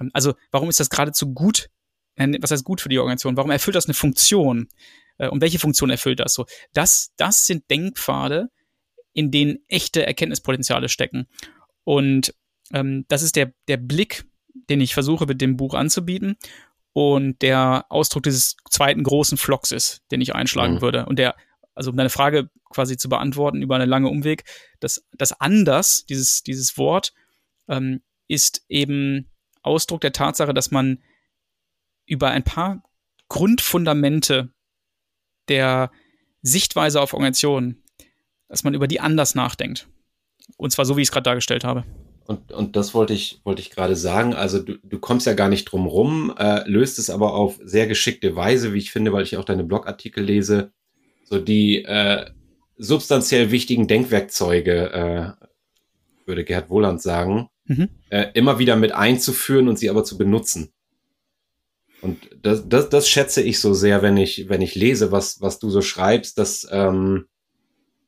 Ähm, 0.00 0.10
also, 0.12 0.34
warum 0.50 0.68
ist 0.68 0.80
das 0.80 0.90
geradezu 0.90 1.32
gut 1.32 1.70
was 2.40 2.50
heißt 2.50 2.64
gut 2.64 2.80
für 2.80 2.88
die 2.88 2.98
Organisation? 2.98 3.36
Warum 3.36 3.50
erfüllt 3.50 3.76
das 3.76 3.86
eine 3.86 3.94
Funktion? 3.94 4.68
Äh, 5.18 5.28
und 5.28 5.40
welche 5.40 5.58
Funktion 5.58 5.90
erfüllt 5.90 6.20
das 6.20 6.34
so? 6.34 6.46
Das, 6.72 7.12
das 7.16 7.46
sind 7.46 7.70
Denkpfade, 7.70 8.50
in 9.12 9.30
denen 9.30 9.58
echte 9.68 10.06
Erkenntnispotenziale 10.06 10.88
stecken. 10.88 11.26
Und 11.84 12.34
ähm, 12.72 13.04
das 13.08 13.22
ist 13.22 13.36
der, 13.36 13.52
der 13.68 13.76
Blick, 13.76 14.24
den 14.68 14.80
ich 14.80 14.94
versuche 14.94 15.26
mit 15.26 15.40
dem 15.40 15.56
Buch 15.56 15.74
anzubieten 15.74 16.36
und 16.92 17.40
der 17.42 17.86
Ausdruck 17.88 18.24
dieses 18.24 18.56
zweiten 18.68 19.02
großen 19.02 19.38
Flocks 19.38 19.70
ist, 19.70 20.02
den 20.10 20.20
ich 20.20 20.34
einschlagen 20.34 20.74
mhm. 20.74 20.80
würde. 20.82 21.06
Und 21.06 21.18
der, 21.18 21.36
also 21.74 21.90
um 21.90 21.96
deine 21.96 22.10
Frage 22.10 22.50
quasi 22.70 22.96
zu 22.96 23.08
beantworten 23.08 23.62
über 23.62 23.76
eine 23.76 23.86
lange 23.86 24.08
Umweg, 24.08 24.44
das, 24.80 25.04
das 25.12 25.32
anders, 25.40 26.04
dieses, 26.06 26.42
dieses 26.42 26.76
Wort, 26.78 27.12
ähm, 27.68 28.02
ist 28.28 28.64
eben 28.68 29.28
Ausdruck 29.62 30.00
der 30.00 30.12
Tatsache, 30.12 30.54
dass 30.54 30.70
man 30.70 31.02
über 32.10 32.30
ein 32.30 32.42
paar 32.42 32.82
Grundfundamente 33.28 34.50
der 35.48 35.90
Sichtweise 36.42 37.00
auf 37.00 37.14
Organisationen, 37.14 37.82
dass 38.48 38.64
man 38.64 38.74
über 38.74 38.88
die 38.88 39.00
anders 39.00 39.34
nachdenkt. 39.34 39.88
Und 40.56 40.72
zwar 40.72 40.84
so, 40.84 40.96
wie 40.96 41.02
ich 41.02 41.08
es 41.08 41.12
gerade 41.12 41.24
dargestellt 41.24 41.62
habe. 41.62 41.84
Und, 42.26 42.50
und 42.52 42.74
das 42.76 42.94
wollte 42.94 43.12
ich, 43.12 43.40
wollte 43.44 43.62
ich 43.62 43.70
gerade 43.70 43.94
sagen. 43.94 44.34
Also 44.34 44.60
du, 44.60 44.78
du 44.82 44.98
kommst 44.98 45.26
ja 45.26 45.34
gar 45.34 45.48
nicht 45.48 45.66
drum 45.66 45.86
rum, 45.86 46.34
äh, 46.36 46.68
löst 46.68 46.98
es 46.98 47.10
aber 47.10 47.34
auf 47.34 47.60
sehr 47.62 47.86
geschickte 47.86 48.34
Weise, 48.34 48.72
wie 48.74 48.78
ich 48.78 48.90
finde, 48.90 49.12
weil 49.12 49.22
ich 49.22 49.36
auch 49.36 49.44
deine 49.44 49.64
Blogartikel 49.64 50.24
lese, 50.24 50.72
so 51.24 51.38
die 51.38 51.84
äh, 51.84 52.26
substanziell 52.76 53.52
wichtigen 53.52 53.86
Denkwerkzeuge, 53.86 54.92
äh, 54.92 55.46
würde 56.26 56.44
Gerd 56.44 56.70
Wohland 56.70 57.00
sagen, 57.00 57.48
mhm. 57.66 57.88
äh, 58.08 58.26
immer 58.34 58.58
wieder 58.58 58.74
mit 58.74 58.92
einzuführen 58.92 59.68
und 59.68 59.78
sie 59.78 59.90
aber 59.90 60.02
zu 60.02 60.18
benutzen. 60.18 60.72
Und 62.02 62.30
das, 62.42 62.68
das, 62.68 62.88
das 62.88 63.08
schätze 63.08 63.42
ich 63.42 63.60
so 63.60 63.74
sehr, 63.74 64.02
wenn 64.02 64.16
ich, 64.16 64.48
wenn 64.48 64.62
ich 64.62 64.74
lese, 64.74 65.12
was, 65.12 65.40
was 65.40 65.58
du 65.58 65.70
so 65.70 65.82
schreibst, 65.82 66.38
dass 66.38 66.66
ähm, 66.70 67.26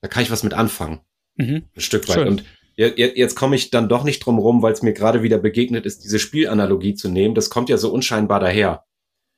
da 0.01 0.09
kann 0.09 0.23
ich 0.23 0.31
was 0.31 0.43
mit 0.43 0.53
anfangen. 0.53 1.01
Mhm. 1.37 1.65
Ein 1.75 1.81
Stück 1.81 2.09
weit. 2.09 2.17
Schön. 2.17 2.29
Und 2.29 2.45
jetzt, 2.77 3.37
komme 3.37 3.57
ich 3.57 3.71
dann 3.71 3.89
doch 3.89 4.05
nicht 4.05 4.21
drum 4.21 4.39
rum, 4.39 4.63
weil 4.63 4.73
es 4.73 4.83
mir 4.83 4.93
gerade 4.93 5.23
wieder 5.23 5.39
begegnet 5.39 5.87
ist, 5.87 6.05
diese 6.05 6.19
Spielanalogie 6.19 6.95
zu 6.95 7.09
nehmen. 7.09 7.35
Das 7.35 7.51
kommt 7.51 7.69
ja 7.69 7.77
so 7.77 7.93
unscheinbar 7.93 8.41
daher. 8.41 8.85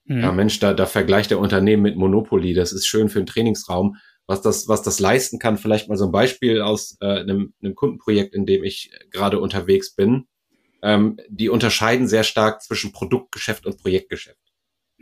Mhm. 0.07 0.20
Ja, 0.20 0.32
Mensch, 0.32 0.59
da, 0.61 0.72
da 0.72 0.86
vergleicht 0.86 1.30
der 1.30 1.38
Unternehmen 1.38 1.82
mit 1.82 1.96
Monopoly. 1.96 2.55
Das 2.55 2.72
ist 2.72 2.86
schön 2.86 3.09
für 3.09 3.18
einen 3.18 3.26
Trainingsraum. 3.26 3.96
Was 4.26 4.40
das, 4.40 4.68
was 4.68 4.82
das 4.82 5.00
leisten 5.00 5.38
kann, 5.38 5.59
vielleicht 5.59 5.88
mal 5.90 5.98
so 5.98 6.07
ein 6.07 6.12
Beispiel 6.12 6.62
aus 6.62 6.96
äh, 7.00 7.20
einem, 7.20 7.52
einem 7.62 7.74
Kundenprojekt, 7.74 8.34
in 8.34 8.46
dem 8.46 8.64
ich 8.64 8.90
gerade 9.11 9.38
unterwegs 9.38 9.94
bin. 9.94 10.24
Ähm, 10.82 11.18
die 11.28 11.50
unterscheiden 11.50 12.09
sehr 12.09 12.24
stark 12.24 12.62
zwischen 12.62 12.92
Produktgeschäft 12.92 13.66
und 13.66 13.76
Projektgeschäft. 13.78 14.38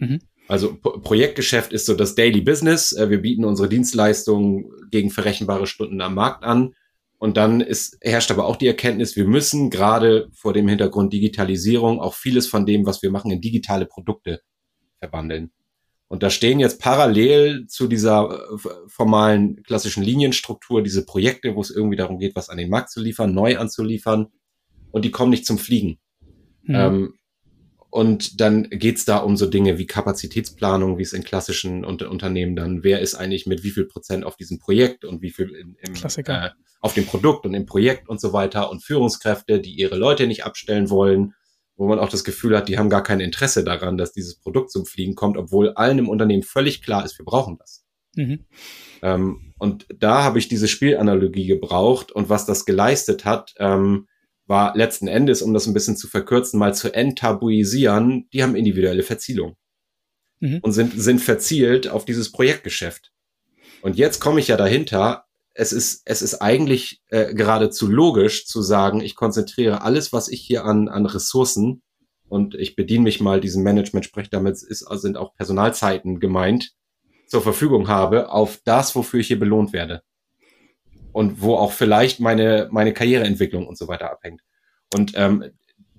Mhm. 0.03 0.21
Also 0.49 0.75
Projektgeschäft 0.75 1.73
ist 1.73 1.87
so 1.87 1.95
das 1.95 2.15
Daily 2.15 2.41
Business. 2.41 2.93
Äh, 2.93 3.09
wir 3.11 3.23
bieten 3.23 3.45
unsere 3.45 3.69
Dienstleistungen 3.69 4.71
gegen 4.91 5.11
verrechenbare 5.11 5.67
Stunden 5.67 6.01
am 6.01 6.15
Markt 6.15 6.45
an. 6.45 6.75
Und 7.19 7.37
dann 7.37 7.61
ist, 7.61 7.99
herrscht 8.01 8.33
aber 8.33 8.47
auch 8.47 8.57
die 8.57 8.67
Erkenntnis, 8.67 9.15
wir 9.15 9.27
müssen 9.27 9.71
gerade 9.71 10.29
vor 10.33 10.53
dem 10.53 10.67
Hintergrund 10.67 11.13
Digitalisierung 11.13 12.01
auch 12.01 12.15
vieles 12.15 12.49
von 12.49 12.67
dem, 12.67 12.85
was 12.85 13.01
wir 13.01 13.13
machen, 13.13 13.31
in 13.31 13.41
digitale 13.41 13.87
Produkte 13.87 14.41
verwandeln. 14.99 15.53
Und 16.09 16.23
da 16.23 16.31
stehen 16.31 16.59
jetzt 16.59 16.81
parallel 16.81 17.69
zu 17.69 17.87
dieser 17.87 18.29
äh, 18.53 18.69
formalen 18.89 19.63
klassischen 19.63 20.03
Linienstruktur 20.03 20.83
diese 20.83 21.07
Projekte, 21.07 21.55
wo 21.55 21.61
es 21.61 21.71
irgendwie 21.71 21.97
darum 21.97 22.19
geht, 22.19 22.35
was 22.35 22.49
an 22.49 22.59
den 22.59 22.69
Markt 22.69 22.91
zu 22.91 23.01
liefern, 23.01 23.33
neu 23.33 23.57
anzuliefern. 23.57 24.27
Und 24.91 25.05
die 25.05 25.11
kommen 25.11 25.31
nicht 25.31 25.47
zum 25.47 25.59
Fliegen. 25.59 26.01
Mhm. 26.65 26.75
Ähm, 26.75 27.15
und 27.93 28.41
dann 28.41 28.71
geht's 28.71 29.05
da 29.05 29.19
um 29.19 29.37
so 29.37 29.45
Dinge 29.45 29.77
wie 29.77 29.87
Kapazitätsplanung, 29.87 30.97
wie 30.97 31.03
es 31.03 31.13
in 31.13 31.25
klassischen 31.25 31.85
Unter 31.85 32.11
Unternehmen 32.11 32.57
dann, 32.57 32.83
wer 32.83 33.01
ist 33.01 33.15
eigentlich 33.15 33.45
mit 33.45 33.65
wie 33.65 33.71
viel 33.71 33.85
Prozent 33.85 34.25
auf 34.25 34.35
diesem 34.35 34.59
Projekt 34.59 35.05
und 35.05 35.21
wie 35.21 35.29
viel 35.29 35.51
in, 35.51 35.77
im, 35.79 35.95
äh, 36.25 36.51
auf 36.81 36.95
dem 36.95 37.05
Produkt 37.05 37.45
und 37.45 37.53
im 37.53 37.67
Projekt 37.67 38.09
und 38.09 38.19
so 38.19 38.33
weiter 38.33 38.71
und 38.71 38.83
Führungskräfte, 38.83 39.61
die 39.61 39.75
ihre 39.75 39.97
Leute 39.97 40.27
nicht 40.27 40.47
abstellen 40.47 40.89
wollen, 40.89 41.35
wo 41.77 41.87
man 41.87 41.99
auch 41.99 42.09
das 42.09 42.25
Gefühl 42.25 42.57
hat, 42.57 42.71
die 42.71 42.79
haben 42.79 42.89
gar 42.89 43.03
kein 43.03 43.21
Interesse 43.21 43.63
daran, 43.63 43.99
dass 43.99 44.15
dieses 44.15 44.37
Produkt 44.37 44.71
zum 44.71 44.87
Fliegen 44.87 45.15
kommt, 45.15 45.37
obwohl 45.37 45.75
allen 45.75 45.99
im 45.99 46.09
Unternehmen 46.09 46.45
völlig 46.45 46.81
klar 46.81 47.05
ist, 47.05 47.19
wir 47.19 47.27
brauchen 47.27 47.59
das. 47.59 47.85
Mhm. 48.17 48.47
Ähm, 49.03 49.53
und 49.59 49.85
da 49.95 50.25
habe 50.25 50.39
ich 50.39 50.49
diese 50.49 50.67
Spielanalogie 50.67 51.47
gebraucht 51.47 52.11
und 52.11 52.31
was 52.31 52.47
das 52.47 52.65
geleistet 52.65 53.27
hat, 53.27 53.53
ähm, 53.59 54.07
war 54.53 54.77
letzten 54.77 55.09
Endes, 55.09 55.41
um 55.41 55.55
das 55.55 55.67
ein 55.67 55.73
bisschen 55.73 55.97
zu 55.97 56.09
verkürzen, 56.09 56.59
mal 56.59 56.75
zu 56.75 56.95
enttabuisieren, 56.95 58.29
die 58.35 58.43
haben 58.43 58.55
individuelle 58.55 59.03
Verzielung 59.03 59.57
mhm. 60.41 60.59
und 60.61 60.73
sind, 60.73 60.93
sind 60.93 61.21
verzielt 61.23 61.89
auf 61.89 62.05
dieses 62.05 62.31
Projektgeschäft. 62.31 63.13
Und 63.81 63.97
jetzt 63.97 64.21
komme 64.21 64.41
ich 64.41 64.49
ja 64.49 64.59
dahinter, 64.59 65.25
es 65.55 65.73
ist, 65.73 66.03
es 66.05 66.21
ist 66.21 66.43
eigentlich 66.43 67.01
äh, 67.09 67.33
geradezu 67.33 67.89
logisch 67.89 68.45
zu 68.45 68.61
sagen, 68.61 69.01
ich 69.01 69.17
konzentriere 69.17 69.81
alles, 69.81 70.13
was 70.13 70.29
ich 70.29 70.43
hier 70.43 70.67
an, 70.67 70.91
an 70.91 71.07
Ressourcen 71.07 71.81
und 72.29 72.55
ich 72.55 72.77
bediene 72.77 73.05
mich 73.05 73.23
mal 73.23 73.41
diesem 73.41 73.63
Management, 73.63 74.05
sprich 74.05 74.29
damit 74.29 74.63
ist, 74.63 74.87
sind 74.87 75.17
auch 75.17 75.35
Personalzeiten 75.35 76.21
gemeint, 76.21 76.73
zur 77.27 77.41
Verfügung 77.41 77.89
habe, 77.89 78.29
auf 78.29 78.61
das, 78.67 78.95
wofür 78.95 79.21
ich 79.21 79.29
hier 79.29 79.39
belohnt 79.39 79.73
werde 79.73 80.03
und 81.13 81.43
wo 81.43 81.57
auch 81.57 81.73
vielleicht 81.73 82.21
meine, 82.21 82.69
meine 82.71 82.93
Karriereentwicklung 82.93 83.67
und 83.67 83.79
so 83.79 83.89
weiter 83.89 84.11
abhängt. 84.11 84.41
Und 84.95 85.13
ähm, 85.15 85.45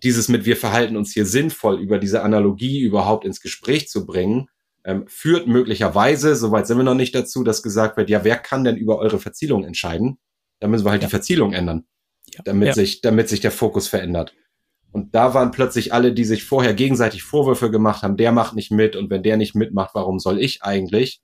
dieses 0.04 0.28
mit 0.28 0.46
wir 0.46 0.58
verhalten 0.58 0.98
uns 0.98 1.14
hier 1.14 1.26
sinnvoll 1.26 1.80
über 1.80 1.98
diese 1.98 2.24
Analogie 2.24 2.82
überhaupt 2.82 3.26
ins 3.26 3.40
Gespräch 3.40 3.88
zu 3.88 4.06
bringen, 4.06 4.48
ähm, 4.86 5.06
führt 5.08 5.48
möglicherweise, 5.48 6.36
soweit 6.36 6.68
sind 6.68 6.78
wir 6.78 6.84
noch 6.84 6.94
nicht 6.94 7.16
dazu, 7.16 7.44
dass 7.44 7.64
gesagt 7.64 7.96
wird, 7.96 8.10
ja, 8.10 8.24
wer 8.24 8.36
kann 8.36 8.64
denn 8.64 8.76
über 8.76 9.00
eure 9.00 9.20
Verzielung 9.20 9.64
entscheiden? 9.64 10.18
Da 10.60 10.68
müssen 10.68 10.86
wir 10.86 10.92
halt 10.92 11.02
ja. 11.02 11.08
die 11.08 11.12
Verzielung 11.12 11.54
ändern, 11.54 11.86
ja. 12.34 12.42
damit 12.44 12.70
ja. 12.70 12.74
sich, 12.74 13.02
damit 13.02 13.30
sich 13.30 13.40
der 13.40 13.52
Fokus 13.52 13.88
verändert. 13.88 14.36
Und 14.92 15.16
da 15.16 15.34
waren 15.34 15.52
plötzlich 15.52 15.94
alle, 15.94 16.14
die 16.14 16.26
sich 16.26 16.44
vorher 16.44 16.74
gegenseitig 16.74 17.24
Vorwürfe 17.24 17.72
gemacht 17.72 18.04
haben, 18.04 18.18
der 18.18 18.32
macht 18.32 18.56
nicht 18.56 18.72
mit 18.72 18.96
und 18.96 19.10
wenn 19.10 19.24
der 19.24 19.38
nicht 19.38 19.56
mitmacht, 19.56 19.96
warum 19.96 20.20
soll 20.20 20.40
ich 20.40 20.64
eigentlich? 20.64 21.22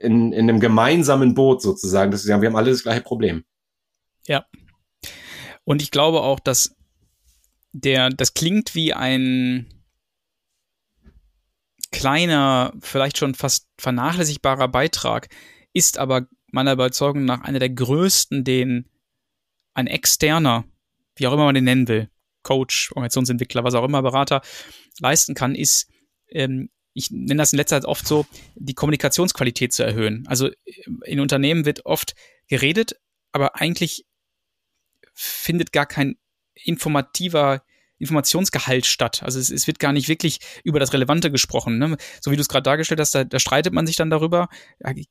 In, 0.00 0.32
in 0.32 0.48
einem 0.48 0.60
gemeinsamen 0.60 1.34
Boot 1.34 1.62
sozusagen, 1.62 2.10
dass 2.10 2.22
sie 2.22 2.28
wir 2.28 2.34
haben 2.34 2.56
alle 2.56 2.70
das 2.70 2.82
gleiche 2.82 3.02
Problem. 3.02 3.44
Ja. 4.26 4.46
Und 5.64 5.82
ich 5.82 5.90
glaube 5.90 6.22
auch, 6.22 6.40
dass 6.40 6.74
der, 7.72 8.08
das 8.08 8.34
klingt 8.34 8.74
wie 8.74 8.94
ein 8.94 9.66
kleiner, 11.92 12.72
vielleicht 12.80 13.18
schon 13.18 13.34
fast 13.34 13.68
vernachlässigbarer 13.78 14.68
Beitrag, 14.68 15.28
ist 15.72 15.98
aber 15.98 16.26
meiner 16.50 16.72
Überzeugung 16.72 17.24
nach 17.24 17.42
einer 17.42 17.58
der 17.58 17.70
größten, 17.70 18.42
den 18.42 18.88
ein 19.74 19.86
externer, 19.86 20.64
wie 21.16 21.26
auch 21.26 21.32
immer 21.32 21.44
man 21.44 21.54
den 21.54 21.64
nennen 21.64 21.88
will, 21.88 22.10
Coach, 22.42 22.90
Organisationsentwickler, 22.92 23.64
was 23.64 23.74
auch 23.74 23.84
immer, 23.84 24.02
Berater 24.02 24.40
leisten 24.98 25.34
kann, 25.34 25.54
ist, 25.54 25.90
ähm, 26.28 26.70
ich 27.00 27.10
nenne 27.10 27.36
das 27.36 27.52
in 27.52 27.56
letzter 27.56 27.80
Zeit 27.80 27.88
oft 27.88 28.06
so, 28.06 28.26
die 28.54 28.74
Kommunikationsqualität 28.74 29.72
zu 29.72 29.82
erhöhen. 29.82 30.24
Also 30.26 30.50
in 31.04 31.20
Unternehmen 31.20 31.64
wird 31.64 31.86
oft 31.86 32.14
geredet, 32.48 32.96
aber 33.32 33.60
eigentlich 33.60 34.04
findet 35.14 35.72
gar 35.72 35.86
kein 35.86 36.16
informativer 36.54 37.62
Informationsgehalt 38.00 38.86
statt. 38.86 39.22
Also 39.22 39.38
es, 39.38 39.50
es, 39.50 39.66
wird 39.66 39.78
gar 39.78 39.92
nicht 39.92 40.08
wirklich 40.08 40.38
über 40.64 40.80
das 40.80 40.94
Relevante 40.94 41.30
gesprochen. 41.30 41.78
Ne? 41.78 41.98
So 42.22 42.30
wie 42.30 42.36
du 42.36 42.40
es 42.40 42.48
gerade 42.48 42.62
dargestellt 42.62 42.98
hast, 42.98 43.14
da, 43.14 43.24
da, 43.24 43.38
streitet 43.38 43.74
man 43.74 43.86
sich 43.86 43.94
dann 43.94 44.08
darüber. 44.08 44.48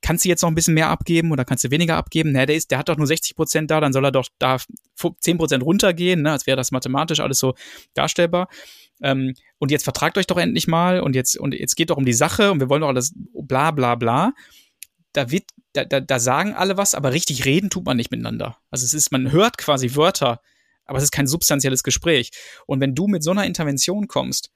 Kannst 0.01 0.25
du 0.25 0.29
jetzt 0.29 0.41
noch 0.41 0.49
ein 0.49 0.55
bisschen 0.55 0.73
mehr 0.73 0.89
abgeben 0.89 1.31
oder 1.31 1.45
kannst 1.45 1.63
du 1.63 1.69
weniger 1.69 1.97
abgeben? 1.97 2.31
Naja, 2.31 2.47
der, 2.47 2.55
ist, 2.55 2.71
der 2.71 2.79
hat 2.79 2.89
doch 2.89 2.97
nur 2.97 3.05
60 3.05 3.35
Prozent 3.35 3.69
da, 3.69 3.79
dann 3.79 3.93
soll 3.93 4.05
er 4.05 4.11
doch 4.11 4.27
da 4.39 4.57
10 5.21 5.37
Prozent 5.37 5.63
runtergehen, 5.63 6.23
ne? 6.23 6.31
als 6.31 6.47
wäre 6.47 6.57
das 6.57 6.71
mathematisch 6.71 7.19
alles 7.19 7.37
so 7.37 7.53
darstellbar. 7.93 8.49
Ähm, 9.01 9.33
und 9.57 9.71
jetzt 9.71 9.83
vertragt 9.83 10.17
euch 10.17 10.27
doch 10.27 10.37
endlich 10.37 10.67
mal 10.67 10.99
und 10.99 11.15
jetzt, 11.15 11.37
und 11.37 11.53
jetzt 11.53 11.75
geht 11.75 11.89
doch 11.89 11.97
um 11.97 12.05
die 12.05 12.13
Sache 12.13 12.51
und 12.51 12.59
wir 12.59 12.69
wollen 12.69 12.81
doch 12.81 12.89
alles 12.89 13.13
bla 13.15 13.71
bla 13.71 13.95
bla. 13.95 14.33
Da 15.13 15.31
wird, 15.31 15.45
da, 15.73 15.85
da, 15.85 15.99
da 15.99 16.19
sagen 16.19 16.53
alle 16.53 16.77
was, 16.77 16.95
aber 16.95 17.13
richtig 17.13 17.45
reden 17.45 17.69
tut 17.69 17.85
man 17.85 17.97
nicht 17.97 18.11
miteinander. 18.11 18.57
Also 18.69 18.85
es 18.85 18.93
ist, 18.93 19.11
man 19.11 19.31
hört 19.31 19.57
quasi 19.57 19.95
Wörter, 19.95 20.41
aber 20.85 20.97
es 20.97 21.03
ist 21.03 21.11
kein 21.11 21.27
substanzielles 21.27 21.83
Gespräch. 21.83 22.31
Und 22.65 22.79
wenn 22.81 22.95
du 22.95 23.07
mit 23.07 23.23
so 23.23 23.31
einer 23.31 23.45
Intervention 23.45 24.07
kommst, 24.07 24.51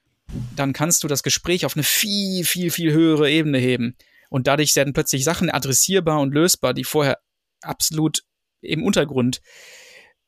dann 0.56 0.74
kannst 0.74 1.04
du 1.04 1.08
das 1.08 1.24
Gespräch 1.24 1.66
auf 1.66 1.76
eine 1.76 1.84
viel, 1.84 2.44
viel, 2.44 2.72
viel 2.72 2.92
höhere 2.92 3.30
Ebene 3.30 3.58
heben. 3.58 3.96
Und 4.30 4.48
dadurch 4.48 4.76
werden 4.76 4.94
plötzlich 4.94 5.24
Sachen 5.24 5.50
adressierbar 5.50 6.20
und 6.20 6.34
lösbar, 6.34 6.74
die 6.74 6.84
vorher 6.84 7.20
absolut 7.62 8.24
im 8.62 8.84
Untergrund 8.84 9.42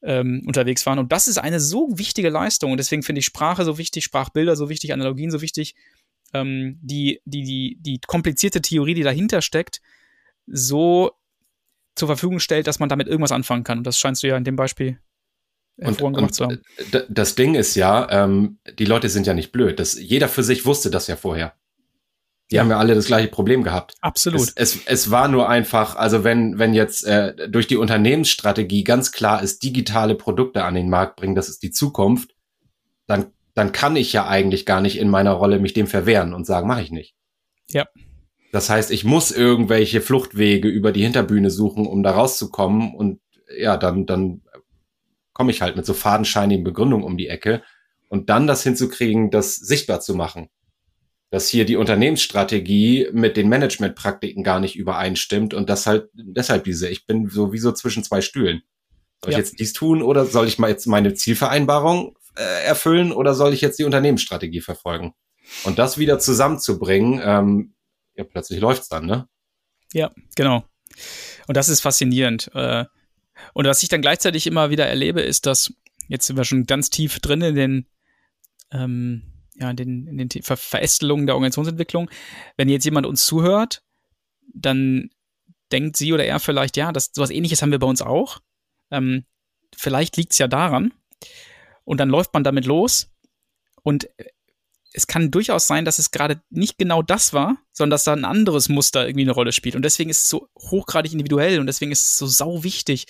ähm, 0.05 0.43
unterwegs 0.45 0.85
waren. 0.85 0.99
Und 0.99 1.11
das 1.11 1.27
ist 1.27 1.37
eine 1.37 1.59
so 1.59 1.89
wichtige 1.97 2.29
Leistung. 2.29 2.71
Und 2.71 2.77
deswegen 2.77 3.03
finde 3.03 3.19
ich 3.19 3.25
Sprache 3.25 3.65
so 3.65 3.77
wichtig, 3.77 4.03
Sprachbilder 4.03 4.55
so 4.55 4.69
wichtig, 4.69 4.93
Analogien 4.93 5.31
so 5.31 5.41
wichtig. 5.41 5.75
Ähm, 6.33 6.79
die, 6.81 7.21
die, 7.25 7.43
die, 7.43 7.77
die 7.79 7.99
komplizierte 8.05 8.61
Theorie, 8.61 8.93
die 8.93 9.03
dahinter 9.03 9.41
steckt, 9.41 9.81
so 10.47 11.11
zur 11.95 12.07
Verfügung 12.07 12.39
stellt, 12.39 12.67
dass 12.67 12.79
man 12.79 12.89
damit 12.89 13.07
irgendwas 13.07 13.31
anfangen 13.31 13.63
kann. 13.63 13.79
Und 13.79 13.87
das 13.87 13.99
scheinst 13.99 14.23
du 14.23 14.27
ja 14.27 14.37
in 14.37 14.43
dem 14.43 14.55
Beispiel 14.55 14.99
und, 15.77 16.01
und 16.01 16.39
das 17.09 17.35
Ding 17.35 17.55
ist 17.55 17.75
ja, 17.75 18.07
ähm, 18.09 18.59
die 18.79 18.85
Leute 18.85 19.09
sind 19.09 19.27
ja 19.27 19.33
nicht 19.33 19.51
blöd. 19.51 19.79
Das, 19.79 19.99
jeder 19.99 20.29
für 20.29 20.43
sich 20.43 20.65
wusste 20.65 20.89
das 20.89 21.07
ja 21.07 21.15
vorher. 21.15 21.53
Die 22.51 22.55
ja. 22.55 22.61
haben 22.61 22.69
ja 22.69 22.77
alle 22.77 22.93
das 22.93 23.07
gleiche 23.07 23.27
Problem 23.27 23.63
gehabt. 23.63 23.95
Absolut. 24.01 24.41
Es, 24.55 24.75
es, 24.75 24.85
es 24.85 25.11
war 25.11 25.27
nur 25.27 25.49
einfach, 25.49 25.95
also 25.95 26.23
wenn, 26.23 26.59
wenn 26.59 26.73
jetzt 26.73 27.03
äh, 27.05 27.49
durch 27.49 27.67
die 27.67 27.77
Unternehmensstrategie 27.77 28.83
ganz 28.83 29.11
klar 29.11 29.41
ist, 29.41 29.63
digitale 29.63 30.15
Produkte 30.15 30.63
an 30.63 30.75
den 30.75 30.89
Markt 30.89 31.15
bringen, 31.15 31.35
das 31.35 31.49
ist 31.49 31.63
die 31.63 31.71
Zukunft, 31.71 32.35
dann, 33.07 33.27
dann 33.55 33.71
kann 33.71 33.95
ich 33.95 34.13
ja 34.13 34.27
eigentlich 34.27 34.65
gar 34.65 34.81
nicht 34.81 34.99
in 34.99 35.09
meiner 35.09 35.31
Rolle 35.31 35.59
mich 35.59 35.73
dem 35.73 35.87
verwehren 35.87 36.33
und 36.33 36.45
sagen, 36.45 36.67
mache 36.67 36.83
ich 36.83 36.91
nicht. 36.91 37.15
Ja. 37.71 37.87
Das 38.51 38.69
heißt, 38.69 38.91
ich 38.91 39.03
muss 39.03 39.31
irgendwelche 39.31 39.99
Fluchtwege 40.01 40.67
über 40.67 40.91
die 40.91 41.03
Hinterbühne 41.03 41.49
suchen, 41.49 41.87
um 41.87 42.03
da 42.03 42.11
rauszukommen 42.11 42.93
und 42.93 43.19
ja, 43.57 43.75
dann, 43.75 44.05
dann 44.05 44.41
komme 45.33 45.51
ich 45.51 45.61
halt 45.61 45.75
mit 45.75 45.85
so 45.85 45.93
fadenscheinigen 45.93 46.63
Begründungen 46.63 47.05
um 47.05 47.17
die 47.17 47.27
Ecke 47.27 47.63
und 48.07 48.29
dann 48.29 48.47
das 48.47 48.63
hinzukriegen, 48.63 49.31
das 49.31 49.55
sichtbar 49.55 49.99
zu 49.99 50.15
machen. 50.15 50.49
Dass 51.31 51.49
hier 51.49 51.65
die 51.65 51.75
Unternehmensstrategie 51.75 53.09
mit 53.11 53.35
den 53.35 53.49
Managementpraktiken 53.49 54.43
gar 54.43 54.59
nicht 54.59 54.75
übereinstimmt 54.75 55.53
und 55.53 55.69
das 55.69 55.85
halt 55.85 56.09
deshalb 56.13 56.63
diese, 56.63 56.87
ich 56.87 57.05
bin 57.05 57.29
sowieso 57.29 57.71
zwischen 57.71 58.03
zwei 58.03 58.21
Stühlen. 58.21 58.61
Soll 59.23 59.33
ja. 59.33 59.39
ich 59.39 59.45
jetzt 59.45 59.59
dies 59.59 59.73
tun 59.73 60.01
oder 60.01 60.25
soll 60.25 60.47
ich 60.47 60.59
mal 60.59 60.69
jetzt 60.69 60.85
meine 60.85 61.13
Zielvereinbarung 61.13 62.15
äh, 62.37 62.65
erfüllen 62.65 63.11
oder 63.11 63.33
soll 63.33 63.53
ich 63.53 63.61
jetzt 63.61 63.79
die 63.79 63.83
Unternehmensstrategie 63.83 64.61
verfolgen? 64.61 65.13
Und 65.63 65.79
das 65.79 65.97
wieder 65.97 66.19
zusammenzubringen, 66.19 67.21
ähm, 67.23 67.75
ja, 68.15 68.23
plötzlich 68.23 68.59
läuft's 68.59 68.87
dann, 68.87 69.05
ne? 69.05 69.27
Ja, 69.93 70.11
genau. 70.35 70.63
Und 71.47 71.57
das 71.57 71.69
ist 71.69 71.81
faszinierend. 71.81 72.51
Äh, 72.53 72.85
und 73.53 73.65
was 73.65 73.83
ich 73.83 73.89
dann 73.89 74.01
gleichzeitig 74.01 74.47
immer 74.47 74.69
wieder 74.69 74.87
erlebe, 74.87 75.21
ist, 75.21 75.45
dass 75.45 75.73
jetzt 76.07 76.27
sind 76.27 76.37
wir 76.37 76.45
schon 76.45 76.65
ganz 76.65 76.89
tief 76.89 77.19
drin 77.19 77.41
in 77.41 77.55
den, 77.55 77.87
ähm, 78.71 79.23
ja, 79.55 79.69
in 79.69 79.75
den, 79.75 80.07
in 80.07 80.17
den 80.17 80.43
Ver 80.43 80.57
Verästelungen 80.57 81.25
der 81.25 81.35
Organisationsentwicklung. 81.35 82.09
Wenn 82.57 82.69
jetzt 82.69 82.85
jemand 82.85 83.07
uns 83.07 83.25
zuhört, 83.25 83.83
dann 84.53 85.09
denkt 85.71 85.97
sie 85.97 86.13
oder 86.13 86.25
er 86.25 86.39
vielleicht, 86.39 86.77
ja, 86.77 86.91
das, 86.91 87.11
sowas 87.13 87.29
ähnliches 87.31 87.61
haben 87.61 87.71
wir 87.71 87.79
bei 87.79 87.87
uns 87.87 88.01
auch. 88.01 88.39
Ähm, 88.91 89.25
vielleicht 89.75 90.17
liegt 90.17 90.33
es 90.33 90.37
ja 90.37 90.47
daran. 90.47 90.93
Und 91.83 91.99
dann 91.99 92.09
läuft 92.09 92.33
man 92.33 92.43
damit 92.43 92.65
los. 92.65 93.11
Und 93.83 94.09
es 94.95 95.07
kann 95.07 95.29
durchaus 95.29 95.67
sein, 95.67 95.85
dass 95.85 95.99
es 95.99 96.11
gerade 96.11 96.41
nicht 96.49 96.77
genau 96.77 97.01
das 97.01 97.33
war, 97.33 97.57
sondern 97.73 97.91
dass 97.91 98.05
da 98.05 98.13
ein 98.13 98.25
anderes 98.25 98.69
Muster 98.69 99.05
irgendwie 99.05 99.25
eine 99.25 99.33
Rolle 99.33 99.51
spielt. 99.51 99.75
Und 99.75 99.83
deswegen 99.83 100.09
ist 100.09 100.23
es 100.23 100.29
so 100.29 100.49
hochgradig 100.57 101.11
individuell 101.11 101.59
und 101.59 101.67
deswegen 101.67 101.91
ist 101.91 102.05
es 102.05 102.17
so 102.17 102.27
sau 102.27 102.63
wichtig, 102.63 103.05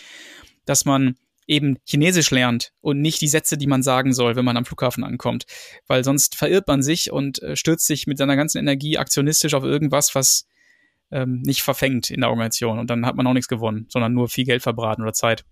dass 0.65 0.85
man 0.85 1.15
eben 1.47 1.77
Chinesisch 1.85 2.31
lernt 2.31 2.71
und 2.81 3.01
nicht 3.01 3.21
die 3.21 3.27
Sätze, 3.27 3.57
die 3.57 3.67
man 3.67 3.83
sagen 3.83 4.13
soll, 4.13 4.35
wenn 4.35 4.45
man 4.45 4.57
am 4.57 4.65
Flughafen 4.65 5.03
ankommt. 5.03 5.45
Weil 5.87 6.03
sonst 6.03 6.35
verirrt 6.35 6.67
man 6.67 6.81
sich 6.81 7.11
und 7.11 7.41
äh, 7.41 7.55
stürzt 7.55 7.87
sich 7.87 8.07
mit 8.07 8.17
seiner 8.17 8.35
ganzen 8.35 8.57
Energie 8.57 8.97
aktionistisch 8.97 9.53
auf 9.53 9.63
irgendwas, 9.63 10.15
was 10.15 10.47
ähm, 11.11 11.41
nicht 11.41 11.61
verfängt 11.61 12.09
in 12.09 12.21
der 12.21 12.29
Organisation. 12.29 12.79
Und 12.79 12.89
dann 12.89 13.05
hat 13.05 13.15
man 13.15 13.27
auch 13.27 13.33
nichts 13.33 13.47
gewonnen, 13.47 13.87
sondern 13.89 14.13
nur 14.13 14.27
viel 14.27 14.45
Geld 14.45 14.63
verbraten 14.63 15.03
oder 15.03 15.13
Zeit. 15.13 15.45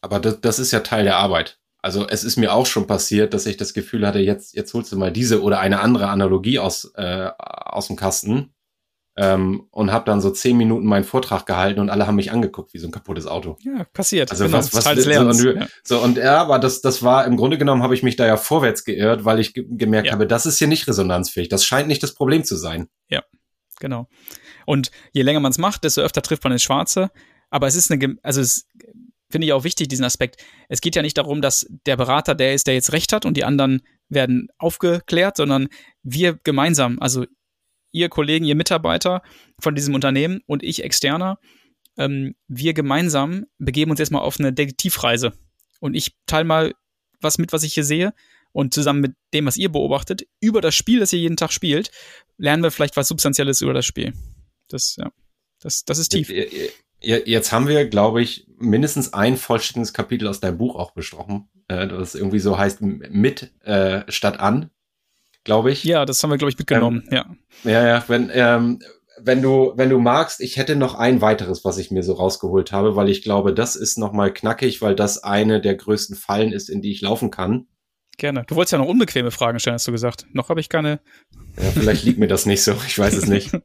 Aber 0.00 0.20
das, 0.20 0.40
das 0.40 0.58
ist 0.58 0.72
ja 0.72 0.80
Teil 0.80 1.04
der 1.04 1.16
Arbeit. 1.16 1.58
Also 1.82 2.08
es 2.08 2.24
ist 2.24 2.36
mir 2.36 2.52
auch 2.52 2.66
schon 2.66 2.86
passiert, 2.86 3.32
dass 3.32 3.46
ich 3.46 3.56
das 3.56 3.74
Gefühl 3.74 4.06
hatte, 4.06 4.18
jetzt, 4.18 4.56
jetzt 4.56 4.74
holst 4.74 4.90
du 4.90 4.96
mal 4.96 5.12
diese 5.12 5.42
oder 5.42 5.60
eine 5.60 5.80
andere 5.80 6.08
Analogie 6.08 6.58
aus, 6.58 6.92
äh, 6.96 7.30
aus 7.38 7.86
dem 7.86 7.96
Kasten 7.96 8.52
ähm, 9.16 9.66
und 9.70 9.92
habe 9.92 10.04
dann 10.04 10.20
so 10.20 10.30
zehn 10.30 10.56
Minuten 10.56 10.86
meinen 10.86 11.04
Vortrag 11.04 11.46
gehalten 11.46 11.80
und 11.80 11.88
alle 11.88 12.06
haben 12.06 12.16
mich 12.16 12.32
angeguckt 12.32 12.74
wie 12.74 12.78
so 12.78 12.86
ein 12.86 12.90
kaputtes 12.90 13.26
Auto. 13.26 13.56
Ja, 13.62 13.84
passiert. 13.84 14.30
Also 14.30 14.44
genau, 14.44 14.58
was, 14.58 14.74
was 14.74 14.84
Teil. 14.84 15.00
So, 15.00 15.20
und, 15.20 15.56
ja. 15.56 15.66
so 15.82 15.98
und 16.00 16.18
ja, 16.18 16.38
aber 16.38 16.58
das, 16.58 16.82
das 16.82 17.02
war 17.02 17.24
im 17.24 17.36
Grunde 17.36 17.56
genommen 17.56 17.82
habe 17.82 17.94
ich 17.94 18.02
mich 18.02 18.16
da 18.16 18.26
ja 18.26 18.36
vorwärts 18.36 18.84
geirrt, 18.84 19.24
weil 19.24 19.40
ich 19.40 19.54
ge 19.54 19.64
gemerkt 19.68 20.08
ja. 20.08 20.12
habe, 20.12 20.26
das 20.26 20.44
ist 20.44 20.58
hier 20.58 20.68
nicht 20.68 20.86
resonanzfähig. 20.86 21.48
Das 21.48 21.64
scheint 21.64 21.88
nicht 21.88 22.02
das 22.02 22.14
Problem 22.14 22.44
zu 22.44 22.56
sein. 22.56 22.88
Ja, 23.08 23.22
genau. 23.80 24.08
Und 24.66 24.90
je 25.12 25.22
länger 25.22 25.40
man 25.40 25.50
es 25.50 25.58
macht, 25.58 25.84
desto 25.84 26.02
öfter 26.02 26.20
trifft 26.20 26.44
man 26.44 26.52
ins 26.52 26.62
Schwarze. 26.62 27.10
Aber 27.48 27.66
es 27.66 27.74
ist 27.74 27.90
eine, 27.90 28.16
also 28.22 28.40
es 28.40 28.68
finde 29.30 29.46
ich 29.46 29.52
auch 29.52 29.64
wichtig, 29.64 29.88
diesen 29.88 30.04
Aspekt. 30.04 30.42
Es 30.68 30.80
geht 30.80 30.94
ja 30.94 31.02
nicht 31.02 31.16
darum, 31.16 31.40
dass 31.40 31.66
der 31.86 31.96
Berater 31.96 32.34
der 32.34 32.54
ist, 32.54 32.66
der 32.66 32.74
jetzt 32.74 32.92
recht 32.92 33.12
hat 33.12 33.24
und 33.24 33.36
die 33.36 33.44
anderen 33.44 33.82
werden 34.08 34.48
aufgeklärt, 34.58 35.36
sondern 35.36 35.68
wir 36.02 36.38
gemeinsam, 36.44 36.98
also 37.00 37.24
ihr 37.96 38.08
Kollegen, 38.08 38.44
ihr 38.44 38.54
Mitarbeiter 38.54 39.22
von 39.58 39.74
diesem 39.74 39.94
Unternehmen 39.94 40.40
und 40.46 40.62
ich 40.62 40.84
externer, 40.84 41.38
ähm, 41.96 42.34
wir 42.46 42.74
gemeinsam 42.74 43.46
begeben 43.58 43.90
uns 43.90 44.00
jetzt 44.00 44.12
mal 44.12 44.20
auf 44.20 44.38
eine 44.38 44.52
Detektivreise. 44.52 45.32
Und 45.80 45.94
ich 45.94 46.14
teile 46.26 46.44
mal 46.44 46.74
was 47.20 47.38
mit, 47.38 47.52
was 47.52 47.62
ich 47.62 47.74
hier 47.74 47.84
sehe. 47.84 48.12
Und 48.52 48.72
zusammen 48.72 49.00
mit 49.00 49.14
dem, 49.34 49.44
was 49.44 49.58
ihr 49.58 49.70
beobachtet, 49.70 50.26
über 50.40 50.62
das 50.62 50.74
Spiel, 50.74 51.00
das 51.00 51.12
ihr 51.12 51.18
jeden 51.18 51.36
Tag 51.36 51.52
spielt, 51.52 51.90
lernen 52.38 52.62
wir 52.62 52.70
vielleicht 52.70 52.96
was 52.96 53.08
Substanzielles 53.08 53.60
über 53.60 53.74
das 53.74 53.84
Spiel. 53.84 54.14
Das, 54.68 54.96
ja, 54.96 55.10
das, 55.60 55.84
das 55.84 55.98
ist 55.98 56.08
tief. 56.08 56.32
Jetzt 57.00 57.52
haben 57.52 57.68
wir, 57.68 57.86
glaube 57.86 58.22
ich, 58.22 58.46
mindestens 58.56 59.12
ein 59.12 59.36
vollständiges 59.36 59.92
Kapitel 59.92 60.26
aus 60.26 60.40
deinem 60.40 60.56
Buch 60.56 60.74
auch 60.74 60.92
besprochen, 60.92 61.50
äh, 61.68 61.86
das 61.86 62.14
irgendwie 62.14 62.38
so 62.38 62.56
heißt 62.56 62.80
mit 62.80 63.52
äh, 63.62 64.10
statt 64.10 64.40
an, 64.40 64.70
glaube 65.46 65.70
ich. 65.70 65.82
Ja, 65.84 66.04
das 66.04 66.22
haben 66.22 66.30
wir, 66.30 66.36
glaube 66.36 66.50
ich, 66.50 66.58
mitgenommen, 66.58 67.04
ähm, 67.10 67.14
ja. 67.64 67.70
Ja, 67.70 67.86
ja, 67.86 68.04
wenn, 68.08 68.30
ähm, 68.34 68.80
wenn 69.18 69.40
du, 69.40 69.72
wenn 69.76 69.88
du 69.88 69.98
magst, 69.98 70.40
ich 70.40 70.58
hätte 70.58 70.76
noch 70.76 70.94
ein 70.94 71.22
weiteres, 71.22 71.64
was 71.64 71.78
ich 71.78 71.90
mir 71.90 72.02
so 72.02 72.12
rausgeholt 72.12 72.72
habe, 72.72 72.96
weil 72.96 73.08
ich 73.08 73.22
glaube, 73.22 73.54
das 73.54 73.76
ist 73.76 73.96
nochmal 73.96 74.34
knackig, 74.34 74.82
weil 74.82 74.94
das 74.94 75.24
eine 75.24 75.62
der 75.62 75.76
größten 75.76 76.16
Fallen 76.16 76.52
ist, 76.52 76.68
in 76.68 76.82
die 76.82 76.92
ich 76.92 77.00
laufen 77.00 77.30
kann. 77.30 77.66
Gerne. 78.18 78.44
Du 78.46 78.56
wolltest 78.56 78.72
ja 78.72 78.78
noch 78.78 78.88
unbequeme 78.88 79.30
Fragen 79.30 79.58
stellen, 79.60 79.74
hast 79.74 79.86
du 79.86 79.92
gesagt. 79.92 80.26
Noch 80.32 80.48
habe 80.48 80.60
ich 80.60 80.68
keine. 80.68 81.00
Ja, 81.56 81.70
vielleicht 81.72 82.04
liegt 82.04 82.18
mir 82.18 82.28
das 82.28 82.46
nicht 82.46 82.62
so. 82.62 82.72
Ich 82.86 82.98
weiß 82.98 83.14
es 83.14 83.26
nicht. 83.26 83.52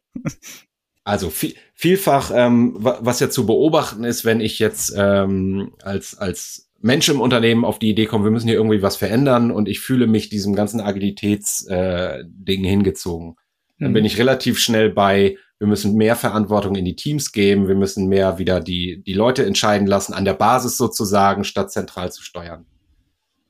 Also 1.03 1.31
viel, 1.31 1.55
vielfach, 1.73 2.29
ähm, 2.31 2.75
was 2.77 3.19
ja 3.19 3.31
zu 3.31 3.47
beobachten 3.47 4.03
ist, 4.03 4.23
wenn 4.23 4.39
ich 4.39 4.59
jetzt 4.59 4.93
ähm, 4.95 5.73
als, 5.81 6.15
als 6.15 6.70
Mensch 6.81 7.09
im 7.09 7.21
Unternehmen 7.21 7.65
auf 7.65 7.79
die 7.79 7.89
Idee 7.89 8.05
komme, 8.05 8.23
wir 8.23 8.31
müssen 8.31 8.47
hier 8.47 8.57
irgendwie 8.57 8.81
was 8.81 8.95
verändern 8.95 9.51
und 9.51 9.67
ich 9.67 9.79
fühle 9.79 10.07
mich 10.07 10.29
diesem 10.29 10.55
ganzen 10.55 10.81
Agilitätsding 10.81 12.63
äh, 12.63 12.67
hingezogen. 12.67 13.35
Dann 13.79 13.89
mhm. 13.91 13.93
bin 13.93 14.05
ich 14.05 14.17
relativ 14.17 14.59
schnell 14.59 14.89
bei, 14.89 15.37
wir 15.59 15.67
müssen 15.67 15.95
mehr 15.95 16.15
Verantwortung 16.15 16.75
in 16.75 16.85
die 16.85 16.95
Teams 16.95 17.31
geben, 17.31 17.67
wir 17.67 17.75
müssen 17.75 18.07
mehr 18.07 18.37
wieder 18.39 18.59
die, 18.59 19.03
die 19.03 19.13
Leute 19.13 19.45
entscheiden 19.45 19.87
lassen, 19.87 20.13
an 20.13 20.25
der 20.25 20.33
Basis 20.33 20.77
sozusagen, 20.77 21.43
statt 21.43 21.71
zentral 21.71 22.11
zu 22.11 22.23
steuern. 22.23 22.65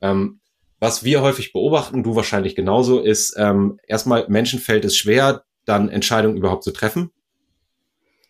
Ähm, 0.00 0.40
was 0.78 1.04
wir 1.04 1.22
häufig 1.22 1.52
beobachten, 1.52 2.02
du 2.02 2.16
wahrscheinlich 2.16 2.54
genauso, 2.54 3.00
ist 3.00 3.34
ähm, 3.38 3.78
erstmal 3.86 4.26
Menschen 4.28 4.58
fällt 4.58 4.84
es 4.84 4.96
schwer, 4.96 5.44
dann 5.64 5.88
Entscheidungen 5.88 6.36
überhaupt 6.36 6.64
zu 6.64 6.72
treffen 6.72 7.10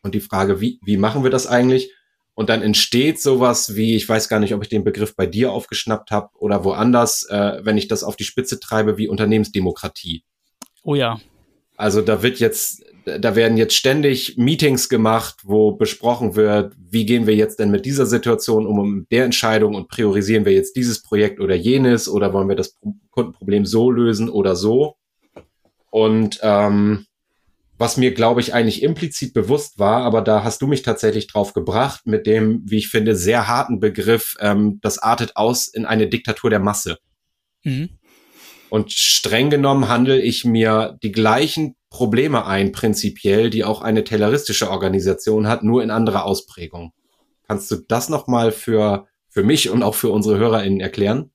und 0.03 0.15
die 0.15 0.21
Frage, 0.21 0.61
wie, 0.61 0.79
wie 0.85 0.97
machen 0.97 1.23
wir 1.23 1.31
das 1.31 1.47
eigentlich? 1.47 1.93
Und 2.35 2.49
dann 2.49 2.63
entsteht 2.63 3.21
sowas 3.21 3.77
wie, 3.77 3.95
ich 3.95 4.09
weiß 4.09 4.29
gar 4.29 4.41
nicht, 4.41 4.55
ob 4.55 4.63
ich 4.63 4.69
den 4.69 4.85
Begriff 4.85 5.15
bei 5.15 5.27
dir 5.27 5.53
aufgeschnappt 5.53 6.11
habe 6.11 6.31
oder 6.39 6.65
woanders, 6.65 7.25
äh, 7.29 7.61
wenn 7.63 7.77
ich 7.77 7.89
das 7.89 8.03
auf 8.03 8.17
die 8.17 8.25
Spitze 8.25 8.59
treibe, 8.59 8.97
wie 8.97 9.09
Unternehmensdemokratie. 9.09 10.25
Oh 10.83 10.95
ja. 10.95 11.21
Also 11.77 12.01
da 12.01 12.23
wird 12.23 12.39
jetzt, 12.39 12.85
da 13.05 13.35
werden 13.37 13.57
jetzt 13.57 13.75
ständig 13.75 14.37
Meetings 14.39 14.89
gemacht, 14.89 15.41
wo 15.43 15.73
besprochen 15.73 16.37
wird, 16.37 16.75
wie 16.79 17.05
gehen 17.05 17.27
wir 17.27 17.35
jetzt 17.35 17.59
denn 17.59 17.71
mit 17.71 17.85
dieser 17.85 18.07
Situation 18.07 18.67
um, 18.67 18.79
um 18.79 19.07
der 19.11 19.25
Entscheidung 19.25 19.75
und 19.75 19.89
priorisieren 19.89 20.45
wir 20.45 20.53
jetzt 20.53 20.77
dieses 20.77 21.03
Projekt 21.03 21.41
oder 21.41 21.55
jenes 21.55 22.09
oder 22.09 22.33
wollen 22.33 22.49
wir 22.49 22.57
das 22.57 22.79
Kundenproblem 23.11 23.67
so 23.67 23.91
lösen 23.91 24.31
oder 24.31 24.57
so. 24.57 24.97
Und 25.91 26.39
ähm, 26.43 27.07
was 27.83 27.97
mir, 27.97 28.15
glaube 28.15 28.41
ich, 28.41 28.55
eigentlich 28.55 28.81
implizit 28.81 29.35
bewusst 29.35 29.81
war, 29.81 30.05
aber 30.05 30.23
da 30.23 30.45
hast 30.45 30.63
du 30.63 30.69
mich 30.69 30.83
tatsächlich 30.83 31.27
drauf 31.27 31.53
gebracht 31.53 32.03
mit 32.07 32.29
dem, 32.29 32.63
wie 32.65 32.79
ich 32.79 32.89
finde, 32.89 33.17
sehr 33.17 33.49
harten 33.49 33.81
Begriff, 33.81 34.37
ähm, 34.39 34.79
das 34.83 34.99
artet 34.99 35.37
aus 35.37 35.67
in 35.67 35.85
eine 35.85 36.07
Diktatur 36.09 36.49
der 36.49 36.61
Masse. 36.61 36.99
Mhm. 37.65 37.99
Und 38.71 38.93
streng 38.93 39.51
genommen 39.51 39.89
handle 39.89 40.21
ich 40.21 40.45
mir 40.45 40.97
die 41.03 41.11
gleichen 41.11 41.75
Probleme 41.91 42.47
ein, 42.47 42.71
prinzipiell, 42.71 43.51
die 43.51 43.65
auch 43.65 43.83
eine 43.83 44.05
tayloristische 44.05 44.71
Organisation 44.71 45.49
hat, 45.49 45.65
nur 45.65 45.83
in 45.83 45.91
anderer 45.91 46.25
Ausprägung. 46.25 46.93
Kannst 47.49 47.69
du 47.73 47.77
das 47.89 48.09
nochmal 48.09 48.53
für, 48.53 49.09
für 49.29 49.43
mich 49.43 49.71
und 49.71 49.83
auch 49.83 49.97
für 49.97 50.11
unsere 50.11 50.39
HörerInnen 50.39 50.79
erklären? 50.79 51.33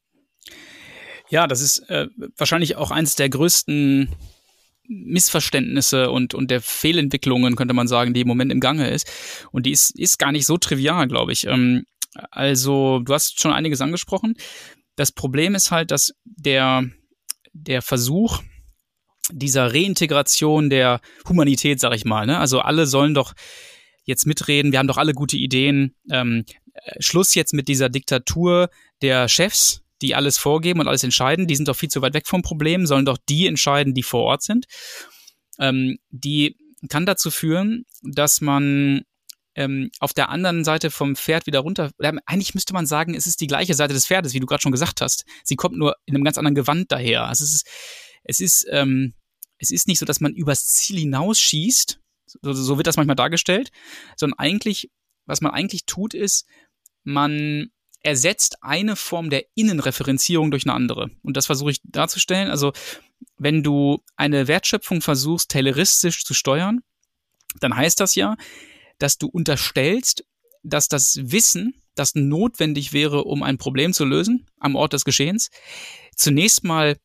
Ja, 1.30 1.46
das 1.46 1.60
ist 1.60 1.80
äh, 1.90 2.08
wahrscheinlich 2.38 2.78
auch 2.78 2.90
eines 2.90 3.16
der 3.16 3.28
größten 3.28 4.16
Missverständnisse 4.88 6.10
und, 6.10 6.34
und 6.34 6.50
der 6.50 6.62
Fehlentwicklungen, 6.62 7.56
könnte 7.56 7.74
man 7.74 7.88
sagen, 7.88 8.14
die 8.14 8.22
im 8.22 8.28
Moment 8.28 8.52
im 8.52 8.60
Gange 8.60 8.90
ist. 8.90 9.10
Und 9.52 9.66
die 9.66 9.72
ist, 9.72 9.98
ist 10.00 10.18
gar 10.18 10.32
nicht 10.32 10.46
so 10.46 10.58
trivial, 10.58 11.08
glaube 11.08 11.32
ich. 11.32 11.46
Ähm, 11.46 11.86
also, 12.32 13.00
du 13.00 13.14
hast 13.14 13.40
schon 13.40 13.54
einiges 13.54 13.82
angesprochen. 13.82 14.36
Das 14.96 15.12
Problem 15.12 15.56
ist 15.56 15.72
halt, 15.72 15.92
dass 15.92 16.14
der, 16.24 16.86
der 17.54 17.82
Versuch 17.82 18.42
dieser 19.32 19.74
Reintegration 19.74 20.70
der 20.70 21.02
Humanität, 21.28 21.80
sag 21.80 21.94
ich 21.94 22.06
mal, 22.06 22.26
ne? 22.26 22.40
also 22.40 22.60
alle 22.62 22.86
sollen 22.86 23.14
doch 23.14 23.34
jetzt 24.06 24.26
mitreden, 24.26 24.72
wir 24.72 24.80
haben 24.80 24.88
doch 24.88 24.98
alle 24.98 25.14
gute 25.14 25.38
Ideen. 25.38 25.96
Ähm, 26.10 26.46
Schluss 27.00 27.36
jetzt 27.36 27.54
mit 27.54 27.68
dieser 27.68 27.90
Diktatur 27.90 28.70
der 29.02 29.28
Chefs, 29.28 29.82
die 30.02 30.16
alles 30.16 30.38
vorgeben 30.38 30.80
und 30.80 30.88
alles 30.88 31.04
entscheiden, 31.04 31.48
die 31.48 31.56
sind 31.56 31.68
doch 31.68 31.76
viel 31.76 31.90
zu 31.90 32.02
weit 32.02 32.14
weg 32.14 32.28
vom 32.28 32.42
Problem, 32.42 32.86
sollen 32.86 33.06
doch 33.06 33.18
die 33.30 33.48
entscheiden, 33.48 33.94
die 33.94 34.04
vor 34.04 34.24
Ort 34.24 34.44
sind. 34.44 34.66
Ähm, 35.60 35.98
die 36.10 36.56
kann 36.90 37.06
dazu 37.06 37.32
führen, 37.32 37.86
dass 38.04 38.42
man 38.42 39.02
ähm, 39.56 39.90
auf 40.00 40.14
der 40.14 40.30
anderen 40.30 40.64
Seite 40.64 40.92
vom 40.92 41.16
Pferd 41.16 41.48
wieder 41.48 41.60
runter. 41.60 41.92
Eigentlich 41.98 42.54
müsste 42.54 42.74
man 42.74 42.86
sagen, 42.86 43.16
es 43.16 43.26
ist 43.26 43.42
die 43.42 43.48
gleiche 43.48 43.74
Seite 43.74 43.94
des 43.94 44.06
Pferdes, 44.06 44.34
wie 44.34 44.40
du 44.40 44.46
gerade 44.46 44.62
schon 44.62 44.72
gesagt 44.72 45.02
hast. 45.02 45.26
Sie 45.44 45.56
kommt 45.56 45.76
nur 45.76 45.96
in 46.06 46.16
einem 46.16 46.24
ganz 46.24 46.38
anderen 46.38 46.56
Gewand 46.56 46.92
daher. 46.92 47.26
Also 47.26 47.44
es 47.44 47.56
ist, 47.56 47.68
es 48.24 48.40
ist, 48.40 48.68
ähm, 48.70 49.16
es 49.58 49.72
ist 49.72 49.88
nicht 49.88 49.98
so, 49.98 50.06
dass 50.06 50.20
man 50.20 50.34
übers 50.34 50.68
Ziel 50.68 51.00
hinausschießt. 51.00 52.00
So, 52.42 52.54
so 52.54 52.78
wird 52.78 52.86
das 52.86 52.98
manchmal 52.98 53.16
dargestellt, 53.16 53.72
sondern 54.16 54.38
eigentlich, 54.38 54.92
was 55.26 55.42
man 55.42 55.54
eigentlich 55.54 55.86
tut, 55.86 56.14
ist, 56.14 56.46
man 57.04 57.72
ersetzt 58.02 58.58
eine 58.62 58.96
Form 58.96 59.30
der 59.30 59.46
Innenreferenzierung 59.56 60.52
durch 60.52 60.66
eine 60.66 60.74
andere. 60.74 61.10
Und 61.24 61.38
das 61.38 61.48
versuche 61.48 61.72
ich 61.72 61.82
darzustellen. 61.84 62.50
Also, 62.50 62.74
wenn 63.38 63.64
du 63.64 64.04
eine 64.16 64.48
Wertschöpfung 64.48 65.02
versuchst, 65.02 65.50
tayloristisch 65.52 66.24
zu 66.24 66.34
steuern, 66.34 66.82
dann 67.60 67.76
heißt 67.76 68.00
das 68.00 68.16
ja, 68.16 68.36
dass 69.00 69.18
du 69.18 69.28
unterstellst, 69.28 70.24
dass 70.64 70.88
das 70.88 71.20
Wissen, 71.22 71.82
das 71.96 72.16
notwendig 72.16 72.94
wäre, 72.94 73.24
um 73.24 73.44
ein 73.44 73.58
Problem 73.58 73.94
zu 73.94 74.06
lösen 74.06 74.48
am 74.60 74.76
Ort 74.76 74.94
des 74.94 75.04
Geschehens, 75.04 75.50
zunächst 76.16 76.64
mal 76.64 76.98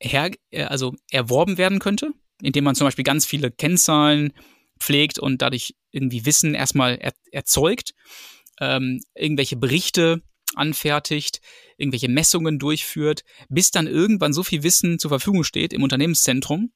her, 0.00 0.30
äh, 0.50 0.64
also 0.64 0.94
erworben 1.10 1.58
werden 1.58 1.78
könnte, 1.78 2.12
indem 2.40 2.64
man 2.64 2.74
zum 2.74 2.86
Beispiel 2.86 3.04
ganz 3.04 3.26
viele 3.26 3.50
Kennzahlen 3.50 4.32
pflegt 4.78 5.18
und 5.18 5.42
dadurch 5.42 5.74
irgendwie 5.90 6.26
Wissen 6.26 6.54
erstmal 6.54 6.96
er, 6.96 7.12
erzeugt 7.32 7.94
ähm, 8.60 9.00
irgendwelche 9.14 9.56
Berichte 9.56 10.22
anfertigt, 10.54 11.40
irgendwelche 11.76 12.08
Messungen 12.08 12.58
durchführt, 12.58 13.24
bis 13.48 13.70
dann 13.70 13.86
irgendwann 13.86 14.32
so 14.32 14.42
viel 14.42 14.62
Wissen 14.62 14.98
zur 14.98 15.10
Verfügung 15.10 15.44
steht 15.44 15.72
im 15.72 15.82
Unternehmenszentrum, 15.82 16.72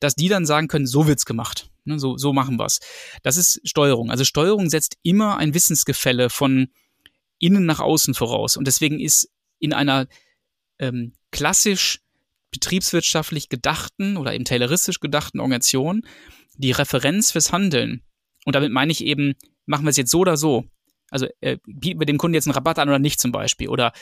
dass 0.00 0.14
die 0.14 0.28
dann 0.28 0.46
sagen 0.46 0.68
können, 0.68 0.86
so 0.86 1.06
wird's 1.06 1.26
gemacht. 1.26 1.70
Ne, 1.84 1.98
so, 1.98 2.16
so 2.16 2.32
machen 2.32 2.58
wir's. 2.58 2.80
Das 3.22 3.36
ist 3.36 3.60
Steuerung. 3.64 4.10
Also 4.10 4.24
Steuerung 4.24 4.68
setzt 4.68 4.96
immer 5.02 5.38
ein 5.38 5.54
Wissensgefälle 5.54 6.30
von 6.30 6.68
innen 7.38 7.66
nach 7.66 7.80
außen 7.80 8.14
voraus. 8.14 8.56
Und 8.56 8.66
deswegen 8.66 9.00
ist 9.00 9.30
in 9.58 9.72
einer 9.72 10.06
ähm, 10.78 11.14
klassisch 11.30 12.00
betriebswirtschaftlich 12.50 13.48
gedachten 13.48 14.16
oder 14.16 14.34
eben 14.34 14.44
tayloristisch 14.44 15.00
gedachten 15.00 15.40
Organisation 15.40 16.02
die 16.56 16.72
Referenz 16.72 17.30
fürs 17.30 17.52
Handeln. 17.52 18.02
Und 18.44 18.54
damit 18.54 18.72
meine 18.72 18.92
ich 18.92 19.04
eben, 19.04 19.34
machen 19.66 19.84
wir 19.84 19.90
es 19.90 19.96
jetzt 19.96 20.10
so 20.10 20.20
oder 20.20 20.36
so. 20.36 20.64
Also 21.10 21.26
äh, 21.40 21.58
bieten 21.66 22.00
wir 22.00 22.06
dem 22.06 22.18
Kunden 22.18 22.34
jetzt 22.34 22.46
einen 22.46 22.54
Rabatt 22.54 22.78
an 22.78 22.88
oder 22.88 22.98
nicht 22.98 23.20
zum 23.20 23.32
Beispiel? 23.32 23.68
Oder 23.68 23.92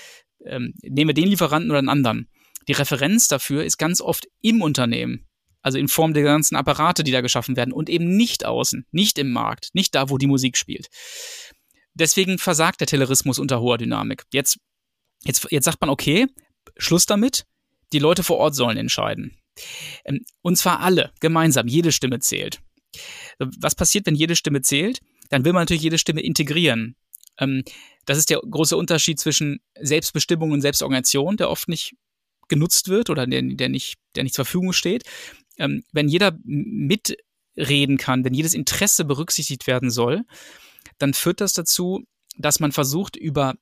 ähm, 0.44 0.74
nehmen 0.82 1.08
wir 1.08 1.14
den 1.14 1.28
Lieferanten 1.28 1.70
oder 1.70 1.78
einen 1.78 1.88
anderen? 1.88 2.28
Die 2.68 2.72
Referenz 2.72 3.28
dafür 3.28 3.64
ist 3.64 3.78
ganz 3.78 4.00
oft 4.00 4.28
im 4.42 4.62
Unternehmen. 4.62 5.26
Also 5.62 5.78
in 5.78 5.88
Form 5.88 6.14
der 6.14 6.22
ganzen 6.22 6.54
Apparate, 6.54 7.02
die 7.02 7.10
da 7.10 7.20
geschaffen 7.20 7.56
werden 7.56 7.72
und 7.72 7.88
eben 7.88 8.16
nicht 8.16 8.44
außen, 8.44 8.86
nicht 8.92 9.18
im 9.18 9.32
Markt, 9.32 9.70
nicht 9.72 9.94
da, 9.94 10.10
wo 10.10 10.18
die 10.18 10.26
Musik 10.26 10.56
spielt. 10.56 10.88
Deswegen 11.94 12.38
versagt 12.38 12.80
der 12.80 12.86
Telerismus 12.86 13.38
unter 13.38 13.60
hoher 13.60 13.78
Dynamik. 13.78 14.24
Jetzt, 14.32 14.58
jetzt, 15.24 15.48
jetzt 15.50 15.64
sagt 15.64 15.80
man, 15.80 15.90
okay, 15.90 16.26
Schluss 16.76 17.06
damit, 17.06 17.44
die 17.92 17.98
Leute 17.98 18.22
vor 18.22 18.36
Ort 18.36 18.54
sollen 18.54 18.76
entscheiden. 18.76 19.36
Ähm, 20.04 20.24
und 20.42 20.56
zwar 20.56 20.80
alle, 20.80 21.12
gemeinsam, 21.20 21.66
jede 21.66 21.90
Stimme 21.90 22.20
zählt. 22.20 22.60
Was 23.38 23.74
passiert, 23.74 24.06
wenn 24.06 24.14
jede 24.14 24.36
Stimme 24.36 24.62
zählt? 24.62 25.00
dann 25.28 25.44
will 25.44 25.52
man 25.52 25.62
natürlich 25.62 25.82
jede 25.82 25.98
Stimme 25.98 26.22
integrieren. 26.22 26.96
Ähm, 27.38 27.64
das 28.04 28.18
ist 28.18 28.30
der 28.30 28.40
große 28.40 28.76
Unterschied 28.76 29.20
zwischen 29.20 29.60
Selbstbestimmung 29.78 30.52
und 30.52 30.60
Selbstorganisation, 30.60 31.36
der 31.36 31.50
oft 31.50 31.68
nicht 31.68 31.94
genutzt 32.48 32.88
wird 32.88 33.10
oder 33.10 33.26
der, 33.26 33.42
der, 33.42 33.68
nicht, 33.68 33.96
der 34.16 34.24
nicht 34.24 34.34
zur 34.34 34.44
Verfügung 34.44 34.72
steht. 34.72 35.04
Ähm, 35.58 35.84
wenn 35.92 36.08
jeder 36.08 36.36
mitreden 36.44 37.98
kann, 37.98 38.24
wenn 38.24 38.34
jedes 38.34 38.54
Interesse 38.54 39.04
berücksichtigt 39.04 39.66
werden 39.66 39.90
soll, 39.90 40.22
dann 40.98 41.14
führt 41.14 41.40
das 41.40 41.52
dazu, 41.52 42.04
dass 42.36 42.60
man 42.60 42.72
versucht, 42.72 43.16
über 43.16 43.54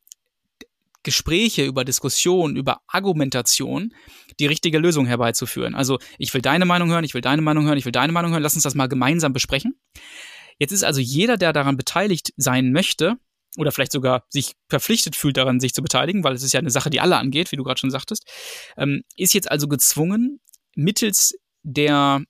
Gespräche, 1.02 1.64
über 1.64 1.84
Diskussionen, 1.84 2.56
über 2.56 2.80
Argumentation 2.88 3.94
die 4.40 4.46
richtige 4.46 4.78
Lösung 4.78 5.06
herbeizuführen. 5.06 5.74
Also 5.74 5.98
ich 6.18 6.34
will 6.34 6.42
deine 6.42 6.64
Meinung 6.64 6.90
hören, 6.90 7.04
ich 7.04 7.14
will 7.14 7.20
deine 7.20 7.42
Meinung 7.42 7.64
hören, 7.66 7.78
ich 7.78 7.84
will 7.84 7.92
deine 7.92 8.12
Meinung 8.12 8.32
hören, 8.32 8.42
lass 8.42 8.54
uns 8.54 8.64
das 8.64 8.74
mal 8.74 8.88
gemeinsam 8.88 9.32
besprechen. 9.32 9.78
Jetzt 10.58 10.72
ist 10.72 10.82
also 10.84 11.00
jeder, 11.00 11.36
der 11.36 11.52
daran 11.52 11.76
beteiligt 11.76 12.32
sein 12.36 12.72
möchte, 12.72 13.18
oder 13.56 13.72
vielleicht 13.72 13.92
sogar 13.92 14.24
sich 14.28 14.52
verpflichtet 14.68 15.16
fühlt, 15.16 15.36
daran 15.36 15.60
sich 15.60 15.74
zu 15.74 15.82
beteiligen, 15.82 16.24
weil 16.24 16.34
es 16.34 16.42
ist 16.42 16.52
ja 16.52 16.60
eine 16.60 16.70
Sache, 16.70 16.90
die 16.90 17.00
alle 17.00 17.16
angeht, 17.16 17.52
wie 17.52 17.56
du 17.56 17.64
gerade 17.64 17.78
schon 17.78 17.90
sagtest, 17.90 18.26
ähm, 18.76 19.02
ist 19.16 19.34
jetzt 19.34 19.50
also 19.50 19.68
gezwungen, 19.68 20.40
mittels 20.74 21.34
der 21.62 22.22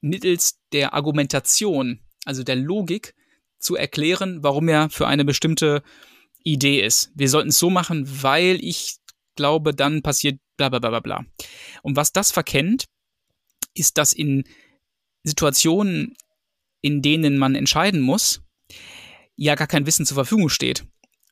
mittels 0.00 0.60
der 0.72 0.94
Argumentation, 0.94 2.00
also 2.24 2.44
der 2.44 2.56
Logik, 2.56 3.14
zu 3.58 3.74
erklären, 3.74 4.42
warum 4.42 4.68
er 4.68 4.88
für 4.90 5.08
eine 5.08 5.24
bestimmte 5.24 5.82
Idee 6.44 6.80
ist. 6.84 7.10
Wir 7.14 7.28
sollten 7.28 7.48
es 7.48 7.58
so 7.58 7.70
machen, 7.70 8.04
weil 8.22 8.62
ich 8.62 8.98
glaube, 9.34 9.74
dann 9.74 10.02
passiert 10.02 10.40
bla 10.56 10.68
bla 10.68 10.78
bla 10.78 11.00
bla. 11.00 11.24
Und 11.82 11.96
was 11.96 12.12
das 12.12 12.30
verkennt, 12.30 12.84
ist, 13.74 13.98
dass 13.98 14.12
in 14.12 14.44
Situationen, 15.24 16.16
in 16.80 17.02
denen 17.02 17.38
man 17.38 17.54
entscheiden 17.54 18.00
muss, 18.00 18.42
ja 19.38 19.54
gar 19.54 19.66
kein 19.66 19.86
Wissen 19.86 20.04
zur 20.04 20.16
Verfügung 20.16 20.50
steht. 20.50 20.84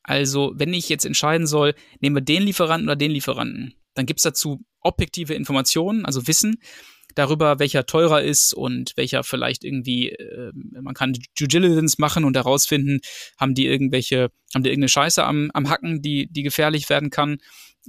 Also, 0.02 0.52
wenn 0.54 0.72
ich 0.72 0.88
jetzt 0.88 1.04
entscheiden 1.04 1.46
soll, 1.46 1.74
nehmen 2.00 2.16
wir 2.16 2.22
den 2.22 2.44
Lieferanten 2.44 2.88
oder 2.88 2.96
den 2.96 3.10
Lieferanten, 3.10 3.74
dann 3.94 4.06
gibt's 4.06 4.22
dazu 4.22 4.64
objektive 4.80 5.34
Informationen, 5.34 6.06
also 6.06 6.26
Wissen 6.26 6.56
darüber, 7.16 7.58
welcher 7.58 7.86
teurer 7.86 8.22
ist 8.22 8.54
und 8.54 8.92
welcher 8.96 9.24
vielleicht 9.24 9.64
irgendwie, 9.64 10.10
äh, 10.10 10.52
man 10.54 10.94
kann 10.94 11.14
Due 11.38 11.48
Diligence 11.48 11.98
machen 11.98 12.24
und 12.24 12.36
herausfinden, 12.36 13.00
haben 13.38 13.54
die 13.54 13.66
irgendwelche, 13.66 14.30
haben 14.54 14.62
die 14.62 14.70
irgendeine 14.70 14.90
Scheiße 14.90 15.24
am, 15.24 15.50
am 15.54 15.68
Hacken, 15.68 16.02
die, 16.02 16.28
die 16.30 16.42
gefährlich 16.42 16.88
werden 16.88 17.10
kann. 17.10 17.38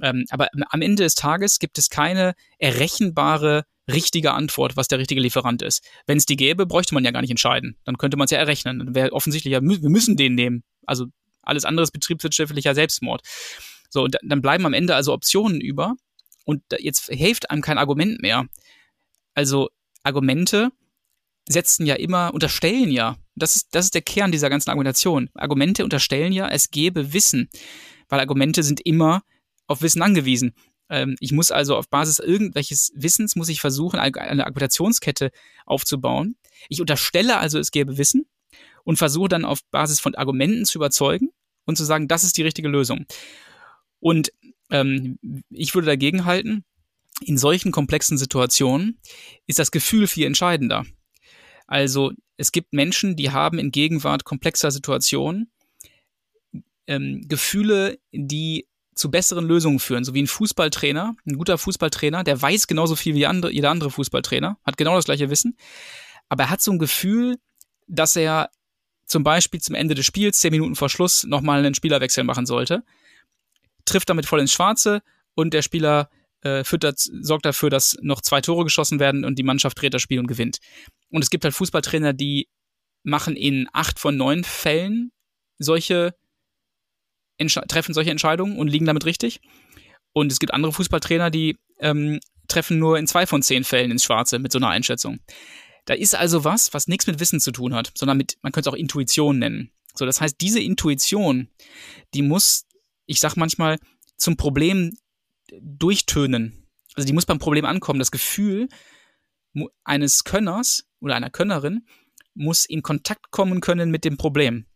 Ähm, 0.02 0.24
aber 0.30 0.48
am 0.70 0.80
Ende 0.80 1.02
des 1.02 1.14
Tages 1.14 1.58
gibt 1.58 1.78
es 1.78 1.90
keine 1.90 2.34
errechenbare 2.58 3.64
richtige 3.88 4.32
Antwort, 4.32 4.76
was 4.76 4.88
der 4.88 4.98
richtige 4.98 5.20
Lieferant 5.20 5.62
ist. 5.62 5.84
Wenn 6.06 6.18
es 6.18 6.26
die 6.26 6.36
gäbe, 6.36 6.66
bräuchte 6.66 6.94
man 6.94 7.04
ja 7.04 7.10
gar 7.10 7.20
nicht 7.20 7.30
entscheiden. 7.30 7.76
Dann 7.84 7.98
könnte 7.98 8.16
man 8.16 8.26
es 8.26 8.30
ja 8.30 8.38
errechnen. 8.38 8.78
Dann 8.78 8.94
wäre 8.94 9.12
offensichtlich, 9.12 9.52
ja, 9.52 9.60
wir 9.62 9.90
müssen 9.90 10.16
den 10.16 10.34
nehmen. 10.34 10.62
Also 10.86 11.06
alles 11.42 11.64
andere 11.64 11.84
ist 11.84 11.92
betriebswirtschaftlicher 11.92 12.74
Selbstmord. 12.74 13.22
So, 13.90 14.02
und 14.04 14.16
dann 14.22 14.42
bleiben 14.42 14.66
am 14.66 14.74
Ende 14.74 14.94
also 14.94 15.12
Optionen 15.12 15.60
über. 15.60 15.94
Und 16.44 16.62
jetzt 16.78 17.06
hilft 17.06 17.50
einem 17.50 17.62
kein 17.62 17.78
Argument 17.78 18.20
mehr. 18.20 18.46
Also 19.34 19.68
Argumente 20.02 20.70
setzen 21.48 21.86
ja 21.86 21.94
immer, 21.94 22.32
unterstellen 22.34 22.90
ja 22.90 23.16
das 23.38 23.56
ist, 23.56 23.74
das 23.74 23.86
ist 23.86 23.94
der 23.94 24.02
Kern 24.02 24.32
dieser 24.32 24.50
ganzen 24.50 24.70
Argumentation. 24.70 25.30
Argumente 25.34 25.84
unterstellen 25.84 26.32
ja, 26.32 26.48
es 26.48 26.70
gäbe 26.70 27.12
Wissen, 27.12 27.48
weil 28.08 28.20
Argumente 28.20 28.62
sind 28.62 28.80
immer 28.80 29.22
auf 29.66 29.82
Wissen 29.82 30.02
angewiesen. 30.02 30.54
Ähm, 30.90 31.16
ich 31.20 31.32
muss 31.32 31.50
also 31.50 31.76
auf 31.76 31.88
Basis 31.88 32.18
irgendwelches 32.18 32.92
Wissens 32.94 33.36
muss 33.36 33.48
ich 33.48 33.60
versuchen, 33.60 33.98
eine 33.98 34.46
Argumentationskette 34.46 35.30
aufzubauen. 35.66 36.36
Ich 36.68 36.80
unterstelle 36.80 37.38
also, 37.38 37.58
es 37.58 37.70
gäbe 37.70 37.98
Wissen 37.98 38.26
und 38.84 38.96
versuche 38.96 39.28
dann 39.28 39.44
auf 39.44 39.60
Basis 39.70 40.00
von 40.00 40.14
Argumenten 40.14 40.64
zu 40.64 40.78
überzeugen 40.78 41.30
und 41.66 41.76
zu 41.76 41.84
sagen, 41.84 42.08
das 42.08 42.24
ist 42.24 42.36
die 42.36 42.42
richtige 42.42 42.68
Lösung. 42.68 43.06
Und 44.00 44.32
ähm, 44.70 45.18
ich 45.50 45.74
würde 45.74 45.86
dagegen 45.86 46.24
halten, 46.24 46.64
in 47.20 47.36
solchen 47.36 47.72
komplexen 47.72 48.16
Situationen 48.16 49.00
ist 49.46 49.58
das 49.58 49.70
Gefühl 49.70 50.06
viel 50.06 50.26
entscheidender. 50.26 50.86
Also 51.66 52.12
es 52.36 52.52
gibt 52.52 52.72
Menschen, 52.72 53.16
die 53.16 53.30
haben 53.30 53.58
in 53.58 53.72
Gegenwart 53.72 54.24
komplexer 54.24 54.70
Situationen 54.70 55.50
ähm, 56.86 57.26
Gefühle, 57.28 57.98
die 58.12 58.67
zu 58.98 59.10
besseren 59.10 59.46
Lösungen 59.46 59.78
führen, 59.78 60.04
so 60.04 60.12
wie 60.14 60.22
ein 60.22 60.26
Fußballtrainer, 60.26 61.14
ein 61.26 61.36
guter 61.36 61.56
Fußballtrainer, 61.56 62.24
der 62.24 62.40
weiß 62.40 62.66
genauso 62.66 62.96
viel 62.96 63.14
wie 63.14 63.26
andere, 63.26 63.52
jeder 63.52 63.70
andere 63.70 63.90
Fußballtrainer, 63.90 64.58
hat 64.64 64.76
genau 64.76 64.96
das 64.96 65.04
gleiche 65.04 65.30
Wissen, 65.30 65.56
aber 66.28 66.44
er 66.44 66.50
hat 66.50 66.60
so 66.60 66.72
ein 66.72 66.78
Gefühl, 66.78 67.36
dass 67.86 68.16
er 68.16 68.50
zum 69.06 69.24
Beispiel 69.24 69.60
zum 69.60 69.74
Ende 69.74 69.94
des 69.94 70.04
Spiels, 70.04 70.40
zehn 70.40 70.50
Minuten 70.50 70.74
vor 70.74 70.88
Schluss, 70.90 71.24
nochmal 71.24 71.60
einen 71.60 71.74
Spielerwechsel 71.74 72.24
machen 72.24 72.44
sollte, 72.44 72.82
trifft 73.84 74.10
damit 74.10 74.26
voll 74.26 74.40
ins 74.40 74.52
Schwarze 74.52 75.02
und 75.34 75.54
der 75.54 75.62
Spieler 75.62 76.10
äh, 76.42 76.64
füttert, 76.64 76.98
sorgt 76.98 77.46
dafür, 77.46 77.70
dass 77.70 77.96
noch 78.02 78.20
zwei 78.20 78.40
Tore 78.40 78.64
geschossen 78.64 79.00
werden 79.00 79.24
und 79.24 79.38
die 79.38 79.42
Mannschaft 79.42 79.80
dreht 79.80 79.94
das 79.94 80.02
Spiel 80.02 80.18
und 80.18 80.26
gewinnt. 80.26 80.58
Und 81.10 81.22
es 81.22 81.30
gibt 81.30 81.44
halt 81.44 81.54
Fußballtrainer, 81.54 82.12
die 82.12 82.48
machen 83.02 83.36
in 83.36 83.68
acht 83.72 83.98
von 83.98 84.16
neun 84.16 84.44
Fällen 84.44 85.10
solche 85.58 86.14
treffen 87.38 87.94
solche 87.94 88.10
Entscheidungen 88.10 88.58
und 88.58 88.68
liegen 88.68 88.86
damit 88.86 89.04
richtig. 89.04 89.40
Und 90.12 90.32
es 90.32 90.38
gibt 90.38 90.52
andere 90.52 90.72
Fußballtrainer, 90.72 91.30
die 91.30 91.56
ähm, 91.80 92.20
treffen 92.48 92.78
nur 92.78 92.98
in 92.98 93.06
zwei 93.06 93.26
von 93.26 93.42
zehn 93.42 93.64
Fällen 93.64 93.90
ins 93.90 94.04
Schwarze 94.04 94.38
mit 94.38 94.52
so 94.52 94.58
einer 94.58 94.68
Einschätzung. 94.68 95.20
Da 95.84 95.94
ist 95.94 96.14
also 96.14 96.44
was, 96.44 96.74
was 96.74 96.88
nichts 96.88 97.06
mit 97.06 97.20
Wissen 97.20 97.40
zu 97.40 97.52
tun 97.52 97.74
hat, 97.74 97.92
sondern 97.94 98.16
mit, 98.16 98.36
man 98.42 98.52
könnte 98.52 98.68
es 98.68 98.72
auch 98.72 98.78
Intuition 98.78 99.38
nennen. 99.38 99.70
So, 99.94 100.04
das 100.04 100.20
heißt, 100.20 100.36
diese 100.40 100.60
Intuition, 100.60 101.48
die 102.14 102.22
muss, 102.22 102.66
ich 103.06 103.20
sag 103.20 103.36
manchmal, 103.36 103.78
zum 104.16 104.36
Problem 104.36 104.96
durchtönen. 105.60 106.68
Also 106.94 107.06
die 107.06 107.12
muss 107.12 107.26
beim 107.26 107.38
Problem 107.38 107.64
ankommen. 107.64 107.98
Das 107.98 108.10
Gefühl 108.10 108.68
eines 109.84 110.24
Könners 110.24 110.84
oder 111.00 111.14
einer 111.14 111.30
Könnerin 111.30 111.86
muss 112.34 112.64
in 112.64 112.82
Kontakt 112.82 113.30
kommen 113.30 113.60
können 113.60 113.90
mit 113.90 114.04
dem 114.04 114.16
Problem. 114.16 114.66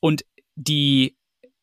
Und 0.00 0.24
die 0.54 1.16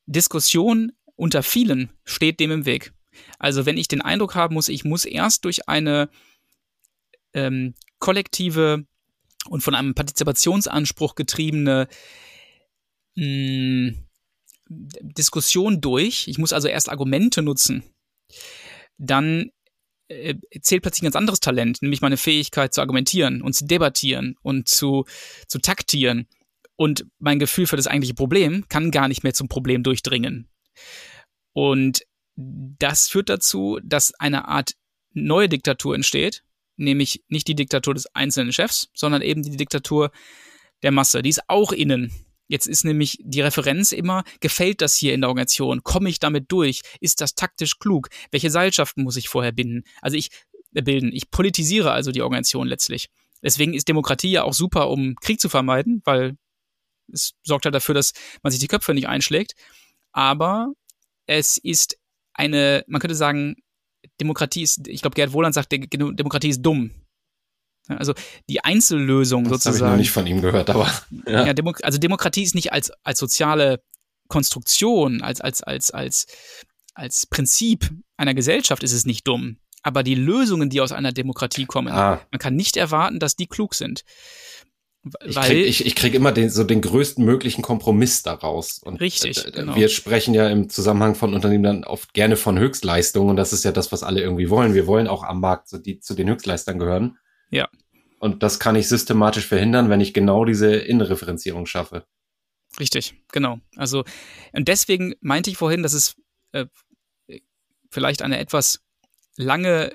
Diskussion 0.06 0.92
unter 1.16 1.42
vielen 1.42 1.90
steht 2.04 2.40
dem 2.40 2.50
im 2.50 2.66
Weg. 2.66 2.92
Also 3.38 3.66
wenn 3.66 3.78
ich 3.78 3.88
den 3.88 4.02
Eindruck 4.02 4.34
haben 4.34 4.54
muss, 4.54 4.68
ich 4.68 4.84
muss 4.84 5.04
erst 5.04 5.44
durch 5.44 5.68
eine 5.68 6.08
ähm, 7.32 7.74
kollektive 7.98 8.86
und 9.48 9.62
von 9.62 9.74
einem 9.74 9.94
Partizipationsanspruch 9.94 11.14
getriebene 11.14 11.88
hm, 13.16 14.04
Diskussion 14.68 15.80
durch, 15.80 16.26
ich 16.28 16.38
muss 16.38 16.52
also 16.52 16.68
erst 16.68 16.88
Argumente 16.88 17.42
nutzen, 17.42 17.84
dann 18.98 19.50
äh, 20.08 20.34
zählt 20.60 20.82
plötzlich 20.82 21.02
ein 21.02 21.06
ganz 21.06 21.16
anderes 21.16 21.40
Talent, 21.40 21.82
nämlich 21.82 22.00
meine 22.00 22.16
Fähigkeit 22.16 22.74
zu 22.74 22.80
argumentieren 22.80 23.42
und 23.42 23.54
zu 23.54 23.66
debattieren 23.66 24.36
und 24.42 24.68
zu, 24.68 25.04
zu 25.48 25.58
taktieren. 25.58 26.26
Und 26.76 27.06
mein 27.18 27.38
Gefühl 27.38 27.66
für 27.66 27.76
das 27.76 27.86
eigentliche 27.86 28.14
Problem 28.14 28.66
kann 28.68 28.90
gar 28.90 29.08
nicht 29.08 29.22
mehr 29.22 29.34
zum 29.34 29.48
Problem 29.48 29.82
durchdringen. 29.82 30.48
Und 31.52 32.04
das 32.36 33.08
führt 33.08 33.28
dazu, 33.28 33.78
dass 33.82 34.12
eine 34.14 34.48
Art 34.48 34.74
neue 35.12 35.48
Diktatur 35.48 35.94
entsteht, 35.94 36.42
nämlich 36.76 37.22
nicht 37.28 37.46
die 37.46 37.54
Diktatur 37.54 37.94
des 37.94 38.06
einzelnen 38.14 38.52
Chefs, 38.52 38.90
sondern 38.94 39.22
eben 39.22 39.42
die 39.42 39.56
Diktatur 39.56 40.10
der 40.82 40.90
Masse. 40.90 41.22
Die 41.22 41.30
ist 41.30 41.48
auch 41.48 41.72
innen. 41.72 42.12
Jetzt 42.46 42.66
ist 42.66 42.84
nämlich 42.84 43.18
die 43.22 43.40
Referenz 43.40 43.92
immer, 43.92 44.24
gefällt 44.40 44.82
das 44.82 44.96
hier 44.96 45.14
in 45.14 45.22
der 45.22 45.28
Organisation? 45.28 45.82
Komme 45.82 46.10
ich 46.10 46.18
damit 46.18 46.52
durch? 46.52 46.82
Ist 47.00 47.20
das 47.20 47.34
taktisch 47.34 47.78
klug? 47.78 48.08
Welche 48.32 48.50
Seilschaften 48.50 49.02
muss 49.02 49.16
ich 49.16 49.28
vorher 49.28 49.52
binden? 49.52 49.84
Also 50.02 50.16
ich 50.16 50.30
äh, 50.74 50.82
bilden. 50.82 51.10
Ich 51.12 51.30
politisiere 51.30 51.92
also 51.92 52.10
die 52.10 52.22
Organisation 52.22 52.66
letztlich. 52.66 53.08
Deswegen 53.42 53.74
ist 53.74 53.88
Demokratie 53.88 54.32
ja 54.32 54.42
auch 54.42 54.54
super, 54.54 54.90
um 54.90 55.16
Krieg 55.16 55.40
zu 55.40 55.48
vermeiden, 55.48 56.02
weil 56.04 56.36
es 57.12 57.34
sorgt 57.42 57.64
halt 57.64 57.74
dafür, 57.74 57.94
dass 57.94 58.12
man 58.42 58.50
sich 58.50 58.60
die 58.60 58.68
Köpfe 58.68 58.94
nicht 58.94 59.08
einschlägt. 59.08 59.54
Aber 60.12 60.72
es 61.26 61.58
ist 61.58 61.96
eine, 62.34 62.84
man 62.86 63.00
könnte 63.00 63.14
sagen, 63.14 63.56
Demokratie 64.20 64.62
ist, 64.62 64.86
ich 64.88 65.00
glaube, 65.00 65.14
Gerd 65.14 65.32
Wohland 65.32 65.54
sagt, 65.54 65.72
Demokratie 65.72 66.50
ist 66.50 66.62
dumm. 66.62 66.90
Also 67.88 68.14
die 68.48 68.64
Einzellösung 68.64 69.44
das 69.44 69.64
sozusagen. 69.64 69.74
Das 69.74 69.82
habe 69.82 69.88
ich 69.88 69.92
noch 69.92 69.98
nicht 69.98 70.10
von 70.10 70.26
ihm 70.26 70.40
gehört, 70.40 70.70
aber. 70.70 70.90
Ja, 71.26 71.46
ja 71.46 71.52
Demo 71.52 71.72
also 71.82 71.98
Demokratie 71.98 72.42
ist 72.42 72.54
nicht 72.54 72.72
als, 72.72 72.90
als 73.02 73.18
soziale 73.18 73.82
Konstruktion, 74.28 75.20
als, 75.22 75.40
als, 75.40 75.62
als, 75.62 75.90
als, 75.90 76.26
als 76.94 77.26
Prinzip 77.26 77.90
einer 78.16 78.34
Gesellschaft 78.34 78.82
ist 78.82 78.92
es 78.92 79.04
nicht 79.04 79.26
dumm. 79.28 79.58
Aber 79.82 80.02
die 80.02 80.14
Lösungen, 80.14 80.70
die 80.70 80.80
aus 80.80 80.92
einer 80.92 81.12
Demokratie 81.12 81.66
kommen, 81.66 81.92
ah. 81.92 82.20
man 82.30 82.38
kann 82.38 82.56
nicht 82.56 82.78
erwarten, 82.78 83.18
dass 83.18 83.36
die 83.36 83.46
klug 83.46 83.74
sind. 83.74 84.02
Ich 85.24 85.36
krieg, 85.36 85.66
ich, 85.66 85.84
ich 85.84 85.94
krieg 85.94 86.14
immer 86.14 86.32
den, 86.32 86.48
so 86.48 86.64
den 86.64 86.80
größten 86.80 87.24
möglichen 87.24 87.60
Kompromiss 87.60 88.22
daraus. 88.22 88.78
Und 88.78 89.00
richtig. 89.00 89.44
Äh, 89.44 89.50
genau. 89.50 89.76
Wir 89.76 89.88
sprechen 89.88 90.32
ja 90.32 90.48
im 90.48 90.70
Zusammenhang 90.70 91.14
von 91.14 91.34
Unternehmen 91.34 91.64
dann 91.64 91.84
oft 91.84 92.14
gerne 92.14 92.36
von 92.36 92.58
Höchstleistungen 92.58 93.30
und 93.30 93.36
das 93.36 93.52
ist 93.52 93.64
ja 93.64 93.72
das, 93.72 93.92
was 93.92 94.02
alle 94.02 94.22
irgendwie 94.22 94.48
wollen. 94.48 94.74
Wir 94.74 94.86
wollen 94.86 95.06
auch 95.06 95.22
am 95.22 95.40
Markt 95.40 95.68
so 95.68 95.78
die 95.78 96.00
zu 96.00 96.14
den 96.14 96.28
Höchstleistern 96.30 96.78
gehören. 96.78 97.18
Ja. 97.50 97.68
Und 98.18 98.42
das 98.42 98.58
kann 98.58 98.76
ich 98.76 98.88
systematisch 98.88 99.46
verhindern, 99.46 99.90
wenn 99.90 100.00
ich 100.00 100.14
genau 100.14 100.46
diese 100.46 100.74
Innenreferenzierung 100.74 101.66
schaffe. 101.66 102.06
Richtig, 102.80 103.14
genau. 103.30 103.58
Also, 103.76 104.04
und 104.52 104.68
deswegen 104.68 105.14
meinte 105.20 105.50
ich 105.50 105.58
vorhin, 105.58 105.82
dass 105.82 105.92
es 105.92 106.16
äh, 106.52 106.66
vielleicht 107.90 108.22
eine 108.22 108.38
etwas 108.38 108.80
lange 109.36 109.94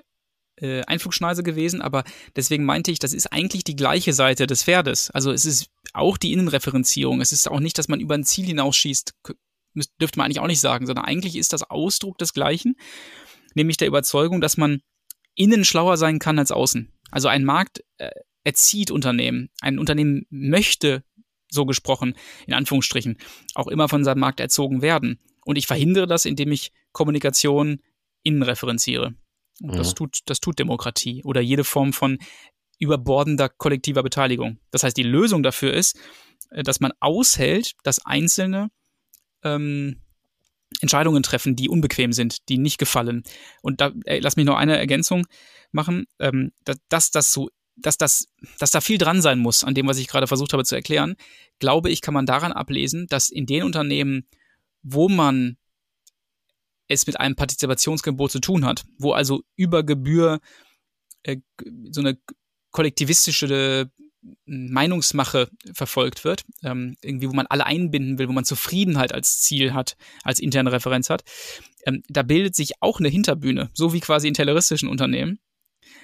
äh, 0.62 0.82
Einflugschneise 0.82 1.44
gewesen, 1.44 1.82
aber 1.82 2.04
deswegen 2.36 2.66
meinte 2.66 2.92
ich, 2.92 3.00
das 3.00 3.14
ist 3.14 3.28
eigentlich 3.28 3.64
die 3.64 3.76
gleiche 3.76 4.14
Seite 4.14 4.48
des 4.48 4.64
Pferdes. 4.64 5.10
Also 5.12 5.32
es 5.32 5.46
ist 5.46 5.70
auch 5.94 6.18
die 6.18 6.34
Innenreferenzierung. 6.34 7.22
Es 7.22 7.32
ist 7.32 7.50
auch 7.50 7.60
nicht, 7.60 7.78
dass 7.78 7.88
man 7.88 8.00
über 8.00 8.16
ein 8.16 8.24
Ziel 8.24 8.46
hinausschießt, 8.46 9.14
dürfte 10.00 10.18
man 10.18 10.26
eigentlich 10.26 10.40
auch 10.40 10.48
nicht 10.48 10.62
sagen, 10.62 10.86
sondern 10.86 11.06
eigentlich 11.06 11.36
ist 11.36 11.54
das 11.54 11.64
Ausdruck 11.64 12.18
des 12.18 12.34
Gleichen, 12.34 12.76
nämlich 13.56 13.78
der 13.78 13.88
Überzeugung, 13.88 14.42
dass 14.42 14.58
man 14.58 14.82
innen 15.36 15.64
schlauer 15.64 15.98
sein 15.98 16.20
kann 16.20 16.40
als 16.40 16.52
außen. 16.52 16.92
Also 17.12 17.28
ein 17.28 17.46
Markt 17.46 17.84
äh, 17.98 18.10
erzieht 18.44 18.92
Unternehmen. 18.92 19.50
Ein 19.62 19.80
Unternehmen 19.80 20.26
möchte, 20.30 21.04
so 21.50 21.66
gesprochen, 21.66 22.16
in 22.46 22.54
Anführungsstrichen, 22.54 23.18
auch 23.56 23.68
immer 23.68 23.90
von 23.90 24.04
seinem 24.04 24.20
Markt 24.20 24.40
erzogen 24.40 24.82
werden. 24.82 25.20
Und 25.46 25.58
ich 25.58 25.68
verhindere 25.68 26.08
das, 26.08 26.26
indem 26.26 26.52
ich 26.52 26.72
Kommunikation 26.92 27.82
innen 28.24 28.44
Und 29.62 29.76
das, 29.76 29.94
tut, 29.94 30.20
das 30.26 30.40
tut 30.40 30.60
Demokratie 30.60 31.24
oder 31.24 31.42
jede 31.42 31.64
Form 31.64 31.94
von 31.94 32.18
überbordender 32.80 33.50
kollektiver 33.50 34.04
Beteiligung. 34.04 34.60
Das 34.72 34.84
heißt, 34.84 34.96
die 34.96 35.04
Lösung 35.04 35.44
dafür 35.44 35.74
ist, 35.74 36.00
äh, 36.52 36.64
dass 36.64 36.80
man 36.80 36.94
aushält, 37.00 37.74
dass 37.84 38.06
Einzelne 38.06 38.72
ähm, 39.44 40.02
Entscheidungen 40.82 41.24
treffen, 41.24 41.56
die 41.56 41.68
unbequem 41.68 42.14
sind, 42.14 42.48
die 42.48 42.58
nicht 42.58 42.78
gefallen. 42.78 43.24
Und 43.62 43.82
da 43.82 43.92
ey, 44.06 44.20
lass 44.20 44.36
mich 44.36 44.46
noch 44.46 44.56
eine 44.56 44.78
Ergänzung 44.78 45.26
machen, 45.72 46.06
ähm, 46.20 46.52
dass, 46.64 46.78
dass 46.90 47.12
das 47.12 47.34
so 47.34 47.50
dass 47.82 47.98
das, 47.98 48.28
dass 48.58 48.72
da 48.72 48.82
viel 48.82 48.98
dran 48.98 49.22
sein 49.22 49.40
muss 49.40 49.64
an 49.64 49.74
dem, 49.74 49.88
was 49.88 50.00
ich 50.00 50.10
gerade 50.10 50.28
versucht 50.28 50.52
habe 50.52 50.66
zu 50.66 50.76
erklären, 50.76 51.16
glaube 51.60 51.90
ich, 51.90 52.02
kann 52.02 52.14
man 52.14 52.26
daran 52.26 52.52
ablesen, 52.52 53.08
dass 53.08 53.30
in 53.30 53.46
den 53.46 53.64
Unternehmen, 53.64 54.28
wo 54.84 55.08
man 55.08 55.56
es 56.90 57.08
mit 57.08 57.20
einem 57.20 57.36
Partizipationsgebot 57.36 58.32
zu 58.32 58.40
tun 58.40 58.66
hat, 58.66 58.84
wo 58.98 59.14
also 59.14 59.44
über 59.56 59.84
Gebühr 59.84 60.40
äh, 61.24 61.38
so 61.92 62.02
eine 62.02 62.18
kollektivistische 62.72 63.90
Meinungsmache 64.46 65.50
verfolgt 65.74 66.26
wird, 66.26 66.44
ähm, 66.64 66.98
irgendwie, 67.02 67.30
wo 67.30 67.34
man 67.34 67.48
alle 67.48 67.66
einbinden 67.66 68.18
will, 68.18 68.28
wo 68.28 68.34
man 68.34 68.44
Zufriedenheit 68.44 69.14
als 69.14 69.42
Ziel 69.42 69.74
hat, 69.74 69.96
als 70.24 70.40
interne 70.40 70.72
Referenz 70.72 71.10
hat, 71.10 71.24
ähm, 71.86 72.04
da 72.10 72.24
bildet 72.24 72.56
sich 72.56 72.74
auch 72.82 73.00
eine 73.00 73.08
Hinterbühne, 73.08 73.70
so 73.74 73.94
wie 73.94 74.02
quasi 74.02 74.28
in 74.28 74.34
terroristischen 74.34 74.90
Unternehmen. 74.90 75.40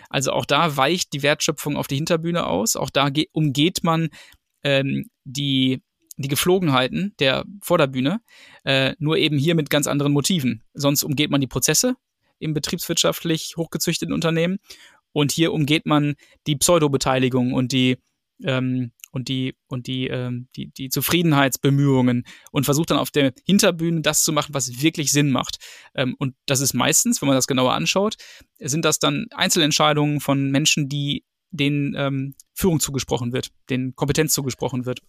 Also 0.10 0.32
auch 0.32 0.46
da 0.46 0.78
weicht 0.78 1.14
die 1.14 1.24
Wertschöpfung 1.24 1.76
auf 1.76 1.88
die 1.88 1.96
Hinterbühne 1.96 2.48
aus, 2.48 2.76
auch 2.76 2.90
da 2.90 3.10
umgeht 3.34 3.84
man 3.84 4.10
ähm, 4.64 5.10
die 5.26 5.82
die 6.18 6.28
Geflogenheiten 6.28 7.14
der 7.20 7.46
Vorderbühne, 7.62 8.22
äh, 8.64 8.94
nur 9.00 9.18
eben 9.18 9.38
hier 9.38 9.56
mit 9.56 9.70
ganz 9.70 9.88
anderen 9.88 10.14
Motiven. 10.14 10.64
Sonst 10.74 11.04
umgeht 11.04 11.30
man 11.30 11.42
die 11.42 11.48
Prozesse 11.48 11.96
im 12.40 12.54
betriebswirtschaftlich 12.54 13.56
hochgezüchteten 13.58 14.14
Unternehmen 14.14 14.58
und 15.12 15.32
hier 15.32 15.54
umgeht 15.54 15.86
man 15.86 16.16
die 16.48 16.56
Pseudobeteiligung 16.56 17.54
und 17.54 17.72
die 17.72 17.98
ähm, 18.44 18.92
und 19.12 19.30
die 19.30 19.56
und 19.68 19.88
die, 19.88 20.08
ähm, 20.08 20.50
die, 20.58 20.68
die 20.68 20.90
Zufriedenheitsbemühungen 20.90 22.26
und 22.52 22.66
versucht 22.66 22.92
dann 22.92 22.98
auf 22.98 23.12
der 23.12 23.32
Hinterbühne 23.46 24.02
das 24.02 24.26
zu 24.26 24.34
machen, 24.34 24.54
was 24.54 24.82
wirklich 24.82 25.14
Sinn 25.14 25.32
macht. 25.32 25.58
Ähm, 25.96 26.16
und 26.20 26.36
das 26.46 26.60
ist 26.60 26.74
meistens, 26.74 27.22
wenn 27.22 27.28
man 27.28 27.38
das 27.38 27.48
genauer 27.48 27.74
anschaut, 27.74 28.18
sind 28.60 28.84
das 28.84 29.00
dann 29.00 29.28
Einzelentscheidungen 29.34 30.20
von 30.20 30.52
Menschen, 30.52 30.90
die 30.90 31.24
denen 31.52 31.96
ähm, 31.96 32.36
Führung 32.54 32.82
zugesprochen 32.82 33.32
wird, 33.32 33.52
denen 33.70 33.96
Kompetenz 33.96 34.34
zugesprochen 34.34 34.86
wird. 34.86 35.00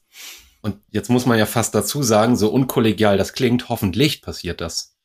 Und 0.67 0.81
jetzt 0.91 1.11
muss 1.11 1.27
man 1.27 1.39
ja 1.39 1.47
fast 1.47 1.77
dazu 1.77 2.03
sagen, 2.03 2.35
so 2.35 2.51
unkollegial 2.51 3.17
das 3.17 3.35
klingt, 3.35 3.69
hoffentlich 3.69 4.21
passiert 4.21 4.61
das. 4.61 4.97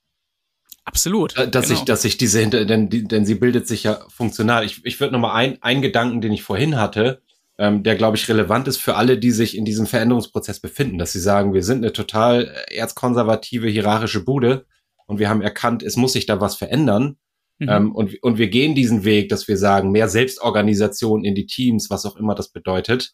Absolut. 0.85 1.37
Äh, 1.37 1.51
dass 1.51 1.67
genau. 1.67 1.79
ich, 1.79 1.85
dass 1.85 2.03
ich 2.03 2.17
diese 2.17 2.39
hinter, 2.39 2.65
denn, 2.65 2.89
denn 2.89 3.25
sie 3.27 3.35
bildet 3.35 3.67
sich 3.67 3.83
ja 3.83 4.03
funktional. 4.09 4.65
Ich, 4.65 4.83
ich 4.85 4.99
würde 4.99 5.13
nochmal 5.13 5.35
ein, 5.35 5.61
ein 5.61 5.83
Gedanken, 5.83 6.19
den 6.19 6.33
ich 6.33 6.41
vorhin 6.41 6.77
hatte, 6.77 7.21
ähm, 7.59 7.83
der, 7.83 7.95
glaube 7.95 8.17
ich, 8.17 8.27
relevant 8.27 8.67
ist 8.67 8.77
für 8.77 8.95
alle, 8.95 9.19
die 9.19 9.29
sich 9.29 9.55
in 9.55 9.63
diesem 9.63 9.85
Veränderungsprozess 9.85 10.61
befinden, 10.61 10.97
dass 10.97 11.11
sie 11.11 11.19
sagen, 11.19 11.53
wir 11.53 11.61
sind 11.61 11.83
eine 11.83 11.93
total 11.93 12.45
erzkonservative, 12.71 13.67
hierarchische 13.67 14.25
Bude 14.25 14.65
und 15.05 15.19
wir 15.19 15.29
haben 15.29 15.43
erkannt, 15.43 15.83
es 15.83 15.95
muss 15.95 16.13
sich 16.13 16.25
da 16.25 16.41
was 16.41 16.55
verändern. 16.55 17.17
Mhm. 17.59 17.69
Ähm, 17.69 17.95
und, 17.95 18.23
und 18.23 18.39
wir 18.39 18.49
gehen 18.49 18.73
diesen 18.73 19.03
Weg, 19.03 19.29
dass 19.29 19.47
wir 19.47 19.57
sagen, 19.57 19.91
mehr 19.91 20.09
Selbstorganisation 20.09 21.23
in 21.23 21.35
die 21.35 21.45
Teams, 21.45 21.91
was 21.91 22.07
auch 22.07 22.15
immer 22.15 22.33
das 22.33 22.51
bedeutet, 22.51 23.13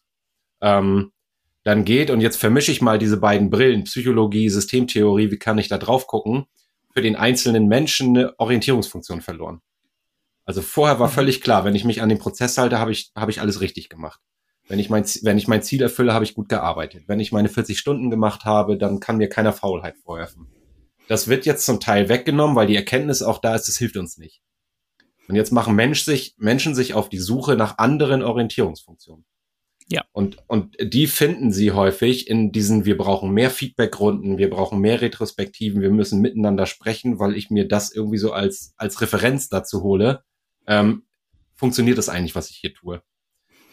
ähm, 0.62 1.12
dann 1.64 1.84
geht. 1.84 2.10
Und 2.10 2.20
jetzt 2.20 2.36
vermische 2.36 2.72
ich 2.72 2.80
mal 2.80 2.98
diese 2.98 3.18
beiden 3.18 3.50
Brillen, 3.50 3.84
Psychologie, 3.84 4.48
Systemtheorie, 4.48 5.30
wie 5.30 5.38
kann 5.38 5.58
ich 5.58 5.68
da 5.68 5.78
drauf 5.78 6.06
gucken? 6.06 6.46
Für 6.92 7.02
den 7.02 7.16
einzelnen 7.16 7.68
Menschen 7.68 8.16
eine 8.16 8.38
Orientierungsfunktion 8.38 9.20
verloren. 9.20 9.60
Also 10.44 10.62
vorher 10.62 10.98
war 10.98 11.08
mhm. 11.08 11.12
völlig 11.12 11.40
klar, 11.42 11.64
wenn 11.64 11.74
ich 11.74 11.84
mich 11.84 12.00
an 12.00 12.08
den 12.08 12.18
Prozess 12.18 12.56
halte, 12.56 12.78
habe 12.78 12.90
ich, 12.90 13.12
habe 13.14 13.30
ich 13.30 13.40
alles 13.40 13.60
richtig 13.60 13.88
gemacht. 13.88 14.20
Wenn 14.66 14.78
ich 14.78 14.90
mein, 14.90 15.04
wenn 15.22 15.38
ich 15.38 15.48
mein 15.48 15.62
Ziel 15.62 15.82
erfülle, 15.82 16.12
habe 16.12 16.24
ich 16.24 16.34
gut 16.34 16.48
gearbeitet. 16.48 17.04
Wenn 17.06 17.20
ich 17.20 17.32
meine 17.32 17.48
40 17.48 17.78
Stunden 17.78 18.10
gemacht 18.10 18.44
habe, 18.44 18.76
dann 18.76 19.00
kann 19.00 19.16
mir 19.16 19.28
keiner 19.28 19.52
Faulheit 19.52 19.96
vorwerfen. 19.98 20.46
Das 21.06 21.28
wird 21.28 21.46
jetzt 21.46 21.64
zum 21.64 21.80
Teil 21.80 22.08
weggenommen, 22.10 22.54
weil 22.54 22.66
die 22.66 22.76
Erkenntnis 22.76 23.22
auch 23.22 23.38
da 23.38 23.54
ist, 23.54 23.68
das 23.68 23.78
hilft 23.78 23.96
uns 23.96 24.18
nicht. 24.18 24.42
Und 25.28 25.36
jetzt 25.36 25.52
machen 25.52 25.74
Mensch 25.74 26.04
sich, 26.04 26.34
Menschen 26.38 26.74
sich 26.74 26.94
auf 26.94 27.08
die 27.08 27.18
Suche 27.18 27.56
nach 27.56 27.78
anderen 27.78 28.22
Orientierungsfunktionen. 28.22 29.24
Ja. 29.90 30.04
Und, 30.12 30.36
und 30.46 30.76
die 30.80 31.06
finden 31.06 31.50
sie 31.50 31.72
häufig 31.72 32.28
in 32.28 32.52
diesen, 32.52 32.84
wir 32.84 32.98
brauchen 32.98 33.30
mehr 33.30 33.50
Feedbackrunden, 33.50 34.36
wir 34.36 34.50
brauchen 34.50 34.80
mehr 34.80 35.00
Retrospektiven, 35.00 35.80
wir 35.80 35.90
müssen 35.90 36.20
miteinander 36.20 36.66
sprechen, 36.66 37.18
weil 37.18 37.34
ich 37.34 37.50
mir 37.50 37.66
das 37.66 37.90
irgendwie 37.90 38.18
so 38.18 38.32
als, 38.32 38.74
als 38.76 39.00
Referenz 39.00 39.48
dazu 39.48 39.82
hole. 39.82 40.22
Ähm, 40.66 41.04
funktioniert 41.54 41.96
das 41.96 42.10
eigentlich, 42.10 42.34
was 42.34 42.50
ich 42.50 42.56
hier 42.56 42.74
tue? 42.74 43.02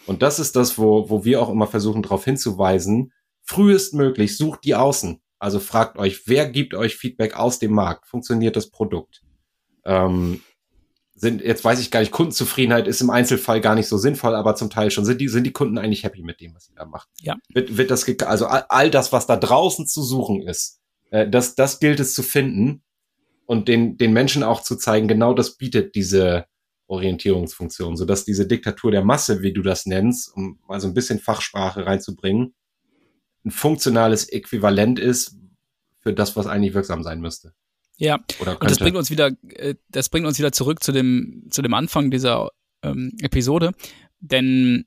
Und 0.05 0.21
das 0.21 0.39
ist 0.39 0.55
das, 0.55 0.77
wo, 0.77 1.09
wo 1.09 1.25
wir 1.25 1.41
auch 1.41 1.49
immer 1.49 1.67
versuchen, 1.67 2.01
darauf 2.01 2.23
hinzuweisen. 2.23 3.11
Frühestmöglich 3.43 4.37
sucht 4.37 4.63
die 4.63 4.75
außen. 4.75 5.21
Also 5.37 5.59
fragt 5.59 5.97
euch, 5.97 6.27
wer 6.27 6.49
gibt 6.49 6.73
euch 6.73 6.95
Feedback 6.95 7.35
aus 7.35 7.59
dem 7.59 7.73
Markt? 7.73 8.07
Funktioniert 8.07 8.55
das 8.55 8.69
Produkt? 8.69 9.21
Ähm, 9.83 10.41
sind, 11.15 11.41
jetzt 11.41 11.63
weiß 11.63 11.79
ich 11.79 11.91
gar 11.91 12.01
nicht, 12.01 12.11
Kundenzufriedenheit 12.11 12.87
ist 12.87 13.01
im 13.01 13.09
Einzelfall 13.09 13.61
gar 13.61 13.75
nicht 13.75 13.87
so 13.87 13.97
sinnvoll, 13.97 14.35
aber 14.35 14.55
zum 14.55 14.69
Teil 14.69 14.91
schon. 14.91 15.05
Sind 15.05 15.21
die, 15.21 15.29
sind 15.29 15.45
die 15.45 15.53
Kunden 15.53 15.77
eigentlich 15.77 16.03
happy 16.03 16.21
mit 16.21 16.41
dem, 16.41 16.53
was 16.53 16.69
ihr 16.69 16.75
da 16.75 16.85
macht? 16.85 17.07
Ja. 17.21 17.35
Wird, 17.53 17.77
wird 17.77 17.89
das, 17.91 18.07
also 18.23 18.47
all, 18.47 18.65
all 18.69 18.91
das, 18.91 19.11
was 19.13 19.25
da 19.25 19.37
draußen 19.37 19.87
zu 19.87 20.03
suchen 20.03 20.41
ist, 20.41 20.81
äh, 21.11 21.27
das, 21.27 21.55
das 21.55 21.79
gilt 21.79 21.99
es 21.99 22.13
zu 22.13 22.21
finden 22.21 22.83
und 23.45 23.67
den, 23.67 23.97
den 23.97 24.11
Menschen 24.11 24.43
auch 24.43 24.61
zu 24.61 24.75
zeigen, 24.75 25.07
genau 25.07 25.33
das 25.33 25.55
bietet 25.55 25.95
diese, 25.95 26.45
Orientierungsfunktion, 26.87 27.97
sodass 27.97 28.25
diese 28.25 28.47
Diktatur 28.47 28.91
der 28.91 29.03
Masse, 29.03 29.41
wie 29.41 29.53
du 29.53 29.61
das 29.61 29.85
nennst, 29.85 30.31
um 30.35 30.59
mal 30.67 30.79
so 30.79 30.87
ein 30.87 30.93
bisschen 30.93 31.19
Fachsprache 31.19 31.85
reinzubringen, 31.85 32.53
ein 33.43 33.51
funktionales 33.51 34.29
Äquivalent 34.29 34.99
ist 34.99 35.37
für 36.01 36.13
das, 36.13 36.35
was 36.35 36.47
eigentlich 36.47 36.73
wirksam 36.73 37.03
sein 37.03 37.21
müsste. 37.21 37.53
Ja, 37.97 38.15
und 38.39 38.69
das 38.69 38.79
bringt 38.79 38.97
uns 38.97 39.09
wieder, 39.09 39.31
äh, 39.49 39.75
das 39.89 40.09
bringt 40.09 40.27
uns 40.27 40.37
wieder 40.37 40.51
zurück 40.51 40.83
zu 40.83 40.91
dem, 40.91 41.47
zu 41.49 41.61
dem 41.61 41.73
Anfang 41.73 42.11
dieser 42.11 42.49
ähm, 42.83 43.13
Episode, 43.21 43.71
denn 44.19 44.85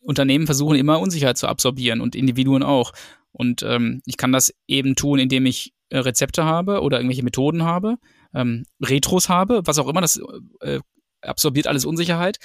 Unternehmen 0.00 0.46
versuchen 0.46 0.78
immer 0.78 1.00
Unsicherheit 1.00 1.36
zu 1.36 1.48
absorbieren 1.48 2.00
und 2.00 2.14
Individuen 2.14 2.62
auch. 2.62 2.92
Und 3.32 3.62
ähm, 3.62 4.00
ich 4.06 4.16
kann 4.16 4.32
das 4.32 4.54
eben 4.68 4.94
tun, 4.94 5.18
indem 5.18 5.44
ich 5.46 5.74
äh, 5.90 5.98
Rezepte 5.98 6.44
habe 6.44 6.80
oder 6.80 6.98
irgendwelche 6.98 7.24
Methoden 7.24 7.64
habe, 7.64 7.96
ähm, 8.32 8.64
Retros 8.80 9.28
habe, 9.28 9.62
was 9.64 9.78
auch 9.78 9.88
immer, 9.88 10.00
das 10.00 10.20
äh, 10.60 10.80
absorbiert 11.22 11.66
alles 11.66 11.84
Unsicherheit. 11.84 12.38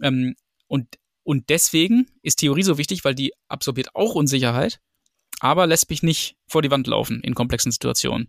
Ähm, 0.00 0.36
und, 0.68 0.86
und 1.24 1.50
deswegen 1.50 2.06
ist 2.22 2.36
Theorie 2.36 2.62
so 2.62 2.78
wichtig, 2.78 3.04
weil 3.04 3.14
die 3.14 3.32
absorbiert 3.48 3.94
auch 3.94 4.14
Unsicherheit, 4.14 4.80
aber 5.40 5.66
lässt 5.66 5.90
mich 5.90 6.02
nicht 6.02 6.36
vor 6.46 6.62
die 6.62 6.70
Wand 6.70 6.86
laufen 6.86 7.20
in 7.22 7.34
komplexen 7.34 7.72
Situationen. 7.72 8.28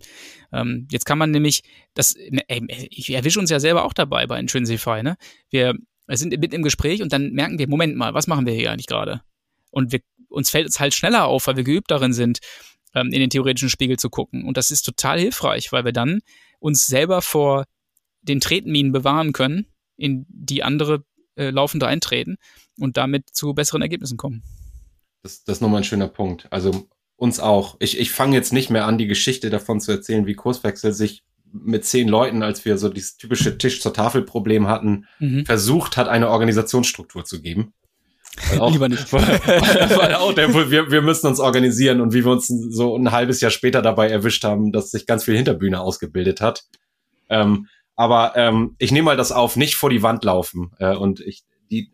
Ähm, 0.51 0.87
jetzt 0.91 1.05
kann 1.05 1.17
man 1.17 1.31
nämlich, 1.31 1.63
das, 1.93 2.15
ey, 2.15 2.65
ich 2.89 3.11
erwische 3.11 3.39
uns 3.39 3.49
ja 3.49 3.59
selber 3.59 3.83
auch 3.83 3.93
dabei 3.93 4.25
bei 4.27 4.39
Intrinsify, 4.39 5.03
ne? 5.03 5.17
Wir 5.49 5.75
sind 6.07 6.37
mitten 6.39 6.55
im 6.55 6.63
Gespräch 6.63 7.01
und 7.01 7.13
dann 7.13 7.31
merken 7.31 7.59
wir, 7.59 7.67
Moment 7.67 7.95
mal, 7.95 8.13
was 8.13 8.27
machen 8.27 8.45
wir 8.45 8.53
hier 8.53 8.71
eigentlich 8.71 8.87
gerade? 8.87 9.21
Und 9.69 9.91
wir, 9.91 9.99
uns 10.29 10.49
fällt 10.49 10.67
es 10.67 10.79
halt 10.79 10.93
schneller 10.93 11.25
auf, 11.25 11.47
weil 11.47 11.57
wir 11.57 11.63
geübt 11.63 11.91
darin 11.91 12.13
sind, 12.13 12.39
ähm, 12.93 13.07
in 13.07 13.19
den 13.19 13.29
theoretischen 13.29 13.69
Spiegel 13.69 13.97
zu 13.97 14.09
gucken. 14.09 14.45
Und 14.45 14.57
das 14.57 14.71
ist 14.71 14.83
total 14.83 15.19
hilfreich, 15.19 15.71
weil 15.71 15.85
wir 15.85 15.93
dann 15.93 16.21
uns 16.59 16.87
selber 16.87 17.21
vor 17.21 17.65
den 18.21 18.39
Tretminen 18.39 18.91
bewahren 18.91 19.33
können 19.33 19.67
in 19.97 20.25
die 20.29 20.63
andere 20.63 21.05
äh, 21.35 21.49
laufende 21.49 21.87
eintreten 21.87 22.37
und 22.77 22.97
damit 22.97 23.29
zu 23.31 23.53
besseren 23.53 23.81
Ergebnissen 23.81 24.17
kommen. 24.17 24.43
Das, 25.23 25.43
das 25.43 25.57
ist 25.57 25.61
nochmal 25.61 25.81
ein 25.81 25.85
schöner 25.85 26.07
Punkt. 26.07 26.47
Also 26.51 26.87
uns 27.21 27.39
auch. 27.39 27.75
Ich, 27.77 27.99
ich 27.99 28.09
fange 28.09 28.35
jetzt 28.35 28.51
nicht 28.51 28.71
mehr 28.71 28.87
an, 28.87 28.97
die 28.97 29.05
Geschichte 29.05 29.51
davon 29.51 29.79
zu 29.79 29.91
erzählen, 29.91 30.25
wie 30.25 30.33
Kurswechsel 30.33 30.91
sich 30.91 31.23
mit 31.53 31.85
zehn 31.85 32.07
Leuten, 32.07 32.41
als 32.41 32.65
wir 32.65 32.79
so 32.79 32.89
dieses 32.89 33.17
typische 33.17 33.59
Tisch 33.59 33.79
zur 33.79 33.93
Tafel 33.93 34.23
Problem 34.23 34.67
hatten, 34.67 35.05
mhm. 35.19 35.45
versucht 35.45 35.97
hat, 35.97 36.07
eine 36.07 36.29
Organisationsstruktur 36.29 37.23
zu 37.23 37.39
geben. 37.39 37.73
Auch, 38.57 38.71
Lieber 38.73 38.89
nicht. 38.89 39.13
Weil, 39.13 39.21
weil 39.21 40.15
auch 40.15 40.33
der, 40.33 40.51
wir, 40.71 40.89
wir 40.89 41.01
müssen 41.03 41.27
uns 41.27 41.39
organisieren 41.39 42.01
und 42.01 42.11
wie 42.13 42.25
wir 42.25 42.31
uns 42.31 42.47
so 42.47 42.97
ein 42.97 43.11
halbes 43.11 43.39
Jahr 43.39 43.51
später 43.51 43.83
dabei 43.83 44.09
erwischt 44.09 44.43
haben, 44.43 44.71
dass 44.71 44.89
sich 44.89 45.05
ganz 45.05 45.25
viel 45.25 45.35
Hinterbühne 45.35 45.79
ausgebildet 45.79 46.41
hat. 46.41 46.63
Ähm, 47.29 47.67
aber 47.95 48.33
ähm, 48.35 48.75
ich 48.79 48.91
nehme 48.91 49.05
mal 49.05 49.17
das 49.17 49.31
auf, 49.31 49.57
nicht 49.57 49.75
vor 49.75 49.91
die 49.91 50.01
Wand 50.01 50.23
laufen. 50.23 50.71
Äh, 50.79 50.95
und 50.95 51.19
ich, 51.19 51.43
die, 51.69 51.91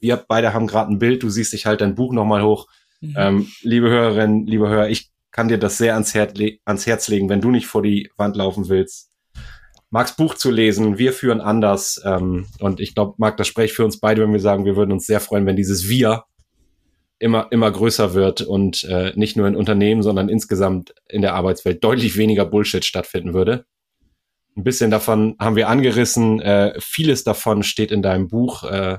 wir 0.00 0.24
beide 0.26 0.54
haben 0.54 0.66
gerade 0.66 0.90
ein 0.90 0.98
Bild, 0.98 1.22
du 1.22 1.28
siehst, 1.28 1.52
ich 1.52 1.66
halte 1.66 1.84
dein 1.84 1.96
Buch 1.96 2.14
nochmal 2.14 2.42
hoch. 2.42 2.66
Mhm. 3.04 3.14
Ähm, 3.16 3.48
liebe 3.62 3.88
Hörerinnen, 3.88 4.46
liebe 4.46 4.68
Hörer, 4.68 4.88
ich 4.88 5.10
kann 5.30 5.48
dir 5.48 5.58
das 5.58 5.78
sehr 5.78 5.94
ans, 5.94 6.14
Her 6.14 6.32
ans 6.64 6.86
Herz 6.86 7.08
legen, 7.08 7.28
wenn 7.28 7.40
du 7.40 7.50
nicht 7.50 7.66
vor 7.66 7.82
die 7.82 8.10
Wand 8.16 8.36
laufen 8.36 8.68
willst. 8.68 9.10
Marks 9.90 10.16
Buch 10.16 10.34
zu 10.34 10.50
lesen, 10.50 10.98
wir 10.98 11.12
führen 11.12 11.40
anders. 11.40 12.00
Ähm, 12.04 12.46
und 12.58 12.80
ich 12.80 12.94
glaube, 12.94 13.14
Marc, 13.18 13.36
das 13.36 13.46
spreche 13.46 13.66
ich 13.66 13.72
für 13.74 13.84
uns 13.84 14.00
beide, 14.00 14.22
wenn 14.22 14.32
wir 14.32 14.40
sagen, 14.40 14.64
wir 14.64 14.76
würden 14.76 14.92
uns 14.92 15.06
sehr 15.06 15.20
freuen, 15.20 15.46
wenn 15.46 15.56
dieses 15.56 15.88
Wir 15.88 16.24
immer, 17.18 17.48
immer 17.50 17.70
größer 17.70 18.14
wird 18.14 18.42
und 18.42 18.84
äh, 18.84 19.12
nicht 19.14 19.36
nur 19.36 19.46
in 19.46 19.56
Unternehmen, 19.56 20.02
sondern 20.02 20.28
insgesamt 20.28 20.94
in 21.08 21.22
der 21.22 21.34
Arbeitswelt 21.34 21.82
deutlich 21.82 22.16
weniger 22.16 22.44
Bullshit 22.44 22.84
stattfinden 22.84 23.34
würde. 23.34 23.66
Ein 24.56 24.64
bisschen 24.64 24.90
davon 24.90 25.36
haben 25.38 25.56
wir 25.56 25.68
angerissen. 25.68 26.40
Äh, 26.40 26.74
vieles 26.80 27.24
davon 27.24 27.62
steht 27.62 27.90
in 27.90 28.02
deinem 28.02 28.28
Buch. 28.28 28.64
Äh, 28.64 28.98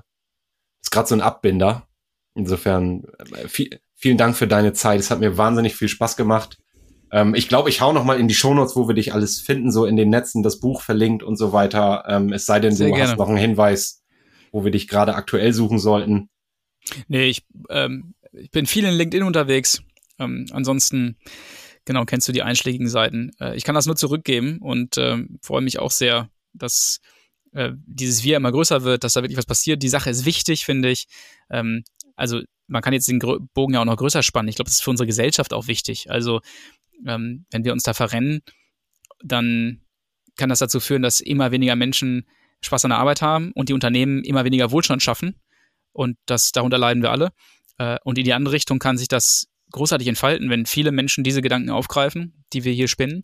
ist 0.82 0.92
gerade 0.92 1.08
so 1.08 1.16
ein 1.16 1.22
Abbinder. 1.22 1.88
Insofern 2.36 3.04
äh, 3.34 3.48
viel, 3.48 3.80
vielen 3.96 4.18
Dank 4.18 4.36
für 4.36 4.48
deine 4.48 4.74
Zeit. 4.74 5.00
Es 5.00 5.12
hat 5.12 5.20
mir 5.20 5.38
wahnsinnig 5.38 5.76
viel 5.76 5.88
Spaß 5.88 6.18
gemacht. 6.18 6.58
Ähm, 7.12 7.36
ich 7.36 7.48
glaube, 7.48 7.70
ich 7.70 7.82
hau 7.82 7.94
noch 7.94 8.04
mal 8.04 8.20
in 8.20 8.28
die 8.28 8.34
Shownotes, 8.34 8.76
wo 8.76 8.88
wir 8.88 8.96
dich 8.96 9.14
alles 9.14 9.40
finden, 9.40 9.72
so 9.72 9.86
in 9.86 9.96
den 9.96 10.10
Netzen, 10.10 10.44
das 10.44 10.60
Buch 10.60 10.82
verlinkt 10.82 11.24
und 11.24 11.38
so 11.38 11.54
weiter. 11.54 12.04
Ähm, 12.08 12.34
es 12.34 12.46
sei 12.46 12.60
denn, 12.60 12.76
Sehr 12.76 12.88
du 12.88 12.96
gerne. 12.96 13.12
hast 13.12 13.18
noch 13.18 13.30
einen 13.30 13.38
Hinweis, 13.38 14.04
wo 14.52 14.64
wir 14.64 14.72
dich 14.72 14.88
gerade 14.88 15.16
aktuell 15.16 15.54
suchen 15.54 15.80
sollten. 15.80 16.30
Nee, 17.08 17.26
ich, 17.26 17.44
ähm, 17.70 18.14
ich 18.32 18.52
bin 18.52 18.66
viel 18.66 18.86
in 18.86 18.94
LinkedIn 18.94 19.26
unterwegs. 19.26 19.82
Ähm, 20.20 20.46
ansonsten 20.52 21.18
Genau, 21.86 22.06
kennst 22.06 22.28
du 22.28 22.32
die 22.32 22.42
einschlägigen 22.42 22.90
Seiten. 22.90 23.32
Äh, 23.40 23.56
ich 23.56 23.64
kann 23.64 23.76
das 23.76 23.86
nur 23.86 23.96
zurückgeben 23.96 24.58
und 24.60 24.98
äh, 24.98 25.24
freue 25.42 25.62
mich 25.62 25.80
auch 25.80 25.92
sehr, 25.92 26.30
dass 26.54 27.00
äh, 27.54 27.72
dieses 27.86 28.24
Wir 28.24 28.38
immer 28.38 28.52
größer 28.52 28.84
wird, 28.84 29.04
dass 29.04 29.14
da 29.14 29.22
wirklich 29.22 29.38
was 29.38 29.46
passiert. 29.46 29.84
Die 29.84 29.90
Sache 29.90 30.10
ist 30.10 30.26
wichtig, 30.26 30.66
finde 30.66 30.90
ich. 30.90 31.06
Ähm, 31.52 31.84
also 32.16 32.42
man 32.68 32.82
kann 32.82 32.94
jetzt 32.94 33.08
den 33.08 33.20
Bogen 33.20 33.74
ja 33.74 33.82
auch 33.82 33.86
noch 33.86 33.98
größer 33.98 34.24
spannen. 34.24 34.50
Ich 34.50 34.56
glaube, 34.56 34.70
das 34.70 34.76
ist 34.76 34.84
für 34.84 34.90
unsere 34.90 35.08
Gesellschaft 35.08 35.54
auch 35.54 35.68
wichtig. 35.68 36.10
Also 36.10 36.42
ähm, 37.06 37.46
wenn 37.52 37.64
wir 37.64 37.74
uns 37.74 37.84
da 37.84 37.94
verrennen, 37.94 38.42
dann 39.24 39.82
kann 40.36 40.50
das 40.50 40.60
dazu 40.60 40.80
führen, 40.80 41.02
dass 41.02 41.22
immer 41.22 41.52
weniger 41.52 41.76
Menschen 41.76 42.28
Spaß 42.62 42.86
an 42.86 42.90
der 42.90 43.00
Arbeit 43.00 43.22
haben 43.22 43.52
und 43.54 43.70
die 43.70 43.74
Unternehmen 43.74 44.24
immer 44.24 44.46
weniger 44.46 44.72
Wohlstand 44.72 45.04
schaffen. 45.04 45.36
Und 45.94 46.18
das 46.26 46.52
darunter 46.52 46.78
leiden 46.78 47.04
wir 47.04 47.12
alle. 47.12 47.32
Äh, 47.78 47.98
und 48.04 48.18
in 48.18 48.26
die 48.26 48.34
andere 48.34 48.54
Richtung 48.54 48.80
kann 48.80 48.98
sich 48.98 49.08
das 49.08 49.48
großartig 49.72 50.08
entfalten, 50.08 50.50
wenn 50.50 50.66
viele 50.66 50.92
Menschen 50.92 51.24
diese 51.24 51.42
Gedanken 51.42 51.70
aufgreifen, 51.70 52.46
die 52.54 52.64
wir 52.64 52.74
hier 52.74 52.88
spinnen. 52.88 53.24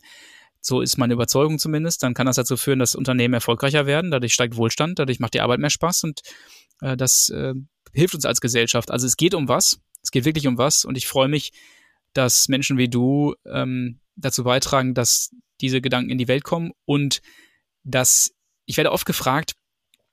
So 0.60 0.82
ist 0.82 0.98
meine 0.98 1.14
Überzeugung 1.14 1.58
zumindest. 1.60 2.04
Dann 2.04 2.14
kann 2.14 2.28
das 2.28 2.36
dazu 2.36 2.56
führen, 2.56 2.80
dass 2.80 2.96
Unternehmen 2.96 3.34
erfolgreicher 3.34 3.86
werden. 3.88 4.12
Dadurch 4.12 4.34
steigt 4.34 4.58
Wohlstand, 4.58 5.00
dadurch 5.00 5.20
macht 5.20 5.34
die 5.34 5.42
Arbeit 5.42 5.60
mehr 5.60 5.70
Spaß 5.70 6.04
und 6.04 6.22
äh, 6.82 6.97
das 6.97 7.29
äh, 7.29 7.53
hilft 7.93 8.15
uns 8.15 8.25
als 8.25 8.41
Gesellschaft. 8.41 8.91
Also 8.91 9.07
es 9.07 9.17
geht 9.17 9.34
um 9.34 9.47
was. 9.47 9.79
Es 10.03 10.11
geht 10.11 10.25
wirklich 10.25 10.47
um 10.47 10.57
was. 10.57 10.86
Und 10.86 10.97
ich 10.97 11.07
freue 11.07 11.27
mich, 11.27 11.51
dass 12.13 12.49
Menschen 12.49 12.77
wie 12.77 12.89
du 12.89 13.36
ähm, 13.45 13.99
dazu 14.15 14.43
beitragen, 14.43 14.93
dass 14.93 15.32
diese 15.61 15.82
Gedanken 15.82 16.09
in 16.09 16.17
die 16.17 16.27
Welt 16.27 16.43
kommen. 16.43 16.71
Und 16.86 17.21
dass 17.84 18.34
ich 18.65 18.77
werde 18.77 18.91
oft 18.91 19.05
gefragt, 19.05 19.53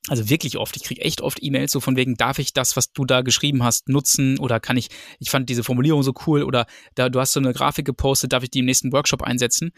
also 0.09 0.31
wirklich 0.31 0.57
oft, 0.57 0.77
ich 0.77 0.85
kriege 0.85 1.03
echt 1.03 1.21
oft 1.21 1.43
E-Mails 1.43 1.73
so 1.73 1.81
von 1.81 1.97
wegen, 1.97 2.17
darf 2.17 2.39
ich 2.39 2.53
das, 2.53 2.77
was 2.77 2.93
du 2.93 3.05
da 3.05 3.23
geschrieben 3.23 3.63
hast, 3.63 3.89
nutzen? 3.89 4.39
Oder 4.39 4.61
kann 4.61 4.77
ich, 4.77 4.89
ich 5.19 5.31
fand 5.31 5.51
diese 5.51 5.65
Formulierung 5.65 6.03
so 6.03 6.15
cool. 6.27 6.43
Oder 6.43 6.67
da, 6.95 7.09
du 7.09 7.21
hast 7.21 7.33
so 7.33 7.41
eine 7.41 7.53
Grafik 7.53 7.85
gepostet, 7.85 8.33
darf 8.33 8.43
ich 8.43 8.51
die 8.51 8.61
im 8.61 8.65
nächsten 8.65 8.93
Workshop 8.93 9.23
einsetzen? 9.23 9.73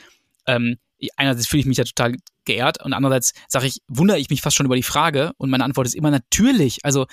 Ähm, 0.47 0.79
einerseits 1.17 1.47
fühle 1.47 1.61
ich 1.61 1.67
mich 1.67 1.79
ja 1.79 1.85
total 1.85 2.17
geehrt 2.45 2.83
und 2.85 2.93
andererseits 2.93 3.33
sage 3.49 3.67
ich, 3.67 3.81
wundere 3.89 4.19
ich 4.19 4.31
mich 4.31 4.41
fast 4.43 4.57
schon 4.57 4.67
über 4.67 4.77
die 4.77 4.83
Frage 4.83 5.33
und 5.37 5.51
meine 5.51 5.65
Antwort 5.65 5.87
ist 5.87 5.95
immer 5.95 6.11
natürlich. 6.11 6.85
Also 6.85 7.07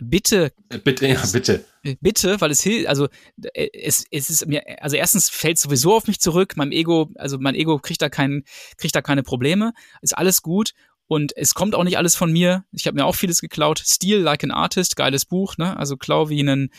bitte. 0.00 0.52
Äh, 0.70 0.78
bitte, 0.78 1.06
ja, 1.06 1.22
bitte. 1.32 1.64
Bitte, 2.00 2.40
weil 2.40 2.50
es 2.50 2.62
hilft, 2.62 2.88
also 2.88 3.08
äh, 3.52 3.68
es, 3.72 4.04
es 4.10 4.30
ist 4.30 4.46
mir, 4.46 4.62
also 4.82 4.96
erstens 4.96 5.28
fällt 5.28 5.58
sowieso 5.58 5.94
auf 5.94 6.06
mich 6.06 6.20
zurück, 6.20 6.54
mein 6.56 6.72
Ego, 6.72 7.10
also 7.16 7.38
mein 7.38 7.54
Ego 7.54 7.78
kriegt 7.78 8.02
da 8.02 8.08
kein, 8.08 8.44
kriegt 8.78 8.94
da 8.94 9.02
keine 9.02 9.22
Probleme, 9.22 9.72
ist 10.00 10.16
alles 10.16 10.42
gut 10.42 10.72
und 11.06 11.36
es 11.36 11.54
kommt 11.54 11.74
auch 11.74 11.84
nicht 11.84 11.98
alles 11.98 12.16
von 12.16 12.32
mir. 12.32 12.64
Ich 12.72 12.86
habe 12.86 12.96
mir 12.96 13.04
auch 13.04 13.14
vieles 13.14 13.40
geklaut. 13.40 13.82
Steal 13.84 14.20
Like 14.20 14.42
an 14.42 14.50
Artist, 14.50 14.96
geiles 14.96 15.26
Buch, 15.26 15.56
ne? 15.58 15.76
Also 15.76 15.96
klau 15.96 16.30
wie 16.30 16.40
einen 16.40 16.70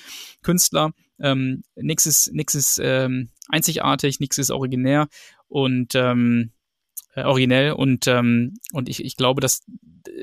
Künstler. 0.41 0.91
Ähm, 1.19 1.63
nix 1.75 2.05
ist, 2.05 2.33
nix 2.33 2.55
ist 2.55 2.79
ähm, 2.81 3.29
einzigartig, 3.49 4.19
nix 4.19 4.37
ist 4.37 4.51
originär 4.51 5.07
und 5.55 5.95
ähm, 5.95 6.51
äh, 7.13 7.23
originell 7.23 7.71
und 7.71 8.07
ähm, 8.07 8.55
und 8.73 8.89
ich, 8.89 9.05
ich 9.05 9.15
glaube, 9.15 9.39
dass 9.39 9.61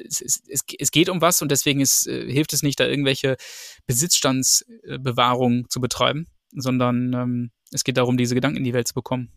es, 0.07 0.21
es, 0.21 0.43
es 0.79 0.91
geht 0.91 1.09
um 1.09 1.23
was 1.23 1.41
und 1.41 1.51
deswegen 1.51 1.81
ist, 1.81 2.07
äh, 2.07 2.31
hilft 2.31 2.53
es 2.53 2.63
nicht, 2.63 2.79
da 2.79 2.87
irgendwelche 2.87 3.39
Besitzstandsbewahrung 3.87 5.71
zu 5.71 5.81
betreiben, 5.81 6.27
sondern 6.55 7.15
ähm, 7.15 7.51
es 7.73 7.83
geht 7.83 7.97
darum, 7.97 8.19
diese 8.19 8.35
Gedanken 8.35 8.59
in 8.59 8.65
die 8.65 8.75
Welt 8.75 8.87
zu 8.87 8.93
bekommen. 8.93 9.33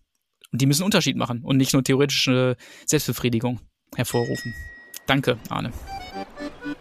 Und 0.52 0.62
die 0.62 0.66
müssen 0.66 0.84
Unterschied 0.84 1.16
machen 1.16 1.44
und 1.44 1.56
nicht 1.56 1.72
nur 1.72 1.82
theoretische 1.82 2.58
Selbstbefriedigung 2.86 3.62
hervorrufen. 3.96 4.54
Danke, 5.08 5.38
Arne. 5.48 5.72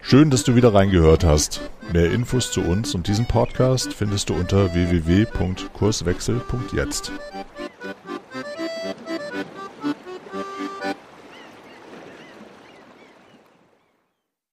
Schön, 0.03 0.31
dass 0.31 0.43
du 0.43 0.57
wieder 0.57 0.75
reingehört 0.75 1.23
hast. 1.23 1.61
Mehr 1.93 2.11
Infos 2.11 2.51
zu 2.51 2.62
uns 2.62 2.97
und 2.97 3.07
diesem 3.07 3.27
Podcast 3.27 3.93
findest 3.93 4.29
du 4.29 4.35
unter 4.35 4.75
www.kurswechsel.jetzt. 4.75 7.12